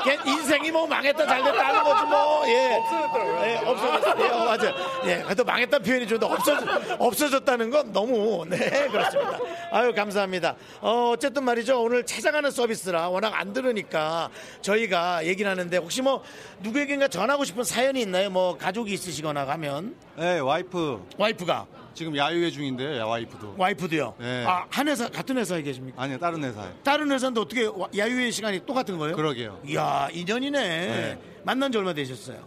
그냥 0.03 0.27
인생이 0.27 0.69
뭐 0.71 0.85
망했다 0.85 1.25
잘됐다 1.25 1.67
하는 1.67 1.83
거지 1.83 2.05
뭐. 2.05 2.43
예. 2.47 2.75
없어졌더라고요. 2.75 3.41
예, 3.45 3.55
없어졌어요. 3.65 4.23
예, 4.23 4.29
어, 4.29 4.45
맞아요. 4.45 4.73
예, 5.05 5.21
그래도 5.23 5.43
망했다는 5.43 5.83
표현이 5.83 6.07
좀더 6.07 6.27
없어졌, 6.27 6.69
없어졌다는 6.99 7.69
건 7.71 7.91
너무 7.91 8.45
네 8.47 8.57
그렇습니다. 8.89 9.39
아유 9.71 9.91
감사합니다. 9.95 10.55
어, 10.81 11.09
어쨌든 11.13 11.43
말이죠. 11.45 11.81
오늘 11.81 12.05
찾아가는 12.05 12.51
서비스라 12.51 13.09
워낙 13.09 13.33
안 13.39 13.53
들으니까 13.53 14.29
저희가 14.61 15.25
얘기를 15.25 15.49
하는데 15.49 15.75
혹시 15.77 16.03
뭐 16.03 16.23
누구에겐가 16.59 17.07
전하고 17.07 17.43
싶은 17.43 17.63
사연이 17.63 18.01
있나요? 18.01 18.29
뭐 18.29 18.55
가족이 18.55 18.93
있으시거나 18.93 19.45
가면 19.45 19.95
네, 20.17 20.39
와이프 20.39 21.07
와이프가 21.17 21.67
지금 21.93 22.15
야유회 22.15 22.51
중인데 22.51 22.99
야, 22.99 23.05
와이프도. 23.05 23.55
와이프도요. 23.57 24.15
네. 24.19 24.45
아, 24.47 24.65
한 24.69 24.87
회사 24.87 25.09
같은 25.09 25.37
회사에 25.37 25.61
계십니까? 25.61 26.01
아니요, 26.01 26.17
다른 26.19 26.43
회사에. 26.43 26.69
다른 26.83 27.11
회사인데 27.11 27.41
어떻게 27.41 27.65
와- 27.65 27.87
야유회 27.95 28.31
시간이 28.31 28.65
똑같은 28.65 28.97
거예요? 28.97 29.15
그러게요. 29.15 29.59
이야, 29.67 30.07
인연이네. 30.11 30.59
네. 30.59 31.19
만난 31.43 31.71
지 31.71 31.77
얼마 31.77 31.93
되셨어요? 31.93 32.37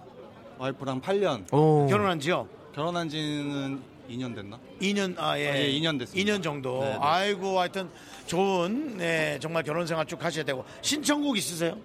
와이프랑 0.58 1.00
8년. 1.02 1.46
결혼한 1.50 2.20
지요? 2.20 2.48
결혼한 2.74 3.08
지는 3.08 3.80
2년 4.08 4.34
됐나? 4.34 4.58
2년, 4.80 5.14
아, 5.18 5.38
예. 5.38 5.50
아, 5.50 5.56
예, 5.58 5.72
2년 5.72 5.98
됐습니다. 5.98 6.32
2년 6.32 6.42
정도. 6.42 6.80
네, 6.82 6.90
네. 6.90 6.98
아이고, 7.00 7.58
하여튼 7.60 7.88
좋은, 8.26 8.96
네, 8.98 9.38
정말 9.40 9.62
결혼 9.62 9.86
생활 9.86 10.06
쭉 10.06 10.22
하셔야 10.24 10.44
되고. 10.44 10.64
신청곡 10.82 11.36
있으세요? 11.36 11.76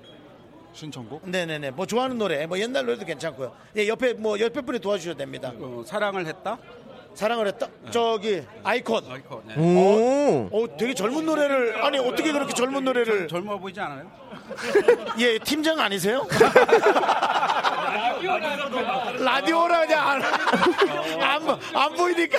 신청곡? 0.84 1.28
네네네. 1.30 1.72
뭐 1.72 1.86
좋아하는 1.86 2.18
노래, 2.18 2.46
뭐 2.48 2.58
옛날 2.58 2.86
노래도 2.86 3.06
괜찮고요. 3.06 3.54
예, 3.78 3.88
옆에, 3.88 4.14
뭐 4.14 4.40
옆에 4.40 4.62
분이 4.62 4.80
도와주셔도 4.80 5.18
됩니다. 5.18 5.52
어, 5.60 5.84
사랑을 5.86 6.26
했다? 6.26 6.58
사랑을 7.14 7.48
했다? 7.48 7.68
저기, 7.92 8.44
아이콘. 8.64 9.04
아이콘. 9.12 9.42
네. 9.46 9.56
어, 9.58 10.50
어, 10.52 10.78
되게 10.78 10.94
젊은 10.94 11.26
노래를, 11.26 11.84
아니, 11.84 11.98
어떻게 12.00 12.32
그렇게 12.32 12.54
젊은 12.54 12.86
노래를. 12.86 13.28
젊어 13.28 13.58
보이지 13.58 13.80
않아요? 13.82 14.10
예, 15.20 15.38
팀장 15.40 15.80
아니세요? 15.80 16.26
라디오라 19.20 19.82
그냥 19.86 20.08
안, 20.08 20.22
안, 21.22 21.44
보- 21.46 21.78
안 21.80 21.94
보이니까. 21.94 22.38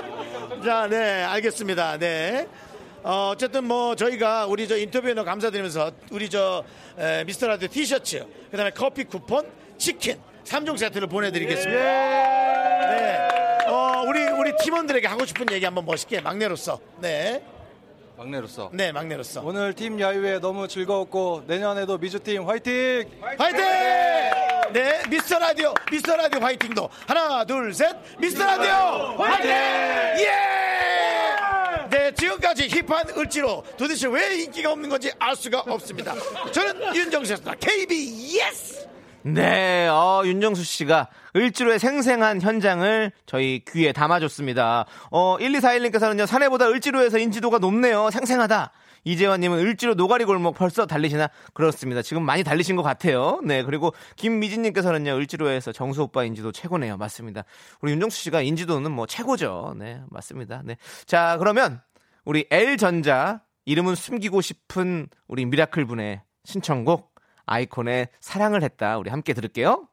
자, 0.64 0.86
네, 0.88 1.22
알겠습니다. 1.24 1.98
네. 1.98 2.48
어, 3.06 3.30
어쨌든 3.32 3.62
뭐 3.62 3.94
저희가 3.94 4.46
우리 4.46 4.66
저 4.66 4.76
인터뷰에 4.76 5.14
너무 5.14 5.24
감사드리면서 5.24 5.92
우리 6.10 6.28
저 6.28 6.64
에, 6.98 7.22
미스터 7.22 7.46
라디오 7.46 7.68
티셔츠, 7.68 8.26
그 8.50 8.56
다음에 8.56 8.70
커피 8.70 9.04
쿠폰, 9.04 9.48
치킨, 9.78 10.20
3종 10.44 10.76
세트를 10.76 11.06
보내드리겠습니다. 11.06 11.80
네. 11.80 13.28
어, 13.68 14.02
우리, 14.08 14.24
우리 14.26 14.56
팀원들에게 14.56 15.06
하고 15.06 15.24
싶은 15.24 15.46
얘기 15.52 15.64
한번 15.64 15.84
멋있게 15.86 16.20
막내로서. 16.20 16.80
네. 16.98 17.44
막내로서. 18.16 18.70
네, 18.72 18.90
막내로서. 18.90 19.40
오늘 19.44 19.72
팀 19.74 20.00
야유회 20.00 20.40
너무 20.40 20.66
즐거웠고 20.66 21.44
내년에도 21.46 21.98
미주팀 21.98 22.48
화이팅! 22.48 23.08
화이팅! 23.38 23.64
네, 24.72 25.02
미스터 25.08 25.38
라디오, 25.38 25.72
미스터 25.92 26.16
라디오 26.16 26.40
화이팅도 26.40 26.88
하나, 27.06 27.44
둘, 27.44 27.72
셋, 27.72 27.94
미스터 28.18 28.44
라디오 28.44 29.22
화이팅! 29.22 29.50
예! 30.24 30.56
네, 32.16 32.20
지금까지 32.20 32.68
힙한 32.68 33.10
을지로 33.16 33.62
도대체 33.76 34.08
왜 34.08 34.42
인기가 34.42 34.72
없는 34.72 34.88
건지 34.88 35.12
알 35.18 35.36
수가 35.36 35.60
없습니다. 35.60 36.14
저는 36.50 36.94
윤정수였습니다. 36.96 37.54
KBS! 37.60 38.88
네, 39.22 39.88
어, 39.88 40.22
윤정수 40.24 40.62
씨가 40.62 41.08
을지로의 41.34 41.78
생생한 41.78 42.40
현장을 42.40 43.12
저희 43.26 43.62
귀에 43.68 43.92
담아줬습니다. 43.92 44.86
어, 45.10 45.36
1241님께서는요, 45.38 46.26
사내보다 46.26 46.68
을지로에서 46.68 47.18
인지도가 47.18 47.58
높네요. 47.58 48.10
생생하다. 48.10 48.70
이재환님은 49.02 49.58
을지로 49.58 49.94
노가리 49.94 50.24
골목 50.24 50.56
벌써 50.56 50.86
달리시나? 50.86 51.28
그렇습니다. 51.54 52.02
지금 52.02 52.24
많이 52.24 52.42
달리신 52.44 52.76
것 52.76 52.82
같아요. 52.82 53.40
네, 53.44 53.62
그리고 53.62 53.94
김미진님께서는요, 54.16 55.16
을지로에서 55.16 55.72
정수 55.72 56.02
오빠 56.02 56.24
인지도 56.24 56.52
최고네요. 56.52 56.96
맞습니다. 56.96 57.44
우리 57.82 57.92
윤정수 57.92 58.20
씨가 58.22 58.42
인지도는 58.42 58.90
뭐 58.90 59.06
최고죠. 59.06 59.74
네, 59.76 60.00
맞습니다. 60.10 60.62
네. 60.64 60.76
자, 61.04 61.36
그러면 61.38 61.80
우리 62.26 62.44
L전자 62.50 63.40
이름은 63.64 63.94
숨기고 63.94 64.40
싶은 64.40 65.06
우리 65.28 65.46
미라클 65.46 65.86
분의 65.86 66.22
신청곡 66.44 67.14
아이콘의 67.46 68.08
사랑을 68.20 68.62
했다. 68.64 68.98
우리 68.98 69.10
함께 69.10 69.32
들을게요. 69.32 69.88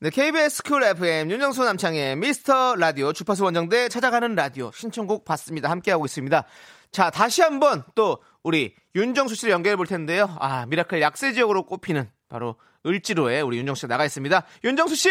네, 0.00 0.10
KBS 0.10 0.62
쿨 0.62 0.84
FM 0.84 1.30
윤정수 1.30 1.64
남창희의 1.64 2.16
미스터 2.16 2.76
라디오 2.76 3.14
주파수 3.14 3.44
원정대 3.44 3.88
찾아가는 3.88 4.34
라디오 4.34 4.70
신청곡 4.72 5.24
받습니다. 5.24 5.70
함께하고 5.70 6.04
있습니다. 6.04 6.44
자, 6.90 7.10
다시 7.10 7.40
한번 7.40 7.82
또 7.94 8.18
우리 8.42 8.74
윤정수 8.94 9.34
씨를 9.34 9.52
연결해 9.52 9.76
볼 9.76 9.86
텐데요. 9.86 10.36
아, 10.40 10.66
미라클 10.66 11.00
약세 11.00 11.32
지역으로 11.32 11.64
꼽히는 11.64 12.10
바로 12.28 12.56
을지로에 12.84 13.40
우리 13.40 13.56
윤정수 13.56 13.80
씨가 13.80 13.88
나가 13.88 14.04
있습니다. 14.04 14.44
윤정수 14.64 14.96
씨! 14.96 15.08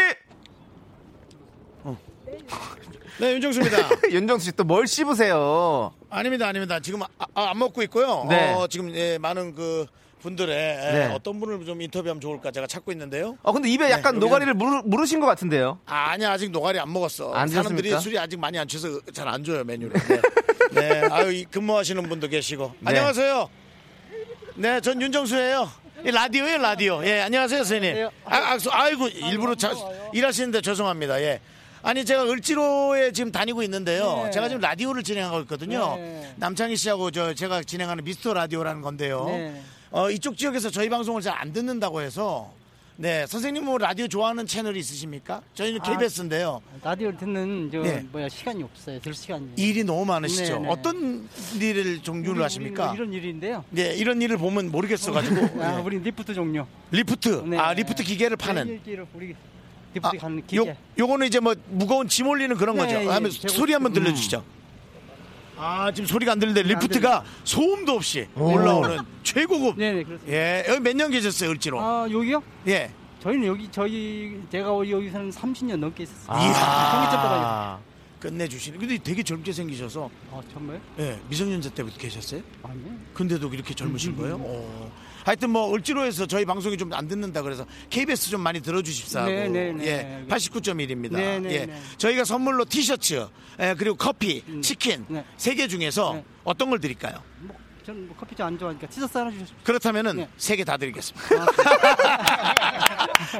네, 3.19 3.33
윤정수입니다. 3.33 3.77
윤정수 4.11 4.45
씨 4.45 4.51
또 4.53 4.63
뭘 4.63 4.87
씹으세요? 4.87 5.93
아닙니다, 6.09 6.47
아닙니다. 6.47 6.79
지금 6.79 7.03
아, 7.03 7.07
아, 7.35 7.49
안 7.51 7.59
먹고 7.59 7.81
있고요. 7.83 8.25
네. 8.29 8.53
어, 8.53 8.67
지금 8.67 8.93
예, 8.95 9.17
많은 9.17 9.53
그 9.55 9.85
분들의 10.21 10.55
예, 10.55 10.91
네. 11.07 11.13
어떤 11.13 11.39
분을 11.39 11.65
좀 11.65 11.81
인터뷰하면 11.81 12.19
좋을까 12.21 12.49
제가 12.51 12.65
찾고 12.65 12.91
있는데요. 12.93 13.37
어, 13.43 13.51
근데 13.51 13.69
입에 13.69 13.91
약간 13.91 14.15
여기는- 14.15 14.19
노가리를 14.19 14.53
무르, 14.55 14.81
무르신 14.85 15.19
것 15.19 15.27
같은데요. 15.27 15.79
아, 15.85 16.11
아니야 16.11 16.31
아직 16.31 16.49
노가리 16.49 16.79
안 16.79 16.91
먹었어. 16.91 17.33
안 17.33 17.47
사람들이 17.49 17.89
드셨습니까? 17.89 17.99
술이 17.99 18.17
아직 18.19 18.39
많이 18.39 18.57
안 18.57 18.67
취해서 18.67 18.99
잘 19.13 19.27
안 19.27 19.43
줘요 19.43 19.63
메뉴를. 19.63 19.93
네. 20.71 20.81
네, 20.81 21.01
아유 21.11 21.31
이 21.33 21.45
근무하시는 21.45 22.01
분도 22.09 22.27
계시고. 22.27 22.73
네. 22.79 22.89
안녕하세요. 22.89 23.49
네, 24.55 24.81
전 24.81 25.01
윤정수예요. 25.01 25.69
이 26.05 26.11
라디오예요 26.11 26.57
라디오. 26.57 27.05
예, 27.05 27.21
안녕하세요 27.21 27.63
선생님. 27.63 28.07
아, 28.25 28.35
아, 28.37 28.57
수- 28.59 28.69
아이고 28.71 29.07
일부러 29.07 29.55
자, 29.55 29.71
일하시는데 30.13 30.61
죄송합니다. 30.61 31.21
예. 31.21 31.39
아니 31.85 32.05
제가 32.05 32.23
을지로에 32.29 33.11
지금 33.11 33.31
다니고 33.31 33.61
있는데요. 33.63 34.23
네. 34.23 34.31
제가 34.31 34.47
지금 34.47 34.61
라디오를 34.61 35.03
진행하고 35.03 35.41
있거든요. 35.41 35.97
네. 35.97 36.33
남창희 36.37 36.77
씨하고 36.77 37.11
저 37.11 37.33
제가 37.33 37.61
진행하는 37.63 38.05
미스터 38.05 38.33
라디오라는 38.33 38.81
건데요. 38.81 39.25
네. 39.25 39.61
어, 39.91 40.09
이쪽 40.09 40.37
지역에서 40.37 40.69
저희 40.69 40.87
방송을 40.89 41.21
잘 41.21 41.33
안 41.37 41.51
듣는다고 41.51 42.01
해서 42.01 42.53
네 42.95 43.25
선생님 43.27 43.65
뭐 43.65 43.77
라디오 43.79 44.07
좋아하는 44.07 44.45
채널이 44.47 44.79
있으십니까? 44.79 45.41
저희는 45.55 45.81
아, 45.81 45.91
KBS인데요. 45.97 46.61
라디오를 46.83 47.17
듣는 47.17 47.69
저 47.71 47.79
네. 47.79 48.05
뭐야 48.11 48.29
시간이 48.29 48.63
없어요. 48.63 49.01
들 49.01 49.13
시간이. 49.13 49.49
일이 49.57 49.83
너무 49.83 50.05
많으시죠. 50.05 50.59
네, 50.59 50.59
네. 50.61 50.67
어떤 50.69 51.27
일을 51.59 51.99
종류를 52.01 52.35
우리- 52.35 52.43
하십니까? 52.43 52.91
우리 52.91 52.97
이런 52.97 53.13
일인데요. 53.13 53.65
네, 53.71 53.93
이런 53.95 54.21
일을 54.21 54.37
보면 54.37 54.71
모르겠어가지고. 54.71 55.35
아, 55.61 55.75
네. 55.75 55.81
우리 55.81 55.99
리프트 55.99 56.33
종류. 56.33 56.65
리프트. 56.91 57.43
네. 57.47 57.57
아, 57.57 57.73
리프트 57.73 58.03
기계를 58.03 58.37
파는. 58.37 58.67
일기를 58.67 59.05
우리 59.15 59.35
가는 60.01 60.45
기계. 60.47 60.57
요, 60.71 60.75
요거는 60.97 61.27
이제 61.27 61.39
뭐 61.39 61.53
무거운 61.69 62.07
짐 62.07 62.27
올리는 62.27 62.55
그런 62.57 62.75
네, 62.75 62.81
거죠. 62.83 62.95
예, 62.95 63.07
하면 63.07 63.29
제가- 63.31 63.49
소리 63.49 63.73
한번 63.73 63.91
음. 63.91 63.93
들려주시죠. 63.93 64.43
아, 65.57 65.91
지금 65.91 66.07
소리가 66.07 66.31
안 66.33 66.39
들리는데 66.39 66.67
리프트가 66.73 67.23
소음도 67.43 67.93
없이 67.93 68.27
올라오는 68.35 68.99
최고급. 69.23 69.77
네, 69.77 69.93
네, 69.93 70.03
그렇습니다. 70.03 70.35
예, 70.37 70.65
여기 70.67 70.79
몇 70.81 70.93
년 70.95 71.11
계셨어요, 71.11 71.49
을지로? 71.51 71.79
아, 71.79 72.07
여기요? 72.11 72.41
예. 72.67 72.91
저희는 73.21 73.47
여기 73.47 73.69
저희 73.71 74.41
제가 74.51 74.67
여기서는 74.67 75.29
30년 75.29 75.77
넘게 75.77 76.03
있었어요. 76.03 76.37
이야. 76.37 76.53
전기차 76.91 77.21
떨어져. 77.21 77.79
끝내주시네. 78.19 78.77
근데 78.77 78.97
되게 78.97 79.21
젊게 79.23 79.51
생기셔서. 79.53 80.09
아, 80.31 80.41
정말? 80.51 80.81
예, 80.99 81.19
미성년자 81.29 81.69
때부터 81.69 81.97
계셨어요? 81.97 82.41
아니요. 82.63 82.85
근데도 83.13 83.47
이렇게 83.53 83.73
젊으신 83.73 84.11
음, 84.13 84.17
거예요? 84.17 84.35
음. 84.35 84.41
어. 84.45 84.91
하여튼 85.25 85.49
뭐 85.51 85.73
을지로에서 85.73 86.25
저희 86.25 86.45
방송이 86.45 86.77
좀 86.77 86.93
안 86.93 87.07
듣는다 87.07 87.41
그래서 87.41 87.65
KBS 87.89 88.29
좀 88.29 88.41
많이 88.41 88.61
들어주십사 88.61 89.21
하고 89.21 89.31
네, 89.31 89.47
네, 89.47 89.71
네. 89.71 89.85
예, 89.85 90.25
89.1입니다. 90.27 91.13
네, 91.13 91.39
네, 91.39 91.51
예, 91.53 91.65
네. 91.65 91.81
저희가 91.97 92.23
선물로 92.23 92.65
티셔츠 92.65 93.27
예, 93.59 93.73
그리고 93.77 93.95
커피, 93.95 94.43
치킨 94.61 95.05
네. 95.07 95.25
세개 95.37 95.67
중에서 95.67 96.21
어떤 96.43 96.69
걸 96.69 96.79
드릴까요? 96.79 97.15
저는 97.85 98.07
뭐 98.07 98.15
커피 98.17 98.41
안 98.41 98.57
좋아하니까 98.57 98.87
티셔츠 98.87 99.17
하나 99.17 99.31
주십시오. 99.31 99.55
그렇다면은 99.63 100.15
네. 100.17 100.29
세개 100.37 100.63
다 100.63 100.77
드리겠습니다. 100.77 101.27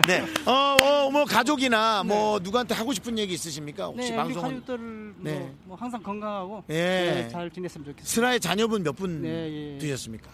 네, 0.07 0.23
어, 0.45 0.51
어, 0.51 1.11
뭐 1.11 1.25
가족이나 1.25 2.03
뭐 2.03 2.39
누구한테 2.39 2.73
하고 2.73 2.93
싶은 2.93 3.17
얘기 3.19 3.33
있으십니까? 3.35 3.85
혹시 3.85 4.09
네, 4.11 4.15
방송은 4.17 4.49
가족들 4.49 4.77
뭐, 4.77 5.13
네. 5.19 5.53
뭐 5.65 5.77
항상 5.77 6.01
건강하고 6.01 6.63
예. 6.69 6.73
네, 6.73 7.29
잘 7.29 7.49
지냈으면 7.51 7.85
좋겠습니다. 7.85 8.09
슬아의 8.09 8.39
자녀분 8.39 8.83
몇분 8.83 9.21
네, 9.21 9.75
예. 9.75 9.77
되셨습니까? 9.79 10.29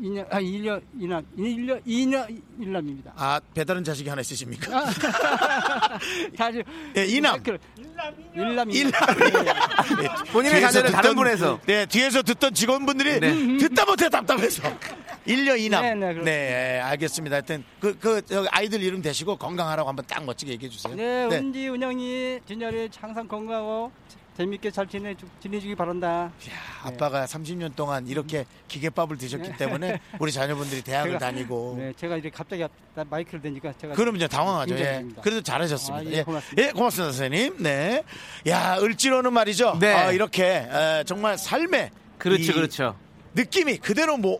2년, 0.00 0.26
아, 0.28 0.40
1년, 0.40 0.82
2년, 0.98 1.24
1년, 1.38 1.84
2년, 1.86 2.40
1남입니다. 2.60 3.12
아 3.14 3.40
배다른 3.54 3.84
자식이 3.84 4.08
하나 4.08 4.20
있으십니까? 4.22 4.84
사실. 6.36 6.64
예, 6.96 7.04
이남. 7.06 7.40
일남. 8.34 8.70
일남. 8.70 8.92
본인의 10.32 10.58
뒤에서 10.58 10.72
자녀를 10.72 10.90
다른 10.92 11.10
듣던- 11.12 11.14
분에서. 11.16 11.60
네, 11.66 11.86
뒤에서 11.86 12.22
듣던 12.22 12.54
직원분들이 12.54 13.20
네. 13.20 13.56
듣다 13.58 13.84
못해 13.84 14.08
답답해서. 14.08 14.62
일녀 15.26 15.56
이남. 15.56 15.82
네, 15.82 15.94
네, 15.94 16.00
네, 16.00 16.12
그렇습니다. 16.14 16.86
알겠습니다. 16.88 17.34
하여튼 17.36 17.64
그, 17.80 17.96
그, 17.98 18.46
아이들 18.50 18.82
이름 18.82 19.00
대시고 19.00 19.36
건강하라고 19.36 19.88
한번 19.88 20.04
딱 20.08 20.24
멋지게 20.24 20.52
얘기해 20.52 20.68
주세요. 20.70 20.94
네, 20.94 21.24
은지 21.30 21.68
은영이 21.68 22.40
진열이 22.46 22.90
항상 23.00 23.26
건강하고 23.28 23.90
재밌게 24.36 24.70
잘 24.72 24.86
지내 24.88 25.14
지내주기 25.40 25.76
바란다. 25.76 26.32
아빠가 26.82 27.24
30년 27.24 27.76
동안 27.76 28.06
이렇게 28.08 28.44
기계밥을 28.66 29.16
드셨기 29.16 29.50
네. 29.50 29.56
때문에 29.56 30.00
우리 30.18 30.32
자녀분들이 30.32 30.82
대학을 30.82 31.14
제가- 31.14 31.18
다니고. 31.20 31.76
네, 31.78 31.92
제가 31.96 32.14
이렇게 32.16 32.30
갑자기 32.30 32.64
앞- 32.64 32.70
마이크를 33.08 33.40
대니까 33.42 33.72
제가 33.80 33.94
그럼요, 33.94 34.26
당황하죠. 34.26 34.74
예. 34.74 35.04
그래도 35.22 35.40
잘하셨습니다. 35.40 36.08
아, 36.10 36.12
예, 36.12 36.18
예, 36.18 36.22
고맙습니다. 36.24 36.62
예, 36.62 36.72
고맙습니다, 36.72 37.12
선생님. 37.12 37.62
네. 37.62 38.02
야, 38.48 38.76
을지로는 38.80 39.32
말이죠. 39.32 39.78
네. 39.80 39.92
아, 39.94 40.10
이렇게 40.10 40.44
에, 40.68 41.04
정말 41.06 41.38
삶의 41.38 41.90
그렇죠, 42.18 42.42
이 42.42 42.54
그렇죠. 42.54 42.96
느낌이 43.34 43.78
그대로 43.78 44.16
모, 44.16 44.38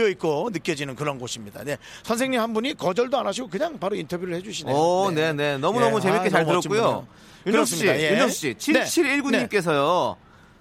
여 0.00 0.08
있고 0.08 0.50
느껴지는 0.52 0.96
그런 0.96 1.18
곳입니다. 1.18 1.62
네. 1.62 1.76
선생님 2.02 2.40
한 2.40 2.52
분이 2.54 2.74
거절도 2.74 3.16
안 3.18 3.26
하시고 3.26 3.48
그냥 3.48 3.78
바로 3.78 3.94
인터뷰를 3.94 4.34
해주시네요. 4.36 4.74
오, 4.74 5.10
네, 5.12 5.32
네. 5.32 5.58
너무너무 5.58 5.98
예, 5.98 6.00
재밌게 6.00 6.26
아, 6.26 6.30
잘 6.30 6.44
들었고요. 6.44 6.60
분이에요. 6.82 7.06
윤정수 7.48 7.76
씨. 7.76 7.86
예. 7.86 8.10
윤정수 8.12 8.34
씨, 8.58 8.72
네. 8.72 8.82
7719님께서요. 8.84 10.16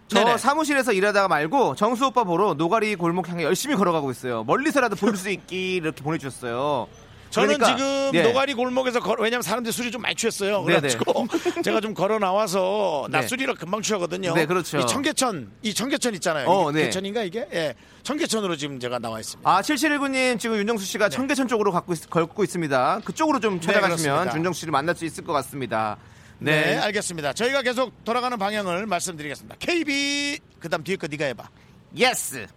저 0.09 0.19
네네. 0.23 0.38
사무실에서 0.38 0.93
일하다가 0.93 1.27
말고 1.27 1.75
정수 1.75 2.05
오빠 2.07 2.23
보러 2.23 2.53
노가리 2.53 2.95
골목 2.95 3.27
향해 3.27 3.43
열심히 3.43 3.75
걸어가고 3.75 4.09
있어요. 4.11 4.43
멀리서라도 4.45 4.95
볼 4.95 5.17
수 5.17 5.29
있기 5.29 5.75
이렇게 5.83 6.01
보내주셨어요. 6.01 6.88
저는 7.29 7.57
그러니까, 7.57 7.75
지금 7.75 8.11
예. 8.13 8.21
노가리 8.23 8.53
골목에서 8.53 9.01
걸, 9.01 9.17
왜냐면 9.19 9.41
사람들이 9.41 9.73
술이 9.73 9.91
좀 9.91 10.01
많이 10.01 10.15
취했어요. 10.15 10.63
그래가지고 10.63 11.27
제가 11.61 11.81
좀 11.81 11.93
걸어 11.93 12.19
나와서 12.19 13.05
네. 13.11 13.17
낮술이라 13.17 13.55
금방 13.55 13.81
취하거든요. 13.81 14.33
네, 14.33 14.45
그렇죠. 14.45 14.77
이 14.77 14.88
청계천, 14.88 15.51
이 15.61 15.73
청계천 15.73 16.13
있잖아요. 16.15 16.47
어, 16.47 16.71
네. 16.71 16.83
개천인가 16.83 17.23
이게? 17.23 17.45
예, 17.51 17.75
청계천으로 18.03 18.55
지금 18.55 18.79
제가 18.79 18.99
나와 18.99 19.19
있습니다. 19.19 19.49
아, 19.49 19.61
7719님 19.61 20.39
지금 20.39 20.55
윤정수 20.55 20.85
씨가 20.85 21.09
청계천 21.09 21.49
쪽으로 21.49 21.73
갖고 21.73 21.91
있- 21.91 22.09
걷고 22.09 22.45
있습니다. 22.45 23.01
그쪽으로 23.03 23.41
좀 23.41 23.59
찾아가시면 23.59 24.29
네. 24.29 24.35
윤정수 24.38 24.61
씨를 24.61 24.71
만날 24.71 24.95
수 24.95 25.03
있을 25.03 25.25
것 25.25 25.33
같습니다. 25.33 25.97
네. 26.39 26.75
네. 26.75 26.77
알겠습니다. 26.77 27.33
저희가 27.33 27.61
계속 27.61 28.03
돌아가는 28.03 28.38
방향을 28.38 28.85
말씀드리겠습니다. 28.85 29.55
KB 29.59 30.39
그다음 30.59 30.83
뒤에 30.83 30.95
거 30.95 31.07
네가 31.07 31.25
해봐. 31.25 31.49
예스. 31.95 32.47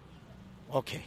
오케이. 0.69 1.01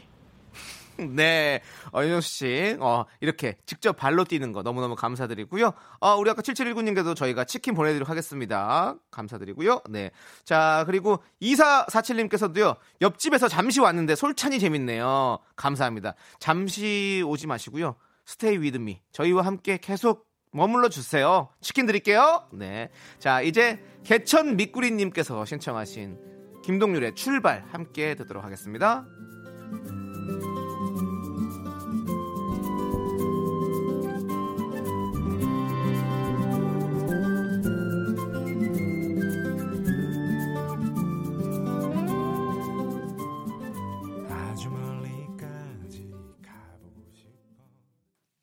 네, 0.96 1.60
어, 1.92 2.02
윤정수 2.02 2.28
씨, 2.28 2.76
어, 2.78 3.04
이렇게 3.20 3.56
직접 3.66 3.94
발로 3.96 4.24
뛰는 4.24 4.52
거 4.52 4.62
너무너무 4.62 4.94
감사드리고요. 4.94 5.72
어, 6.00 6.14
우리 6.16 6.30
아까 6.30 6.42
7719님께도 6.42 7.16
저희가 7.16 7.44
치킨 7.44 7.74
보내드리도록 7.74 8.08
하겠습니다. 8.08 8.94
감사드리고요. 9.10 9.80
네. 9.90 10.10
자, 10.44 10.84
그리고 10.86 11.22
2447님께서도요, 11.42 12.76
옆집에서 13.00 13.48
잠시 13.48 13.80
왔는데 13.80 14.14
솔찬이 14.14 14.58
재밌네요. 14.60 15.38
감사합니다. 15.56 16.14
잠시 16.38 17.24
오지 17.26 17.46
마시고요. 17.46 17.96
스테이 18.26 18.58
위드미. 18.58 19.00
저희와 19.12 19.44
함께 19.44 19.78
계속 19.78 20.26
머물러 20.54 20.88
주세요. 20.88 21.48
치킨 21.60 21.84
드릴게요. 21.84 22.46
네. 22.52 22.88
자, 23.18 23.42
이제 23.42 23.82
개천 24.04 24.56
미꾸리님께서 24.56 25.44
신청하신 25.44 26.62
김동률의 26.62 27.16
출발 27.16 27.64
함께 27.72 28.14
듣도록 28.14 28.44
하겠습니다. 28.44 29.04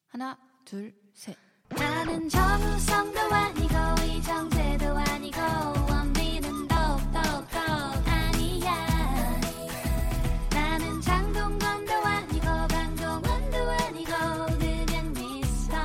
하나, 0.09 0.37
둘, 0.65 0.93
셋. 0.93 1.00
나는 2.03 2.27
정우성도 2.29 3.19
아니고 3.19 3.75
이정재도 4.07 4.85
아니고 4.87 5.39
원빈은 5.87 6.67
더욱더 6.67 7.19
아니야 8.07 8.75
나는 10.49 10.99
장동건도 10.99 11.93
아니고 11.93 12.45
강동원도 12.69 13.57
아니고 13.69 14.11
그냥 14.57 15.13
미스터 15.13 15.77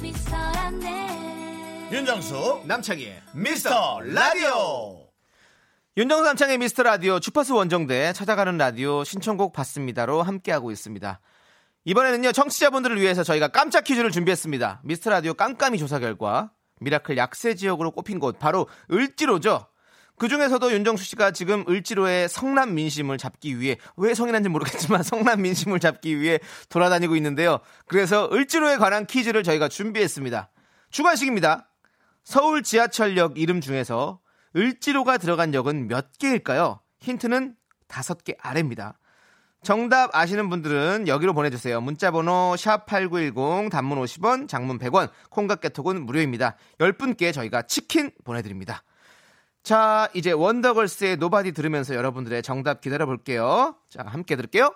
미스터란데 0.00 1.88
윤정수 1.92 2.62
남창희의 2.64 3.22
미스터 3.34 4.00
라디오. 4.00 5.06
윤정수 5.98 6.24
남창의 6.24 6.56
미스터 6.56 6.82
라디오 6.82 7.20
주파수 7.20 7.54
원정대 7.56 8.14
찾아가는 8.14 8.56
라디오 8.56 9.04
신청곡 9.04 9.52
받습니다로 9.52 10.22
함께하고 10.22 10.70
있습니다. 10.70 11.20
이번에는요 11.84 12.32
청취자분들을 12.32 13.00
위해서 13.00 13.24
저희가 13.24 13.48
깜짝 13.48 13.84
퀴즈를 13.84 14.10
준비했습니다. 14.10 14.82
미스터 14.84 15.10
라디오 15.10 15.34
깜깜이 15.34 15.78
조사 15.78 15.98
결과 15.98 16.52
미라클 16.80 17.16
약세 17.16 17.54
지역으로 17.54 17.90
꼽힌 17.90 18.18
곳 18.18 18.38
바로 18.38 18.68
을지로죠. 18.90 19.66
그 20.18 20.28
중에서도 20.28 20.72
윤정수 20.72 21.04
씨가 21.04 21.32
지금 21.32 21.64
을지로의 21.68 22.28
성난 22.28 22.74
민심을 22.74 23.18
잡기 23.18 23.58
위해 23.58 23.78
왜 23.96 24.14
성이 24.14 24.30
난지 24.30 24.48
모르겠지만 24.48 25.02
성난 25.02 25.42
민심을 25.42 25.80
잡기 25.80 26.20
위해 26.20 26.38
돌아다니고 26.68 27.16
있는데요. 27.16 27.58
그래서 27.86 28.28
을지로에 28.32 28.76
관한 28.76 29.06
퀴즈를 29.06 29.42
저희가 29.42 29.68
준비했습니다. 29.68 30.50
주관식입니다. 30.90 31.68
서울 32.22 32.62
지하철역 32.62 33.38
이름 33.38 33.60
중에서 33.60 34.20
을지로가 34.54 35.18
들어간 35.18 35.54
역은 35.54 35.88
몇 35.88 36.18
개일까요? 36.18 36.80
힌트는 37.00 37.56
다섯 37.88 38.22
개 38.22 38.34
아래입니다. 38.40 38.98
정답 39.62 40.14
아시는 40.14 40.50
분들은 40.50 41.06
여기로 41.06 41.34
보내주세요. 41.34 41.80
문자번호 41.80 42.54
샵8910 42.56 43.70
단문 43.70 44.00
50원 44.02 44.48
장문 44.48 44.78
100원 44.78 45.10
콩과 45.30 45.60
깨톡은 45.60 46.04
무료입니다. 46.04 46.56
10분께 46.78 47.32
저희가 47.32 47.62
치킨 47.62 48.10
보내드립니다. 48.24 48.82
자 49.62 50.08
이제 50.14 50.32
원더걸스의 50.32 51.16
노바디 51.18 51.52
들으면서 51.52 51.94
여러분들의 51.94 52.42
정답 52.42 52.80
기다려 52.80 53.06
볼게요. 53.06 53.76
자 53.88 54.02
함께 54.04 54.34
들을게요. 54.34 54.74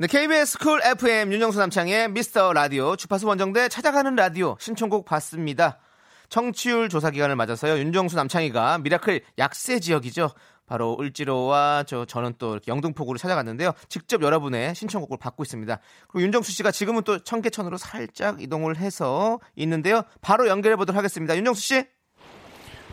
네, 0.00 0.06
KBS 0.06 0.58
쿨 0.58 0.80
FM 0.80 1.32
윤정수 1.32 1.58
남창희의 1.58 2.10
미스터 2.12 2.52
라디오 2.52 2.94
주파수 2.94 3.26
원정대 3.26 3.68
찾아가는 3.68 4.14
라디오 4.14 4.56
신청곡 4.60 5.04
받습니다. 5.04 5.80
청취율 6.28 6.88
조사 6.88 7.10
기간을 7.10 7.34
맞아서요. 7.34 7.78
윤정수 7.78 8.14
남창희가 8.14 8.78
미라클 8.78 9.22
약세 9.38 9.80
지역이죠. 9.80 10.30
바로 10.66 10.96
을지로와 11.00 11.82
저 11.88 12.04
저는 12.04 12.34
또 12.38 12.60
영등포구를 12.68 13.18
찾아갔는데요. 13.18 13.72
직접 13.88 14.22
여러분의 14.22 14.76
신청곡을 14.76 15.18
받고 15.18 15.42
있습니다. 15.42 15.80
그리고 16.06 16.22
윤정수 16.22 16.52
씨가 16.52 16.70
지금은 16.70 17.02
또 17.02 17.18
청계천으로 17.18 17.76
살짝 17.76 18.40
이동을 18.40 18.76
해서 18.76 19.40
있는데요. 19.56 20.02
바로 20.20 20.46
연결해 20.46 20.76
보도록 20.76 20.96
하겠습니다. 20.96 21.36
윤정수 21.36 21.60
씨. 21.60 21.84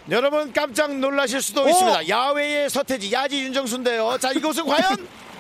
여러분 0.10 0.52
깜짝 0.54 0.96
놀라실 0.98 1.40
수도 1.40 1.70
있습니다. 1.70 2.10
야외의 2.10 2.68
서태지 2.68 3.12
야지 3.14 3.44
윤정수인데요. 3.44 4.18
자 4.20 4.32
이곳은 4.32 4.66
과연 4.66 5.08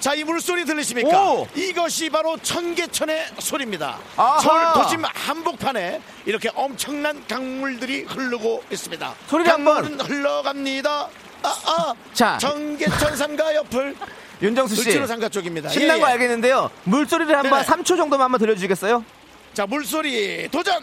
자 0.00 0.14
이 0.14 0.24
물소리 0.24 0.64
들리십니까? 0.64 1.30
오! 1.32 1.46
이것이 1.54 2.08
바로 2.08 2.36
청계천의 2.38 3.26
소리입니다. 3.38 3.98
아하! 4.16 4.40
서울 4.40 4.72
도심 4.72 5.02
한복판에 5.04 6.00
이렇게 6.24 6.50
엄청난 6.54 7.22
강물들이 7.28 8.04
흐르고 8.04 8.64
있습니다. 8.70 9.14
소리를 9.28 9.52
한번. 9.52 9.82
강물은 9.82 10.00
흘러갑니다. 10.06 11.08
아, 11.42 11.48
아. 11.66 11.94
자. 12.14 12.38
청계천 12.38 13.16
삼가 13.16 13.54
옆을 13.56 13.94
윤정수 14.42 14.74
씨. 14.74 14.88
을지로 14.88 15.06
삼가 15.06 15.28
쪽입니다. 15.28 15.68
신난 15.68 15.98
예, 15.98 16.00
거 16.00 16.08
예. 16.08 16.12
알겠는데요. 16.12 16.70
물소리를 16.84 17.36
한번 17.36 17.62
네네. 17.62 17.64
3초 17.66 17.84
정도만 17.96 18.22
한번 18.24 18.38
들려주시겠어요? 18.40 19.04
자 19.52 19.66
물소리 19.66 20.48
도전. 20.50 20.82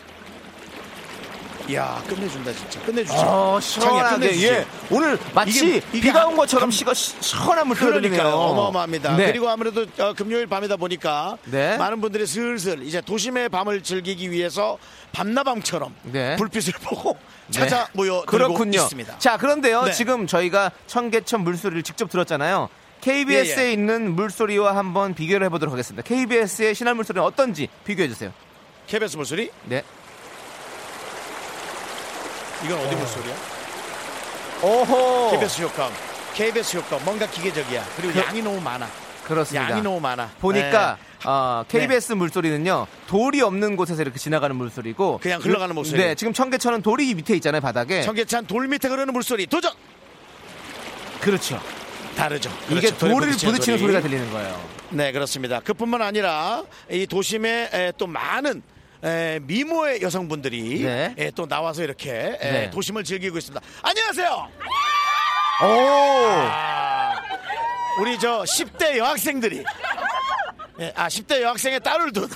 이야 1.70 2.02
끝내준다 2.08 2.54
진짜 2.54 2.82
끝내주죠. 2.82 3.18
어, 3.18 3.60
시원하게. 3.60 4.16
끝내주지. 4.20 4.48
예. 4.48 4.66
오늘 4.90 5.18
마치 5.34 5.68
이게- 5.68 5.82
비가 5.92 6.22
한- 6.22 6.28
온 6.30 6.38
것처럼 6.38 6.72
시가 6.72 6.94
시- 6.94 7.16
시원한 7.20 7.68
물소리 7.68 7.92
들리네요. 7.94 8.12
그러니까요. 8.22 8.36
어마어마합니다. 8.42 9.18
네. 9.18 9.26
그리고 9.28 9.50
아무래도 9.50 9.86
어, 10.00 10.14
금요일 10.14 10.48
밤이다 10.48 10.78
보니까 10.78 11.38
네. 11.46 11.76
많은 11.78 12.00
분들이 12.00 12.26
슬슬 12.26 12.82
이제 12.84 13.02
도심의 13.02 13.50
밤을 13.50 13.84
즐기기 13.84 14.32
위해서 14.32 14.78
밤나밤처럼 15.12 15.94
네. 16.04 16.38
불빛을 16.38 16.74
보고 16.84 17.18
네. 17.48 17.52
찾아 17.60 17.88
모여 17.94 18.22
그렇군요. 18.26 18.80
있습니다. 18.80 19.20
자, 19.20 19.38
그런데요. 19.38 19.84
네. 19.84 19.92
지금 19.92 20.26
저희가 20.26 20.72
청계천 20.88 21.42
물소리를 21.42 21.84
직접 21.84 22.10
들었잖아요. 22.10 22.70
KBS에 23.02 23.64
예, 23.64 23.68
예. 23.68 23.74
있는 23.74 24.16
물소리와 24.16 24.76
한번 24.76 25.14
비교를 25.14 25.46
해보도록 25.48 25.72
하겠습니다. 25.74 26.02
KBS의 26.02 26.74
신할 26.74 26.96
물소리는 26.96 27.24
어떤지 27.26 27.68
비교해 27.86 28.08
주세요. 28.08 28.32
KBS 28.88 29.18
물소리? 29.18 29.52
네. 29.66 29.84
이건 32.66 32.80
어디 32.80 32.96
물소리야? 32.96 33.36
오호. 34.62 35.32
KBS 35.32 35.62
효과. 35.62 35.90
KBS 36.34 36.78
효과. 36.78 36.98
뭔가 37.00 37.28
기계적이야. 37.28 37.86
그리고 37.96 38.14
그- 38.14 38.20
양이 38.20 38.42
너무 38.42 38.60
많아. 38.62 38.88
그렇습니다. 39.26 39.70
양이 39.72 39.82
너무 39.82 40.00
많아. 40.00 40.30
보니까 40.40 40.98
네. 41.22 41.28
어, 41.30 41.66
KBS 41.68 42.14
물소리는요 42.14 42.88
돌이 43.08 43.42
없는 43.42 43.76
곳에서 43.76 44.02
이렇게 44.02 44.18
지나가는 44.18 44.56
물소리고 44.56 45.20
그냥 45.22 45.42
흘러가는 45.42 45.76
목소리. 45.76 46.00
네, 46.02 46.16
지금 46.16 46.32
청계천은 46.32 46.82
돌이 46.82 47.14
밑에 47.14 47.36
있잖아요 47.36 47.60
바닥에. 47.62 48.04
청계천 48.04 48.46
돌 48.48 48.68
밑에 48.70 48.88
흐르는 48.88 49.12
물소리 49.14 49.46
도전. 49.48 49.74
그렇죠. 51.20 51.60
다르죠. 52.16 52.50
이게 52.70 52.80
그렇죠. 52.82 52.98
돌에 53.00 53.12
돌을 53.14 53.28
부딪히는 53.28 53.54
부딪히는 53.54 53.78
소리. 53.80 53.92
소리가 53.92 54.02
들리는 54.08 54.32
거예요. 54.32 54.62
네 54.92 55.12
그렇습니다. 55.12 55.60
그뿐만 55.60 56.02
아니라 56.02 56.64
이 56.90 57.06
도심에 57.06 57.70
에, 57.74 57.92
또 57.98 58.08
많은 58.08 58.62
에, 59.04 59.40
미모의 59.44 60.02
여성분들이 60.02 60.84
네. 60.84 61.14
에, 61.18 61.32
또 61.32 61.48
나와서 61.48 61.84
이렇게 61.84 62.38
에, 62.40 62.52
네. 62.52 62.70
도심을 62.72 63.04
즐기고 63.04 63.38
있습니다. 63.38 63.66
안녕하세요. 63.84 64.50
오. 65.62 65.66
아, 65.66 67.16
우리 68.00 68.18
저 68.20 68.44
10대 68.44 68.98
여학생들이 68.98 69.64
예, 70.80 70.94
아 70.96 71.08
10대 71.08 71.42
여학생의 71.42 71.80
딸을 71.80 72.14
둔 72.14 72.30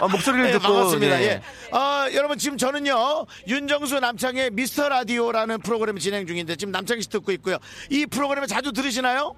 어, 0.00 0.08
목소리를 0.08 0.46
네, 0.46 0.52
듣고 0.52 0.62
반갑습니다. 0.64 1.16
네. 1.16 1.24
예. 1.24 1.76
어, 1.76 2.06
여러분 2.12 2.36
지금 2.36 2.58
저는요 2.58 3.26
윤정수 3.46 4.00
남창의 4.00 4.50
미스터 4.50 4.88
라디오라는 4.88 5.60
프로그램 5.60 5.98
진행 5.98 6.26
중인데 6.26 6.56
지금 6.56 6.72
남창희 6.72 7.02
씨 7.02 7.08
듣고 7.08 7.32
있고요. 7.32 7.56
이 7.90 8.04
프로그램을 8.06 8.46
자주 8.46 8.72
들으시나요? 8.72 9.34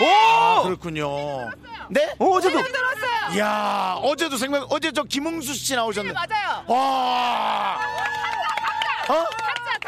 오! 0.00 0.04
아, 0.06 0.62
그렇군요. 0.64 1.50
네? 1.90 2.14
오, 2.18 2.36
어제도 2.36 2.62
들었어요. 2.62 3.38
야 3.40 3.98
어제도 4.02 4.36
생각 4.36 4.66
어제 4.70 4.92
저 4.92 5.02
김웅수 5.02 5.54
씨 5.54 5.74
나오셨네. 5.74 6.12
맞아요. 6.12 6.64
와. 6.68 7.80
어? 9.08 9.24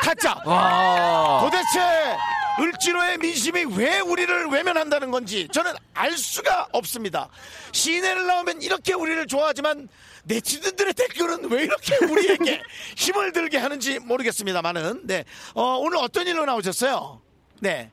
타짜. 0.00 0.40
와. 0.46 1.40
도대체 1.42 2.16
을지로의 2.60 3.18
민심이 3.18 3.64
왜 3.76 4.00
우리를 4.00 4.46
외면한다는 4.48 5.10
건지 5.10 5.48
저는 5.52 5.72
알 5.94 6.16
수가 6.16 6.68
없습니다. 6.72 7.28
시내를 7.72 8.26
나오면 8.26 8.62
이렇게 8.62 8.92
우리를 8.92 9.26
좋아하지만 9.26 9.88
네티즌들의 10.24 10.92
댓글은 10.94 11.50
왜 11.50 11.62
이렇게 11.64 11.96
우리에게 12.04 12.60
힘을 12.96 13.32
들게 13.32 13.56
하는지 13.58 13.98
모르겠습니다만은 14.00 15.06
네 15.06 15.24
어, 15.54 15.78
오늘 15.78 15.98
어떤 15.98 16.26
일로 16.26 16.44
나오셨어요? 16.44 17.20
네. 17.60 17.90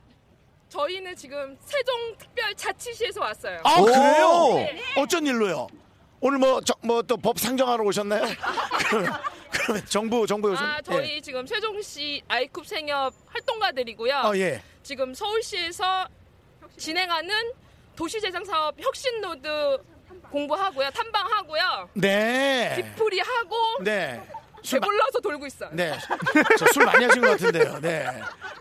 저희는 0.68 1.16
지금 1.16 1.56
세종특별자치시에서 1.64 3.20
왔어요. 3.22 3.60
아 3.64 3.80
오. 3.80 3.84
그래요? 3.86 4.52
네. 4.56 4.82
어쩐 4.96 5.26
일로요? 5.26 5.66
오늘 6.20 6.38
뭐 6.38 6.60
뭐 6.82 7.00
또 7.02 7.16
법 7.16 7.38
상정하러 7.38 7.82
오셨나요? 7.84 8.24
정부 9.88 10.26
정부 10.26 10.50
오신? 10.50 10.64
아, 10.64 10.80
저희 10.82 11.20
지금 11.20 11.46
세종시 11.46 12.22
아이쿱 12.28 12.64
생협 12.64 13.12
활동가들이고요. 13.26 14.14
아 14.16 14.36
예. 14.36 14.62
지금 14.82 15.12
서울시에서 15.14 16.08
진행하는 16.76 17.34
도시재생 17.96 18.44
사업 18.44 18.74
혁신노드 18.80 19.78
공부하고요. 20.30 20.90
탐방하고요. 20.90 21.90
네. 21.94 22.74
뒤풀이 22.76 23.20
하고 23.20 23.56
네. 23.82 24.20
술 24.62 24.80
마- 24.80 24.86
배불러서 24.86 25.20
돌고 25.22 25.46
있어요. 25.46 25.70
네. 25.72 25.92
저술 26.58 26.84
많이 26.84 27.04
하신 27.04 27.22
것 27.22 27.30
같은데요. 27.30 27.80
네. 27.80 28.06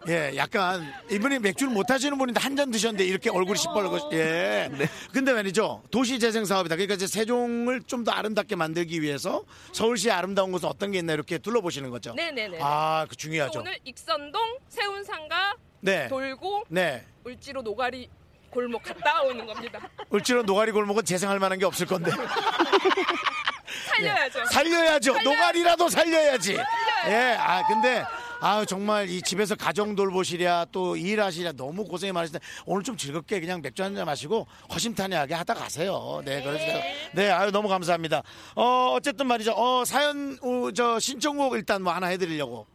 예, 0.07 0.33
약간 0.37 0.91
이분이 1.09 1.39
맥주를 1.39 1.73
못 1.73 1.89
하시는 1.89 2.17
분인데 2.17 2.39
한 2.39 2.55
잔 2.57 2.71
드셨는데 2.71 3.05
이렇게 3.05 3.29
얼굴이 3.29 3.57
시뻘겋. 3.59 4.13
예. 4.13 4.69
근데 5.13 5.33
말이죠. 5.33 5.83
도시 5.91 6.17
재생 6.19 6.43
사업이다. 6.45 6.75
그러니까 6.75 6.95
이제 6.95 7.05
세종을 7.07 7.81
좀 7.83 8.03
더 8.03 8.11
아름답게 8.11 8.55
만들기 8.55 9.01
위해서 9.01 9.43
서울시의 9.73 10.13
아름다운 10.13 10.51
곳은 10.51 10.69
어떤 10.69 10.91
게 10.91 10.99
있나 10.99 11.13
이렇게 11.13 11.37
둘러보시는 11.39 11.89
거죠. 11.89 12.13
네 12.15 12.31
네 12.31 12.47
네. 12.47 12.59
아, 12.61 13.05
그 13.09 13.15
중요하죠. 13.15 13.59
오늘 13.59 13.77
익선동 13.83 14.59
세운상가 14.69 15.55
네. 15.81 16.07
돌고 16.07 16.63
네. 16.69 17.05
을지로 17.27 17.61
노가리 17.61 18.09
골목 18.49 18.81
갔다 18.83 19.21
오는 19.23 19.45
겁니다. 19.45 19.79
을지로 20.13 20.43
노가리 20.43 20.71
골목은 20.71 21.03
재생할 21.05 21.37
만한 21.39 21.59
게 21.59 21.65
없을 21.65 21.85
건데. 21.85 22.11
살려야죠. 23.87 24.45
살려야죠. 24.45 25.13
살려야- 25.13 25.23
노가리라도 25.23 25.89
살려야지. 25.89 26.55
살려야죠. 26.55 27.09
예, 27.09 27.35
아 27.39 27.65
근데 27.67 28.03
아 28.39 28.63
정말 28.65 29.09
이 29.09 29.21
집에서 29.21 29.55
가정 29.55 29.95
돌보시랴 29.95 30.67
또 30.71 30.95
일하시랴 30.95 31.53
너무 31.53 31.83
고생이 31.85 32.11
많으신데 32.11 32.39
오늘 32.65 32.83
좀 32.83 32.95
즐겁게 32.97 33.39
그냥 33.39 33.61
맥주 33.61 33.83
한 33.83 33.95
잔 33.95 34.05
마시고 34.05 34.45
허심탄회하게 34.73 35.33
하다 35.33 35.53
가세요. 35.55 36.21
네, 36.25 36.41
그래서 36.43 36.65
내가- 36.65 36.83
네, 37.13 37.31
아유 37.31 37.51
너무 37.51 37.67
감사합니다. 37.67 38.21
어 38.55 38.93
어쨌든 38.95 39.25
말이죠. 39.27 39.53
어 39.55 39.83
사연 39.85 40.37
어, 40.41 40.71
저 40.75 40.99
신청곡 40.99 41.55
일단 41.55 41.81
뭐 41.81 41.93
하나 41.93 42.07
해드리려고. 42.07 42.67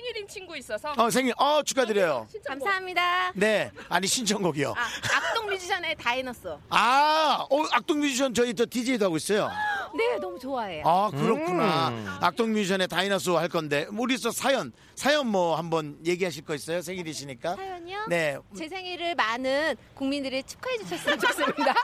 생일인 0.00 0.26
친구 0.26 0.56
있어서 0.56 0.92
어 0.96 1.10
생일 1.10 1.34
어 1.36 1.62
축하드려요. 1.62 2.26
신청곡. 2.30 2.64
감사합니다. 2.64 3.32
네, 3.34 3.70
아니 3.90 4.06
신청곡이요. 4.06 4.72
아, 4.76 4.88
악동 5.16 5.46
뮤지션의 5.46 5.94
다이너스. 5.96 6.48
아, 6.70 7.46
어, 7.50 7.62
악동 7.72 8.00
뮤지션 8.00 8.32
저희 8.32 8.54
또 8.54 8.64
DJ도 8.64 9.04
하고 9.04 9.16
있어요. 9.18 9.50
네, 9.94 10.16
너무 10.18 10.38
좋아해요. 10.38 10.84
아 10.86 11.10
그렇구나. 11.10 11.88
음. 11.88 12.18
악동 12.22 12.52
뮤지션의 12.52 12.88
다이너스 12.88 13.28
할 13.30 13.48
건데 13.48 13.86
우리서 13.90 14.30
사연 14.30 14.72
사연 14.94 15.26
뭐 15.26 15.56
한번 15.56 15.98
얘기하실 16.06 16.44
거 16.44 16.54
있어요? 16.54 16.80
생일이시니까. 16.80 17.56
사연이요? 17.56 18.06
네. 18.08 18.38
제 18.56 18.68
생일을 18.68 19.14
많은 19.16 19.76
국민들이 19.94 20.42
축하해 20.42 20.78
주셨으면 20.78 21.18
좋겠습니다. 21.18 21.74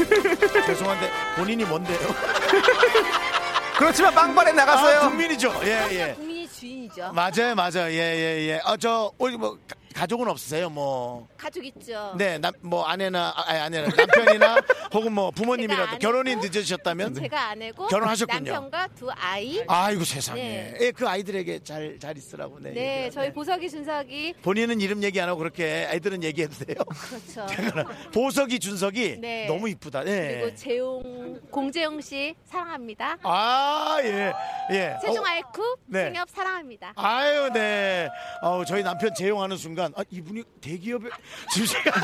죄송한데 0.66 1.10
본인이 1.36 1.64
뭔데요? 1.64 1.98
그렇지만 3.76 4.14
빵빠레 4.14 4.52
나갔어요. 4.52 4.98
아, 5.00 5.08
국민이죠. 5.08 5.52
예 5.64 5.88
예. 5.92 6.29
주인이죠. 6.58 7.12
맞아요 7.12 7.54
맞아요. 7.54 7.90
예 7.92 7.96
예 7.98 8.48
예. 8.48 8.60
아 8.64 8.76
저 8.76 9.12
우리 9.18 9.36
뭐 9.36 9.58
가- 9.94 10.00
가족은 10.00 10.28
없으세요? 10.28 10.70
뭐. 10.70 11.28
가족 11.36 11.64
있죠. 11.66 12.14
네, 12.16 12.38
남, 12.38 12.52
뭐 12.62 12.84
아내나 12.84 13.32
아, 13.36 13.44
아니 13.46 13.58
아내나 13.60 13.88
남편이나 13.96 14.56
혹은 14.94 15.12
뭐 15.12 15.30
부모님이라도 15.30 15.98
결혼이 15.98 16.36
늦으셨다면 16.36 17.14
제가 17.14 17.50
아내고 17.50 17.86
결혼하셨군요. 17.88 18.52
남편과 18.52 18.88
두 18.96 19.10
아이. 19.12 19.62
아이고 19.68 20.04
세상에. 20.04 20.40
네. 20.42 20.74
예, 20.80 20.90
그 20.90 21.06
아이들에게 21.08 21.60
잘 21.64 21.98
잘 22.00 22.16
있으라고. 22.16 22.58
네. 22.60 22.70
네, 22.72 23.10
저희 23.10 23.28
네. 23.28 23.32
보석이 23.32 23.68
준석이 23.68 24.34
본인은 24.42 24.80
이름 24.80 25.02
얘기 25.02 25.20
안 25.20 25.28
하고 25.28 25.38
그렇게 25.38 25.86
아이들은 25.90 26.22
얘기해도 26.22 26.64
돼요. 26.64 26.76
그렇죠. 26.88 27.46
보석이 28.12 28.58
준석이 28.58 29.18
네. 29.20 29.46
너무 29.46 29.68
이쁘다. 29.68 30.02
네. 30.04 30.40
그리고 30.40 30.56
재용 30.56 31.40
공재용 31.50 32.00
씨 32.00 32.34
사랑합니다. 32.46 33.18
아, 33.22 33.98
예. 34.02 34.32
예. 34.72 34.96
세종 35.02 35.24
어, 35.24 35.28
아이쿠 35.28 35.76
네. 35.86 36.04
생협 36.04 36.28
사랑합니다. 36.30 36.92
아유, 36.96 37.50
네. 37.52 38.08
어, 38.42 38.64
저희 38.64 38.82
남편 38.82 39.12
재용하는 39.14 39.56
순간, 39.56 39.79
아, 39.84 40.02
이분이 40.10 40.42
대기업에, 40.60 41.08
지금 41.52 41.66
제가. 41.66 42.00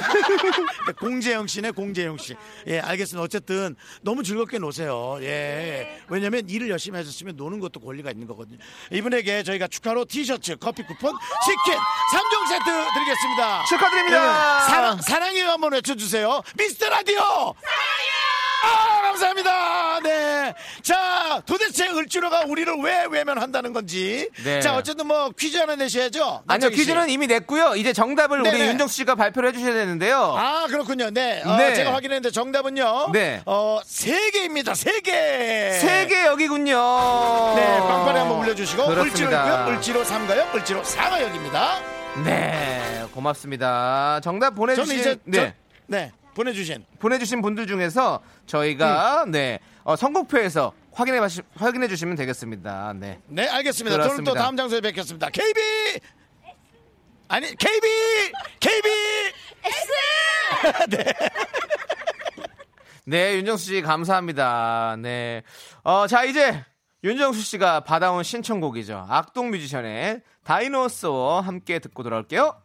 네, 0.86 0.92
공재영 0.98 1.46
씨네, 1.46 1.70
공재영 1.72 2.18
씨. 2.18 2.34
예, 2.66 2.80
알겠습니다. 2.80 3.22
어쨌든 3.22 3.76
너무 4.02 4.22
즐겁게 4.22 4.58
노세요. 4.58 5.18
예. 5.20 6.00
왜냐면 6.08 6.48
일을 6.48 6.70
열심히 6.70 6.98
하셨으면 6.98 7.36
노는 7.36 7.60
것도 7.60 7.80
권리가 7.80 8.10
있는 8.10 8.26
거거든요. 8.26 8.58
이분에게 8.90 9.42
저희가 9.42 9.68
축하로 9.68 10.04
티셔츠, 10.04 10.56
커피 10.56 10.82
쿠폰, 10.82 11.12
치킨, 11.44 11.78
3종 12.12 12.48
세트 12.48 12.64
드리겠습니다. 12.94 13.64
축하드립니다. 13.64 14.58
네, 14.60 14.66
사랑, 14.70 15.00
사랑해요 15.00 15.48
한번 15.48 15.72
외쳐주세요. 15.72 16.42
미스터 16.56 16.88
라디오! 16.88 17.54
아, 18.64 19.02
감사합니다. 19.02 20.00
네. 20.00 20.54
자, 20.82 21.42
도대체 21.46 21.88
을지로가 21.88 22.44
우리를 22.46 22.72
왜 22.82 23.06
외면한다는 23.10 23.72
건지. 23.72 24.28
네. 24.44 24.60
자, 24.60 24.76
어쨌든 24.76 25.06
뭐 25.06 25.30
퀴즈 25.30 25.56
하나 25.56 25.74
내셔야죠. 25.76 26.20
아니요 26.22 26.42
남창희 26.46 26.74
씨. 26.76 26.80
퀴즈는 26.82 27.10
이미 27.10 27.26
냈고요. 27.26 27.74
이제 27.76 27.92
정답을 27.92 28.40
우리 28.40 28.50
네네. 28.52 28.68
윤정수 28.68 28.94
씨가 28.96 29.14
발표를 29.14 29.50
해주셔야 29.50 29.72
되는데요. 29.74 30.34
아, 30.36 30.66
그렇군요. 30.68 31.10
네. 31.10 31.42
어, 31.44 31.56
네. 31.56 31.74
제가 31.74 31.92
확인했는데 31.94 32.30
정답은요. 32.30 33.10
네. 33.12 33.42
어, 33.46 33.80
세 33.84 34.30
개입니다. 34.30 34.74
세 34.74 35.00
개. 35.00 35.12
세 35.80 36.06
개 36.08 36.24
여기군요. 36.26 36.76
네, 37.56 37.78
빵빠레 37.80 38.18
한번 38.20 38.38
올려주시고. 38.38 38.82
을지로 38.84 39.04
그렇습니다. 39.30 39.68
을지로 39.68 40.04
3가역, 40.04 40.54
을지로 40.54 40.82
4가역입니다. 40.82 41.82
네, 42.24 43.04
고맙습니다. 43.12 44.20
정답 44.22 44.54
보내주신 44.54 44.98
이제, 45.00 45.16
네. 45.24 45.38
저, 45.38 45.52
네, 45.86 46.12
보내주신. 46.36 46.84
보내주신 46.98 47.40
분들 47.40 47.66
중에서 47.66 48.20
저희가 48.46 49.24
음. 49.24 49.30
네 49.30 49.58
어, 49.84 49.96
선곡표에서 49.96 50.72
확인해 50.92 51.18
바시- 51.20 51.42
확인해 51.56 51.88
주시면 51.88 52.14
되겠습니다. 52.16 52.92
네. 52.96 53.20
네, 53.26 53.48
알겠습니다. 53.48 53.96
저는 53.96 54.06
또 54.08 54.14
그렇습니다. 54.16 54.42
다음 54.42 54.56
장소에 54.56 54.80
뵙겠습니다. 54.82 55.30
KB! 55.30 55.60
아니, 57.28 57.46
KB! 57.56 57.88
KB! 58.60 58.88
네. 60.90 61.04
네, 63.04 63.34
윤정수 63.36 63.64
씨 63.64 63.82
감사합니다. 63.82 64.96
네. 65.00 65.42
어, 65.84 66.06
자, 66.06 66.24
이제 66.24 66.64
윤정수 67.04 67.40
씨가 67.42 67.80
받아온 67.80 68.22
신청곡이죠. 68.22 69.06
악동 69.08 69.50
뮤지션의 69.50 70.22
다이노소와 70.44 71.40
함께 71.42 71.78
듣고 71.78 72.02
돌아올게요. 72.02 72.60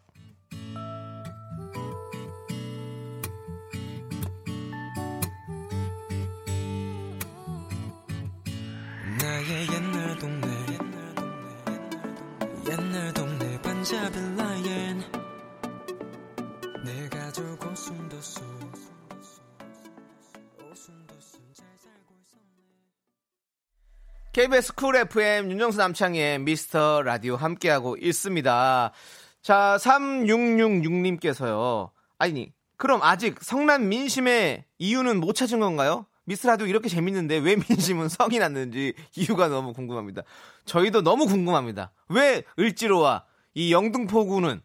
KBS 24.32 24.76
쿨 24.76 24.96
FM 24.96 25.52
윤정수 25.52 25.78
남창희의 25.78 26.40
미스터 26.40 27.02
라디오 27.02 27.36
함께하고 27.36 27.98
있습니다. 27.98 28.94
자, 29.42 29.78
3666님께서요. 29.82 31.90
아니, 32.18 32.54
그럼 32.78 33.02
아직 33.04 33.44
성난 33.44 33.90
민심의 33.90 34.64
이유는 34.78 35.20
못 35.20 35.34
찾은 35.34 35.60
건가요? 35.60 36.06
미스터 36.24 36.48
라디오 36.48 36.68
이렇게 36.68 36.88
재밌는데 36.88 37.40
왜 37.40 37.58
민심은 37.58 38.08
성이 38.08 38.40
났는지 38.40 38.94
이유가 39.18 39.50
너무 39.50 39.74
궁금합니다. 39.74 40.22
저희도 40.64 41.02
너무 41.02 41.26
궁금합니다. 41.26 41.92
왜 42.08 42.44
을지로와 42.58 43.26
이 43.54 43.74
영등포구는 43.74 44.62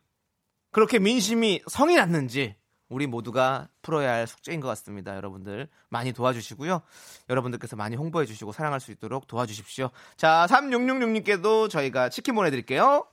그렇게 0.71 0.99
민심이 0.99 1.63
성이 1.69 1.97
났는지 1.97 2.57
우리 2.89 3.07
모두가 3.07 3.69
풀어야 3.83 4.13
할 4.13 4.27
숙제인 4.27 4.61
것 4.61 4.69
같습니다. 4.69 5.17
여러분들 5.17 5.69
많이 5.89 6.13
도와주시고요. 6.13 6.83
여러분들께서 7.29 7.75
많이 7.77 7.97
홍보해 7.97 8.27
주시고 8.27 8.53
사랑할 8.53 8.79
수 8.81 8.93
있도록 8.93 9.27
도와주십시오. 9.27 9.91
자, 10.17 10.47
3666님께도 10.49 11.69
저희가 11.69 12.11
치킨 12.11 12.35
보내드릴게요. 12.35 13.07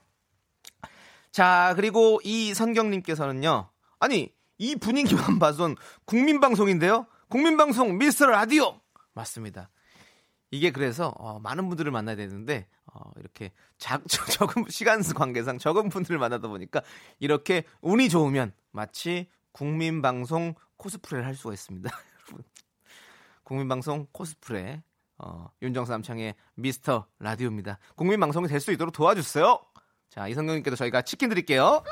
자, 1.32 1.72
그리고 1.74 2.20
이 2.22 2.54
선경님께서는요. 2.54 3.68
아니, 3.98 4.32
이 4.58 4.76
분위기만 4.76 5.40
봐선 5.40 5.74
국민방송인데요? 6.04 7.06
국민방송 7.28 7.98
미스터 7.98 8.26
라디오! 8.26 8.80
맞습니다. 9.14 9.70
이게 10.52 10.70
그래서 10.70 11.08
어, 11.18 11.40
많은 11.40 11.68
분들을 11.68 11.90
만나야 11.90 12.14
되는데 12.14 12.68
어, 12.94 13.10
이렇게 13.16 13.50
작, 13.78 14.02
적은 14.08 14.66
시간 14.68 15.02
관계상 15.02 15.58
적은 15.58 15.88
분들을 15.88 16.18
만나다 16.18 16.48
보니까 16.48 16.80
이렇게 17.18 17.64
운이 17.82 18.08
좋으면 18.08 18.52
마치 18.70 19.28
국민방송 19.52 20.54
코스프레를 20.76 21.26
할 21.26 21.34
수가 21.34 21.52
있습니다. 21.52 21.90
여러분. 22.28 22.44
국민방송 23.42 24.06
코스프레 24.12 24.82
어, 25.18 25.48
윤정수 25.62 25.92
남창의 25.92 26.34
미스터 26.54 27.06
라디오입니다. 27.18 27.78
국민방송이 27.96 28.48
될 28.48 28.60
수 28.60 28.72
있도록 28.72 28.92
도와주세요. 28.92 29.60
자 30.08 30.28
이성경님께도 30.28 30.76
저희가 30.76 31.02
치킨 31.02 31.28
드릴게요. 31.28 31.82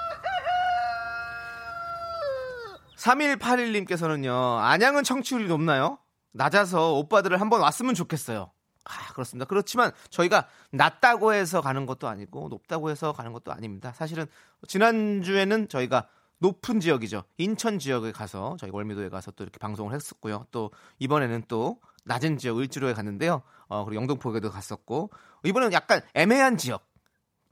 3181님께서는요 2.96 4.58
안양은 4.58 5.02
청취율이 5.04 5.48
높나요? 5.48 5.98
낮아서 6.32 6.94
오빠들을 6.94 7.40
한번 7.40 7.60
왔으면 7.60 7.94
좋겠어요. 7.94 8.52
아, 8.84 9.12
그렇습니다. 9.12 9.46
그렇지만 9.46 9.92
저희가 10.10 10.48
낮다고 10.70 11.32
해서 11.32 11.60
가는 11.60 11.86
것도 11.86 12.08
아니고 12.08 12.48
높다고 12.48 12.90
해서 12.90 13.12
가는 13.12 13.32
것도 13.32 13.52
아닙니다. 13.52 13.92
사실은 13.92 14.26
지난주에는 14.66 15.68
저희가 15.68 16.08
높은 16.38 16.80
지역이죠. 16.80 17.22
인천 17.38 17.78
지역에 17.78 18.10
가서 18.10 18.56
저희 18.58 18.70
월미도에 18.72 19.08
가서 19.08 19.30
또 19.30 19.44
이렇게 19.44 19.58
방송을 19.58 19.94
했었고요. 19.94 20.46
또 20.50 20.72
이번에는 20.98 21.44
또 21.46 21.78
낮은 22.04 22.36
지역 22.38 22.58
을지로에 22.58 22.94
갔는데요. 22.94 23.42
어, 23.68 23.84
그리고 23.84 24.00
영등포에도 24.02 24.50
갔었고 24.50 25.10
이번에는 25.44 25.72
약간 25.72 26.00
애매한 26.14 26.56
지역 26.56 26.84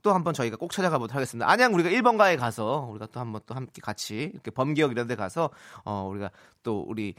또 0.01 0.13
한번 0.13 0.33
저희가 0.33 0.57
꼭 0.57 0.71
찾아가 0.71 0.97
보도록 0.97 1.15
하겠습니다. 1.15 1.49
안양 1.49 1.73
우리가 1.73 1.89
1번가에 1.89 2.37
가서 2.37 2.87
우리가 2.89 3.07
또 3.07 3.19
한번 3.19 3.41
또 3.45 3.55
함께 3.55 3.81
같이 3.81 4.31
이렇게 4.33 4.51
범기역 4.51 4.91
이런 4.91 5.07
데 5.07 5.15
가서 5.15 5.51
어 5.85 6.07
우리가 6.09 6.31
또 6.63 6.83
우리 6.87 7.15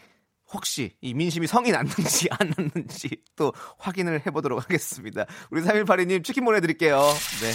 혹시 0.52 0.94
이 1.00 1.14
민심이 1.14 1.46
성이 1.46 1.70
났는지 1.70 2.28
안 2.30 2.52
났는지 2.56 3.22
또 3.36 3.52
확인을 3.78 4.26
해보도록 4.26 4.62
하겠습니다. 4.62 5.26
우리 5.50 5.62
3182님 5.62 6.24
치킨 6.24 6.44
보내드릴게요. 6.44 6.98
네. 6.98 7.52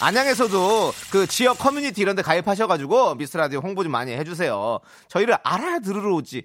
안양에서도 0.00 0.92
그 1.12 1.26
지역 1.28 1.58
커뮤니티 1.58 2.00
이런 2.00 2.16
데 2.16 2.22
가입하셔가지고 2.22 3.14
미스라디오 3.14 3.60
홍보 3.60 3.84
좀 3.84 3.92
많이 3.92 4.12
해주세요. 4.12 4.80
저희를 5.08 5.36
알아야 5.44 5.78
들으러 5.78 6.14
오지. 6.14 6.44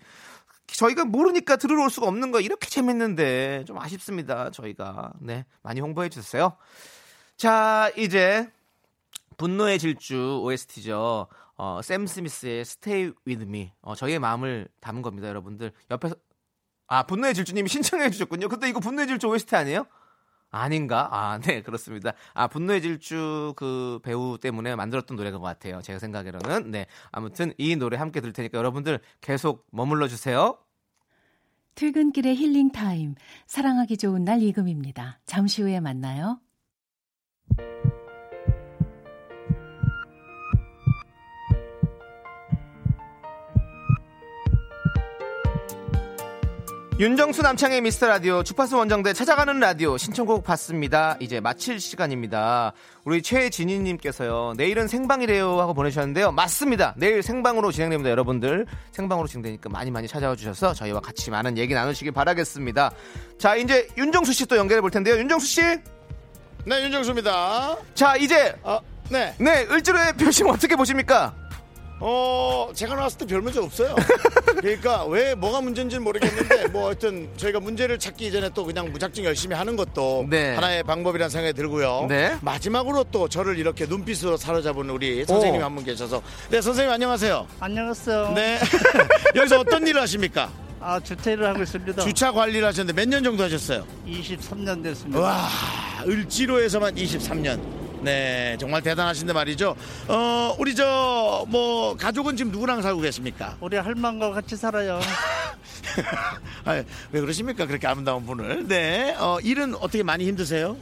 저희가 0.67 1.05
모르니까 1.05 1.55
들으러 1.55 1.83
올 1.83 1.89
수가 1.89 2.07
없는 2.07 2.31
거 2.31 2.39
이렇게 2.41 2.69
재밌는데 2.69 3.63
좀 3.65 3.79
아쉽습니다. 3.79 4.51
저희가. 4.51 5.13
네. 5.19 5.45
많이 5.63 5.79
홍보해 5.79 6.09
주세요. 6.09 6.55
자, 7.35 7.91
이제 7.97 8.47
분노의 9.37 9.79
질주 9.79 10.41
OST죠. 10.43 11.27
어, 11.57 11.81
샘 11.81 12.05
스미스의 12.05 12.61
Stay 12.61 13.11
With 13.27 13.43
Me. 13.43 13.73
어, 13.81 13.95
저희의 13.95 14.19
마음을 14.19 14.67
담은 14.79 15.01
겁니다, 15.01 15.27
여러분들. 15.27 15.71
옆에서 15.91 16.15
아, 16.87 17.03
분노의 17.03 17.33
질주님이 17.33 17.67
신청해 17.67 18.09
주셨군요. 18.11 18.47
근데 18.47 18.69
이거 18.69 18.79
분노의 18.79 19.07
질주 19.07 19.27
OST 19.27 19.55
아니에요? 19.55 19.85
아닌가? 20.49 21.09
아, 21.11 21.39
네, 21.43 21.61
그렇습니다. 21.61 22.13
아, 22.33 22.47
분노의 22.47 22.81
질주 22.81 23.53
그 23.57 23.99
배우 24.03 24.37
때문에 24.37 24.75
만들었던 24.75 25.17
노래인 25.17 25.33
것 25.33 25.41
같아요. 25.41 25.81
제가 25.81 25.99
생각에는. 25.99 26.71
네. 26.71 26.85
아무튼 27.11 27.53
이 27.57 27.75
노래 27.75 27.97
함께 27.97 28.21
들을 28.21 28.33
테니까 28.33 28.57
여러분들 28.57 28.99
계속 29.19 29.67
머물러 29.71 30.07
주세요. 30.07 30.57
퇴근길의 31.75 32.35
힐링 32.35 32.71
타임. 32.71 33.15
사랑하기 33.45 33.97
좋은 33.97 34.23
날 34.23 34.41
이금희입니다. 34.41 35.19
잠시 35.25 35.61
후에 35.61 35.79
만나요. 35.79 36.39
윤정수 46.99 47.43
남창희의 47.43 47.81
미스터 47.81 48.07
라디오 48.07 48.41
주파수 48.41 48.75
원정대 48.75 49.13
찾아가는 49.13 49.59
라디오 49.59 49.97
신청곡 49.99 50.43
받습니다. 50.43 51.15
이제 51.19 51.39
마칠 51.39 51.79
시간입니다. 51.79 52.73
우리 53.03 53.21
최진희님께서요 53.21 54.55
내일은 54.57 54.87
생방이래요 54.87 55.59
하고 55.59 55.75
보내주셨는데요. 55.75 56.31
맞습니다. 56.31 56.95
내일 56.97 57.21
생방으로 57.21 57.71
진행됩니다. 57.71 58.09
여러분들 58.09 58.65
생방으로 58.93 59.27
진행되니까 59.27 59.69
많이 59.69 59.91
많이 59.91 60.07
찾아와 60.07 60.35
주셔서 60.35 60.73
저희와 60.73 60.99
같이 60.99 61.29
많은 61.29 61.59
얘기 61.59 61.75
나누시길 61.75 62.13
바라겠습니다. 62.13 62.89
자 63.37 63.55
이제 63.55 63.87
윤정수 63.95 64.33
씨 64.33 64.47
또 64.47 64.57
연결해 64.57 64.81
볼 64.81 64.89
텐데요. 64.89 65.17
윤정수 65.17 65.45
씨. 65.45 65.61
네 66.65 66.83
윤정수입니다. 66.83 67.77
자 67.93 68.15
이제 68.15 68.55
어, 68.63 68.79
네. 69.11 69.35
네 69.37 69.67
을지로의 69.69 70.13
표심 70.13 70.47
어떻게 70.47 70.75
보십니까? 70.75 71.35
어, 71.99 72.69
제가 72.75 72.95
나왔을 72.95 73.17
때 73.19 73.25
별 73.25 73.41
문제 73.41 73.59
없어요. 73.59 73.95
그러니까 74.61 75.05
왜 75.05 75.33
뭐가 75.35 75.61
문제인지는 75.61 76.03
모르겠는데 76.03 76.67
뭐 76.67 76.85
하여튼 76.87 77.29
저희가 77.37 77.59
문제를 77.59 77.97
찾기 77.99 78.27
이전에 78.27 78.49
또 78.53 78.65
그냥 78.65 78.91
무작정 78.91 79.25
열심히 79.25 79.55
하는 79.55 79.75
것도 79.75 80.25
네. 80.29 80.53
하나의 80.55 80.83
방법이라는 80.83 81.29
생각이 81.29 81.53
들고요. 81.53 82.05
네. 82.07 82.37
마지막으로 82.41 83.03
또 83.05 83.27
저를 83.27 83.57
이렇게 83.57 83.85
눈빛으로 83.85 84.37
사로잡은 84.37 84.89
우리 84.89 85.25
선생님 85.25 85.61
오. 85.61 85.65
한분 85.65 85.83
계셔서 85.83 86.21
네, 86.49 86.61
선생님 86.61 86.93
안녕하세요. 86.93 87.47
안녕하세요. 87.59 88.31
네. 88.35 88.59
여기서 89.35 89.59
어떤 89.59 89.85
일을 89.87 90.01
하십니까? 90.01 90.49
아, 90.79 90.99
주택을 90.99 91.45
하고 91.47 91.63
있습니다. 91.63 92.03
주차 92.03 92.31
관리를 92.31 92.67
하셨는데 92.67 93.01
몇 93.01 93.09
년 93.09 93.23
정도 93.23 93.43
하셨어요? 93.43 93.85
23년 94.07 94.83
됐습니다. 94.83 95.19
와, 95.19 95.49
을지로에서만 96.07 96.93
23년. 96.95 97.59
네, 98.01 98.55
정말 98.59 98.81
대단하신데 98.81 99.33
말이죠. 99.33 99.75
어, 100.07 100.55
우리 100.59 100.75
저, 100.75 101.45
뭐, 101.47 101.95
가족은 101.95 102.37
지금 102.37 102.51
누구랑 102.51 102.81
살고 102.81 103.01
계십니까? 103.01 103.57
우리 103.59 103.77
할망과 103.77 104.31
같이 104.31 104.55
살아요. 104.55 104.99
아, 106.65 106.83
왜 107.11 107.21
그러십니까? 107.21 107.65
그렇게 107.65 107.87
아름다운 107.87 108.25
분을. 108.25 108.67
네, 108.67 109.15
어, 109.19 109.39
일은 109.41 109.75
어떻게 109.75 110.03
많이 110.03 110.25
힘드세요? 110.27 110.77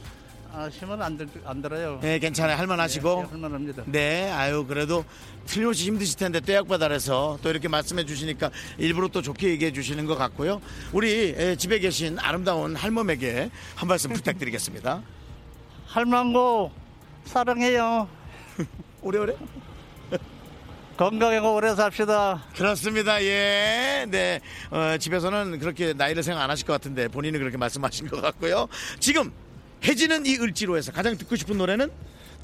아, 0.52 0.68
힘은 0.68 1.02
안, 1.02 1.18
들, 1.18 1.28
안 1.44 1.60
들어요. 1.60 1.98
네, 2.00 2.18
괜찮아요. 2.18 2.56
할만하시고. 2.56 3.22
네, 3.22 3.28
할만합니다. 3.30 3.82
네, 3.86 4.30
아유, 4.30 4.64
그래도 4.66 5.04
틀림없이 5.46 5.84
힘드실 5.84 6.18
텐데 6.18 6.40
떼약바달에서 6.40 7.40
또 7.42 7.50
이렇게 7.50 7.68
말씀해 7.68 8.06
주시니까 8.06 8.50
일부러 8.78 9.08
또 9.08 9.20
좋게 9.20 9.50
얘기해 9.50 9.72
주시는 9.72 10.06
것 10.06 10.16
같고요. 10.16 10.62
우리 10.92 11.34
에, 11.36 11.56
집에 11.56 11.78
계신 11.78 12.18
아름다운 12.18 12.74
할멈에게 12.74 13.50
한 13.74 13.88
말씀 13.88 14.12
부탁드리겠습니다. 14.12 15.02
할망고 15.88 16.72
사랑해요. 17.26 18.08
오래오래? 19.02 19.34
건강하고 20.96 21.54
오래 21.56 21.74
삽시다. 21.74 22.44
그렇습니다. 22.56 23.22
예. 23.22 24.06
네. 24.08 24.40
어, 24.70 24.96
집에서는 24.98 25.58
그렇게 25.58 25.92
나이를 25.92 26.22
생각 26.22 26.42
안 26.42 26.50
하실 26.50 26.66
것 26.66 26.72
같은데 26.72 27.08
본인은 27.08 27.38
그렇게 27.38 27.58
말씀하신 27.58 28.08
것 28.08 28.22
같고요. 28.22 28.66
지금 28.98 29.30
해지는 29.84 30.24
이 30.24 30.36
을지로에서 30.36 30.92
가장 30.92 31.16
듣고 31.18 31.36
싶은 31.36 31.58
노래는 31.58 31.90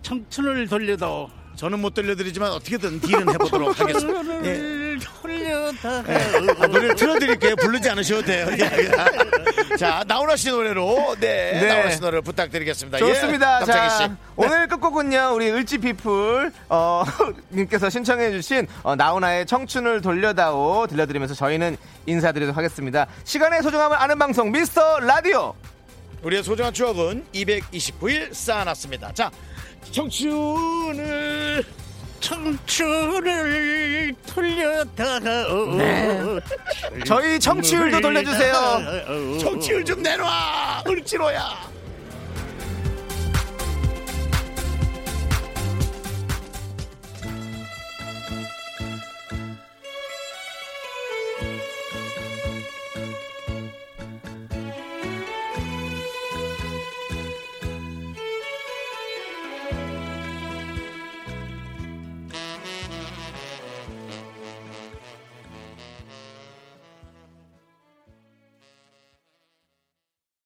청춘을 0.02 0.68
돌려도 0.68 1.30
저는 1.56 1.80
못 1.80 1.94
들려드리지만 1.94 2.52
어떻게든 2.52 3.00
딜은 3.00 3.30
해보도록 3.32 3.78
하겠습니다. 3.80 4.44
예. 4.44 4.81
돌려다. 5.22 6.02
예. 6.08 6.14
아, 6.58 6.66
노래를 6.66 6.94
틀어드릴게요. 6.96 7.56
부르지 7.56 7.88
않으셔도 7.88 8.22
돼요. 8.22 8.48
예. 8.52 9.76
자, 9.76 10.04
나훈아 10.06 10.36
씨 10.36 10.50
노래로 10.50 11.16
네, 11.20 11.52
네. 11.60 11.66
나훈아 11.66 11.90
씨 11.90 12.00
노래를 12.00 12.22
부탁드리겠습니다. 12.22 12.98
좋습니다. 12.98 13.60
예, 13.62 13.64
자, 13.66 13.88
씨. 13.88 14.08
오늘 14.36 14.66
끝곡은요, 14.68 15.32
우리 15.34 15.50
을지피플, 15.50 16.52
어, 16.68 17.04
님께서 17.50 17.88
신청해주신, 17.88 18.66
어, 18.82 18.96
나훈아의 18.96 19.46
청춘을 19.46 20.02
돌려다오 20.02 20.86
들려드리면서 20.88 21.34
저희는 21.34 21.76
인사드리도록 22.06 22.56
하겠습니다. 22.56 23.06
시간의 23.24 23.62
소중함을 23.62 23.96
아는 23.96 24.18
방송, 24.18 24.50
미스터 24.50 25.00
라디오! 25.00 25.54
우리의 26.22 26.42
소중한 26.42 26.72
추억은 26.72 27.24
229일 27.34 28.32
쌓아놨습니다. 28.34 29.12
자, 29.12 29.30
청춘을 29.90 31.64
청춘을 32.22 34.14
돌려다가 34.26 35.44
네. 35.76 36.22
저희 37.04 37.38
청취율도 37.38 38.00
돌려주세요. 38.00 39.38
청취율 39.40 39.84
좀 39.84 40.02
내놔. 40.02 40.84
을지로야. 40.88 41.70